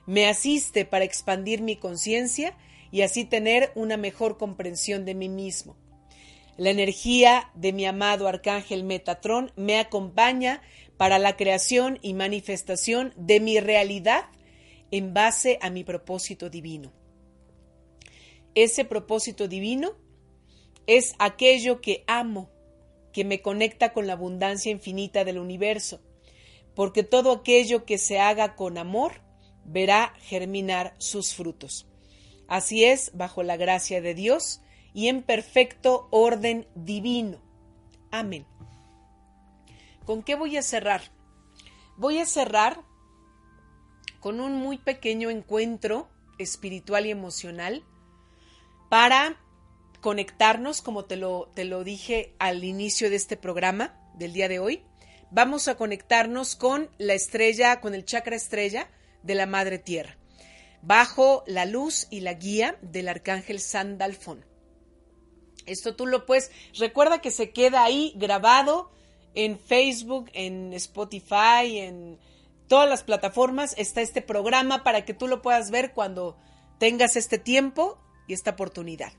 Me 0.06 0.28
asiste 0.28 0.84
para 0.84 1.04
expandir 1.04 1.62
mi 1.62 1.76
conciencia 1.76 2.56
y 2.90 3.02
así 3.02 3.24
tener 3.24 3.72
una 3.74 3.96
mejor 3.96 4.36
comprensión 4.36 5.04
de 5.04 5.14
mí 5.14 5.28
mismo. 5.28 5.76
La 6.56 6.70
energía 6.70 7.50
de 7.54 7.72
mi 7.72 7.86
amado 7.86 8.28
arcángel 8.28 8.84
Metatrón 8.84 9.52
me 9.56 9.78
acompaña 9.78 10.62
para 10.96 11.18
la 11.18 11.36
creación 11.36 11.98
y 12.02 12.14
manifestación 12.14 13.14
de 13.16 13.40
mi 13.40 13.58
realidad 13.58 14.26
en 14.92 15.14
base 15.14 15.58
a 15.60 15.70
mi 15.70 15.82
propósito 15.82 16.50
divino. 16.50 16.92
Ese 18.54 18.84
propósito 18.84 19.48
divino 19.48 19.92
es 20.86 21.14
aquello 21.18 21.80
que 21.80 22.04
amo, 22.06 22.50
que 23.12 23.24
me 23.24 23.40
conecta 23.40 23.92
con 23.92 24.06
la 24.06 24.12
abundancia 24.12 24.70
infinita 24.70 25.24
del 25.24 25.38
universo, 25.38 26.00
porque 26.74 27.02
todo 27.02 27.32
aquello 27.32 27.84
que 27.84 27.98
se 27.98 28.20
haga 28.20 28.54
con 28.54 28.78
amor 28.78 29.22
verá 29.64 30.14
germinar 30.20 30.94
sus 30.98 31.34
frutos. 31.34 31.86
Así 32.46 32.84
es, 32.84 33.12
bajo 33.14 33.42
la 33.42 33.56
gracia 33.56 34.02
de 34.02 34.14
Dios 34.14 34.60
y 34.92 35.08
en 35.08 35.22
perfecto 35.22 36.08
orden 36.10 36.66
divino. 36.74 37.40
Amén. 38.10 38.44
¿Con 40.04 40.22
qué 40.22 40.34
voy 40.34 40.58
a 40.58 40.62
cerrar? 40.62 41.00
Voy 41.96 42.18
a 42.18 42.26
cerrar 42.26 42.82
con 44.22 44.40
un 44.40 44.54
muy 44.54 44.78
pequeño 44.78 45.30
encuentro 45.30 46.08
espiritual 46.38 47.06
y 47.06 47.10
emocional 47.10 47.84
para 48.88 49.36
conectarnos, 50.00 50.80
como 50.80 51.04
te 51.06 51.16
lo, 51.16 51.50
te 51.54 51.64
lo 51.64 51.82
dije 51.82 52.32
al 52.38 52.62
inicio 52.62 53.10
de 53.10 53.16
este 53.16 53.36
programa 53.36 54.00
del 54.14 54.32
día 54.32 54.48
de 54.48 54.60
hoy. 54.60 54.84
Vamos 55.32 55.66
a 55.66 55.76
conectarnos 55.76 56.54
con 56.54 56.88
la 56.98 57.14
estrella, 57.14 57.80
con 57.80 57.96
el 57.96 58.04
chakra 58.04 58.36
estrella 58.36 58.88
de 59.24 59.34
la 59.34 59.46
Madre 59.46 59.80
Tierra, 59.80 60.16
bajo 60.82 61.42
la 61.48 61.66
luz 61.66 62.06
y 62.08 62.20
la 62.20 62.34
guía 62.34 62.78
del 62.80 63.08
arcángel 63.08 63.58
Sandalfón. 63.58 64.44
Esto 65.66 65.96
tú 65.96 66.06
lo 66.06 66.26
puedes, 66.26 66.52
recuerda 66.78 67.20
que 67.20 67.32
se 67.32 67.50
queda 67.50 67.82
ahí 67.82 68.12
grabado 68.14 68.92
en 69.34 69.58
Facebook, 69.58 70.30
en 70.32 70.72
Spotify, 70.74 71.78
en 71.78 72.20
todas 72.68 72.88
las 72.88 73.02
plataformas. 73.02 73.74
Está 73.78 74.00
este 74.00 74.22
programa 74.22 74.84
para 74.84 75.04
que 75.04 75.14
tú 75.14 75.28
lo 75.28 75.42
puedas 75.42 75.70
ver 75.70 75.92
cuando 75.92 76.36
tengas 76.78 77.16
este 77.16 77.38
tiempo 77.38 77.98
y 78.26 78.32
esta 78.32 78.52
oportunidad. 78.52 79.12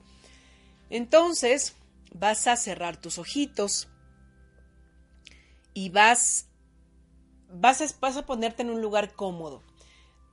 Entonces, 0.89 1.75
vas 2.13 2.47
a 2.47 2.55
cerrar 2.55 2.97
tus 2.97 3.17
ojitos 3.17 3.89
y 5.73 5.89
vas, 5.89 6.47
vas, 7.49 7.81
a, 7.81 7.85
vas 7.99 8.17
a 8.17 8.25
ponerte 8.25 8.61
en 8.61 8.69
un 8.69 8.81
lugar 8.81 9.13
cómodo. 9.13 9.63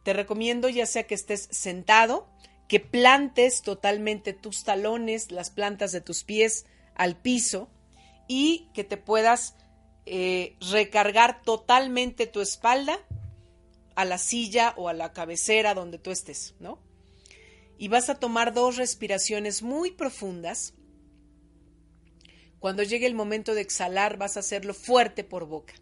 Te 0.03 0.13
recomiendo 0.13 0.69
ya 0.69 0.87
sea 0.87 1.07
que 1.07 1.15
estés 1.15 1.49
sentado, 1.51 2.29
que 2.69 2.81
plantes 2.81 3.63
totalmente 3.63 4.33
tus 4.33 4.65
talones, 4.65 5.33
las 5.33 5.51
plantas 5.51 5.93
de 5.93 6.01
tus 6.01 6.25
pies 6.25 6.67
al 6.95 7.17
piso 7.17 7.69
y 8.29 8.69
que 8.75 8.85
te 8.85 8.97
puedas 8.97 9.57
eh, 10.13 10.57
recargar 10.73 11.41
totalmente 11.43 12.27
tu 12.27 12.41
espalda 12.41 12.99
a 13.95 14.05
la 14.05 14.19
silla 14.19 14.75
o 14.77 14.89
a 14.89 14.93
la 14.93 15.13
cabecera 15.13 15.73
donde 15.73 15.99
tú 15.99 16.11
estés, 16.11 16.57
¿no? 16.59 16.81
Y 17.79 17.87
vas 17.87 18.11
a 18.11 18.17
tomar 18.17 18.53
dos 18.53 18.77
respiraciones 18.77 19.63
muy 19.63 19.93
profundas. 19.93 20.75
Cuando 22.59 22.83
llegue 22.83 23.07
el 23.07 23.15
momento 23.15 23.55
de 23.55 23.61
exhalar, 23.61 24.17
vas 24.17 24.37
a 24.37 24.41
hacerlo 24.41 24.75
fuerte 24.75 25.23
por 25.23 25.47
boca. 25.47 25.75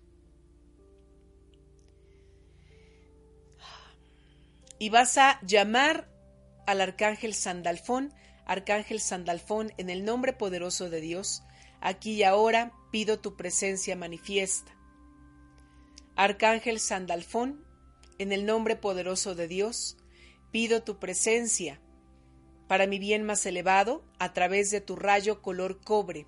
Y 4.78 4.90
vas 4.90 5.16
a 5.16 5.40
llamar 5.40 6.06
al 6.66 6.82
arcángel 6.82 7.32
Sandalfón, 7.32 8.12
arcángel 8.44 9.00
Sandalfón, 9.00 9.72
en 9.78 9.88
el 9.88 10.04
nombre 10.04 10.34
poderoso 10.34 10.90
de 10.90 11.00
Dios, 11.00 11.44
aquí 11.80 12.12
y 12.12 12.24
ahora 12.24 12.74
pido 12.90 13.20
tu 13.20 13.36
presencia 13.36 13.96
manifiesta. 13.96 14.74
Arcángel 16.16 16.80
Sandalfón, 16.80 17.64
en 18.18 18.32
el 18.32 18.46
nombre 18.46 18.76
poderoso 18.76 19.34
de 19.34 19.46
Dios, 19.46 19.96
pido 20.50 20.82
tu 20.82 20.98
presencia 20.98 21.80
para 22.66 22.86
mi 22.86 22.98
bien 22.98 23.22
más 23.22 23.46
elevado 23.46 24.04
a 24.18 24.32
través 24.32 24.70
de 24.70 24.80
tu 24.80 24.96
rayo 24.96 25.42
color 25.42 25.80
cobre. 25.80 26.26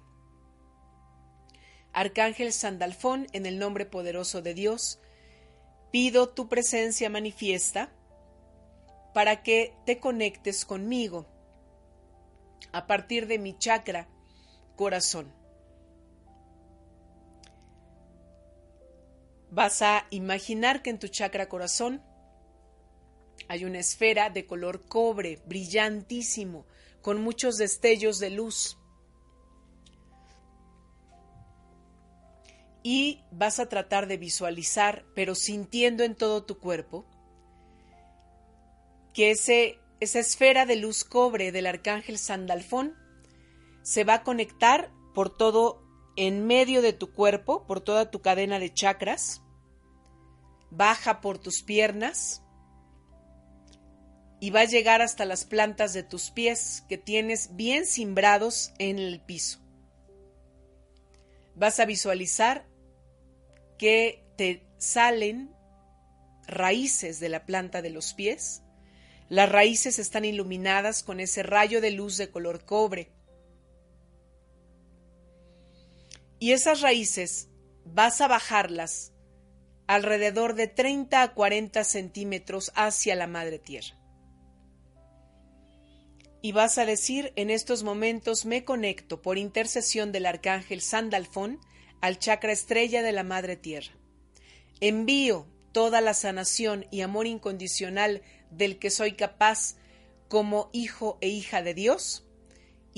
Arcángel 1.93 2.53
Sandalfón, 2.53 3.27
en 3.33 3.47
el 3.47 3.59
nombre 3.59 3.85
poderoso 3.85 4.43
de 4.43 4.55
Dios, 4.55 5.01
pido 5.91 6.29
tu 6.29 6.49
presencia 6.49 7.11
manifiesta 7.11 7.93
para 9.13 9.43
que 9.43 9.75
te 9.87 9.99
conectes 9.99 10.65
conmigo 10.65 11.27
a 12.73 12.87
partir 12.87 13.27
de 13.27 13.39
mi 13.39 13.59
chakra 13.59 14.09
corazón. 14.77 15.40
Vas 19.51 19.83
a 19.83 20.07
imaginar 20.11 20.83
que 20.83 20.91
en 20.91 20.99
tu 20.99 21.09
chakra 21.09 21.49
corazón 21.49 22.03
hay 23.49 23.65
una 23.65 23.81
esfera 23.81 24.31
de 24.31 24.47
color 24.47 24.87
cobre, 24.87 25.43
brillantísimo, 25.47 26.67
con 27.03 27.21
muchos 27.21 27.57
destellos 27.57 28.21
de 28.21 28.31
luz. 28.31 28.79
Y 32.83 33.25
vas 33.33 33.59
a 33.59 33.69
tratar 33.69 34.07
de 34.07 34.17
visualizar, 34.19 35.05
pero 35.15 35.35
sintiendo 35.35 36.05
en 36.05 36.15
todo 36.15 36.45
tu 36.45 36.59
cuerpo, 36.59 37.07
que 39.13 39.33
ese, 39.33 39.81
esa 39.99 40.21
esfera 40.21 40.65
de 40.65 40.77
luz 40.77 41.05
cobre 41.05 41.51
del 41.51 41.67
arcángel 41.67 42.19
Sandalfón 42.19 42.95
se 43.83 44.05
va 44.05 44.15
a 44.15 44.23
conectar 44.23 44.93
por 45.15 45.37
todo 45.37 45.83
en 46.17 46.47
medio 46.47 46.83
de 46.83 46.93
tu 46.93 47.13
cuerpo, 47.13 47.67
por 47.67 47.81
toda 47.81 48.11
tu 48.11 48.21
cadena 48.21 48.59
de 48.59 48.73
chakras, 48.73 49.43
baja 50.71 51.21
por 51.21 51.39
tus 51.39 51.63
piernas 51.63 52.43
y 54.41 54.51
va 54.51 54.61
a 54.61 54.65
llegar 54.65 55.03
hasta 55.03 55.25
las 55.25 55.45
plantas 55.45 55.93
de 55.93 56.03
tus 56.03 56.31
pies 56.31 56.85
que 56.89 56.99
tienes 56.99 57.57
bien 57.57 57.87
cimbrados 57.87 58.73
en 58.79 58.99
el 58.99 59.21
piso. 59.21 59.61
Vas 61.55 61.81
a 61.81 61.85
visualizar 61.85 62.67
que 63.79 64.25
te 64.37 64.67
salen 64.79 65.55
raíces 66.47 67.21
de 67.21 67.29
la 67.29 67.45
planta 67.45 67.83
de 67.83 67.91
los 67.91 68.15
pies 68.15 68.63
las 69.31 69.49
raíces 69.49 70.01
están 70.01 70.25
iluminadas 70.25 71.05
con 71.05 71.21
ese 71.21 71.45
rayo 71.45 71.81
de 71.81 71.93
luz 71.93 72.17
de 72.17 72.33
color 72.33 72.65
cobre. 72.65 73.13
Y 76.41 76.53
esas 76.53 76.81
raíces 76.81 77.49
vas 77.85 78.21
a 78.21 78.27
bajarlas 78.27 79.13
alrededor 79.87 80.55
de 80.55 80.69
30 80.69 81.23
a 81.23 81.35
40 81.35 81.85
centímetros 81.85 82.73
hacia 82.75 83.15
la 83.15 83.27
madre 83.27 83.59
tierra. 83.59 83.99
Y 86.43 86.53
vas 86.53 86.79
a 86.79 86.87
decir, 86.87 87.35
en 87.37 87.51
estos 87.51 87.83
momentos 87.83 88.47
me 88.47 88.65
conecto 88.65 89.21
por 89.21 89.37
intercesión 89.37 90.13
del 90.13 90.25
arcángel 90.25 90.81
Sandalfón 90.81 91.61
al 92.01 92.19
chakra 92.19 92.53
estrella 92.53 93.03
de 93.03 93.13
la 93.13 93.23
madre 93.23 93.57
tierra. 93.57 93.93
Envío 94.81 95.47
toda 95.73 96.01
la 96.01 96.15
sanación 96.15 96.87
y 96.91 97.03
amor 97.03 97.27
incondicional 97.27 98.23
del 98.51 98.79
que 98.79 98.89
soy 98.89 99.13
capaz 99.13 99.77
como 100.29 100.71
hijo 100.73 101.19
e 101.21 101.29
hija 101.29 101.63
de 101.63 101.75
Dios 101.75 102.27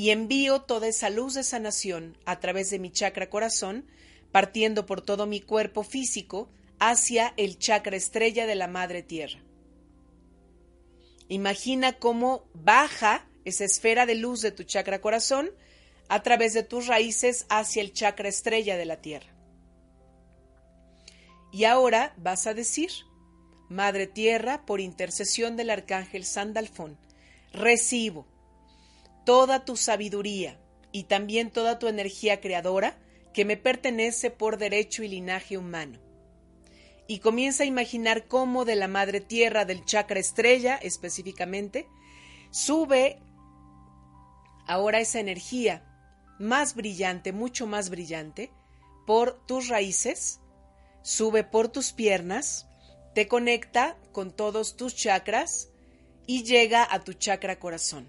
y 0.03 0.11
envío 0.11 0.62
toda 0.62 0.88
esa 0.88 1.11
luz 1.11 1.34
de 1.34 1.44
sanación 1.44 2.18
a 2.24 2.40
través 2.40 2.70
de 2.70 2.80
mi 2.80 2.90
chakra 2.90 3.30
corazón, 3.30 3.86
partiendo 4.32 4.84
por 4.84 5.00
todo 5.00 5.28
mi 5.28 5.40
cuerpo 5.40 5.84
físico 5.84 6.50
hacia 6.80 7.34
el 7.36 7.57
chakra 7.57 7.94
estrella 7.94 8.48
de 8.48 8.57
la 8.57 8.66
Madre 8.66 9.05
Tierra. 9.05 9.38
Imagina 11.28 11.92
cómo 12.00 12.48
baja 12.53 13.28
esa 13.44 13.64
esfera 13.64 14.05
de 14.05 14.16
luz 14.16 14.40
de 14.40 14.50
tu 14.50 14.64
chakra 14.64 15.00
corazón 15.00 15.53
a 16.09 16.20
través 16.24 16.53
de 16.53 16.64
tus 16.64 16.88
raíces 16.88 17.46
hacia 17.48 17.80
el 17.80 17.92
chakra 17.92 18.28
estrella 18.28 18.76
de 18.76 18.86
la 18.86 18.96
Tierra. 18.96 19.32
Y 21.53 21.62
ahora 21.62 22.12
vas 22.16 22.48
a 22.48 22.55
decir, 22.55 22.90
Madre 23.68 24.09
Tierra, 24.09 24.66
por 24.66 24.80
intercesión 24.80 25.57
del 25.57 25.70
Arcángel 25.70 26.24
Sandalfón, 26.24 26.98
recibo 27.53 28.26
toda 29.25 29.64
tu 29.64 29.77
sabiduría 29.77 30.59
y 30.93 31.05
también 31.05 31.51
toda 31.51 31.79
tu 31.79 31.89
energía 31.89 32.41
creadora 32.41 32.99
que 33.33 33.45
me 33.45 33.57
pertenece 33.57 34.31
por 34.31 34.59
derecho 34.59 35.03
y 35.03 35.09
linaje 35.09 35.57
humano. 35.57 35.99
Y 37.09 37.18
comienza 37.18 37.64
a 37.64 37.66
imaginar 37.66 38.27
cómo 38.29 38.64
de 38.64 38.77
la 38.77 38.89
madre 38.89 39.20
tierra, 39.20 39.64
del 39.64 39.85
chakra 39.85 40.20
estrella 40.20 40.77
específicamente, 40.77 41.87
sube 42.51 43.18
ahora 44.66 45.01
esa 45.01 45.20
energía 45.20 45.85
más 46.39 46.75
brillante, 46.75 47.33
mucho 47.33 47.66
más 47.66 47.91
brillante, 47.91 48.51
por 49.07 49.45
tus 49.47 49.68
raíces, 49.68 50.41
sube 51.03 51.45
por 51.45 51.68
tus 51.68 51.93
piernas, 51.93 52.66
te 53.14 53.29
conecta 53.29 53.97
con 54.12 54.31
todos 54.31 54.77
tus 54.77 54.95
chakras 54.95 55.70
y 56.27 56.45
llega 56.45 56.87
a 56.89 57.03
tu 57.03 57.12
chakra 57.14 57.59
corazón. 57.59 58.09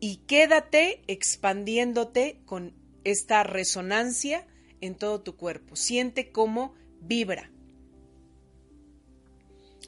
Y 0.00 0.16
quédate 0.26 1.02
expandiéndote 1.06 2.40
con 2.46 2.74
esta 3.04 3.42
resonancia 3.42 4.46
en 4.80 4.94
todo 4.94 5.20
tu 5.20 5.36
cuerpo. 5.36 5.76
Siente 5.76 6.32
cómo 6.32 6.74
vibra. 7.00 7.50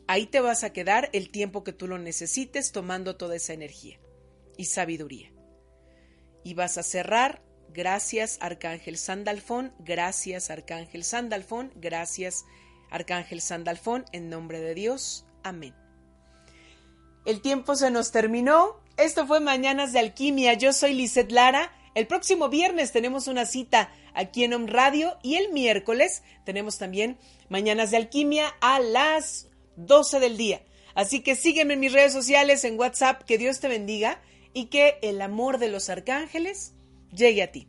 Ahí 0.06 0.26
te 0.26 0.40
vas 0.40 0.64
a 0.64 0.72
quedar 0.72 1.08
el 1.12 1.30
tiempo 1.30 1.64
que 1.64 1.72
tú 1.72 1.88
lo 1.88 1.98
necesites 1.98 2.72
tomando 2.72 3.16
toda 3.16 3.36
esa 3.36 3.54
energía 3.54 3.98
y 4.56 4.66
sabiduría. 4.66 5.32
Y 6.44 6.54
vas 6.54 6.76
a 6.78 6.82
cerrar. 6.82 7.42
Gracias, 7.72 8.36
Arcángel 8.42 8.98
Sandalfón. 8.98 9.72
Gracias, 9.78 10.50
Arcángel 10.50 11.04
Sandalfón. 11.04 11.72
Gracias, 11.76 12.44
Arcángel 12.90 13.40
Sandalfón. 13.40 14.04
En 14.12 14.28
nombre 14.28 14.60
de 14.60 14.74
Dios. 14.74 15.24
Amén. 15.42 15.74
El 17.24 17.40
tiempo 17.40 17.76
se 17.76 17.90
nos 17.90 18.10
terminó. 18.10 18.81
Esto 19.02 19.26
fue 19.26 19.40
Mañanas 19.40 19.92
de 19.92 19.98
Alquimia. 19.98 20.54
Yo 20.54 20.72
soy 20.72 20.94
Lizeth 20.94 21.32
Lara. 21.32 21.72
El 21.96 22.06
próximo 22.06 22.48
viernes 22.48 22.92
tenemos 22.92 23.26
una 23.26 23.46
cita 23.46 23.90
aquí 24.14 24.44
en 24.44 24.54
Om 24.54 24.68
Radio 24.68 25.18
y 25.24 25.34
el 25.34 25.52
miércoles 25.52 26.22
tenemos 26.44 26.78
también 26.78 27.18
Mañanas 27.48 27.90
de 27.90 27.96
Alquimia 27.96 28.54
a 28.60 28.78
las 28.78 29.48
12 29.74 30.20
del 30.20 30.36
día. 30.36 30.62
Así 30.94 31.20
que 31.20 31.34
sígueme 31.34 31.74
en 31.74 31.80
mis 31.80 31.92
redes 31.92 32.12
sociales, 32.12 32.62
en 32.62 32.78
WhatsApp, 32.78 33.24
que 33.24 33.38
Dios 33.38 33.58
te 33.58 33.66
bendiga 33.66 34.20
y 34.54 34.66
que 34.66 34.98
el 35.02 35.20
amor 35.20 35.58
de 35.58 35.66
los 35.66 35.90
arcángeles 35.90 36.72
llegue 37.10 37.42
a 37.42 37.50
ti. 37.50 37.66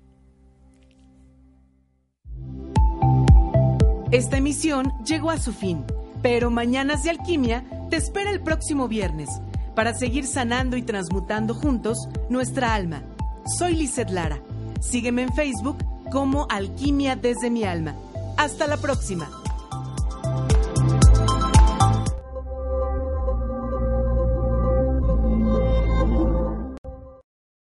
Esta 4.11 4.37
emisión 4.37 4.93
llegó 5.03 5.31
a 5.31 5.39
su 5.39 5.51
fin, 5.51 5.83
pero 6.21 6.51
Mañanas 6.51 7.01
de 7.01 7.09
Alquimia 7.09 7.65
te 7.89 7.95
espera 7.95 8.29
el 8.29 8.43
próximo 8.43 8.87
viernes 8.87 9.29
para 9.75 9.93
seguir 9.93 10.25
sanando 10.25 10.77
y 10.77 10.81
transmutando 10.81 11.53
juntos 11.53 11.97
nuestra 12.29 12.73
alma. 12.73 13.03
Soy 13.57 13.75
Lizeth 13.75 14.09
Lara. 14.09 14.39
Sígueme 14.81 15.23
en 15.23 15.33
Facebook 15.33 15.77
como 16.11 16.47
Alquimia 16.49 17.15
desde 17.15 17.49
mi 17.49 17.63
alma. 17.63 17.95
Hasta 18.37 18.67
la 18.67 18.77
próxima. 18.77 19.42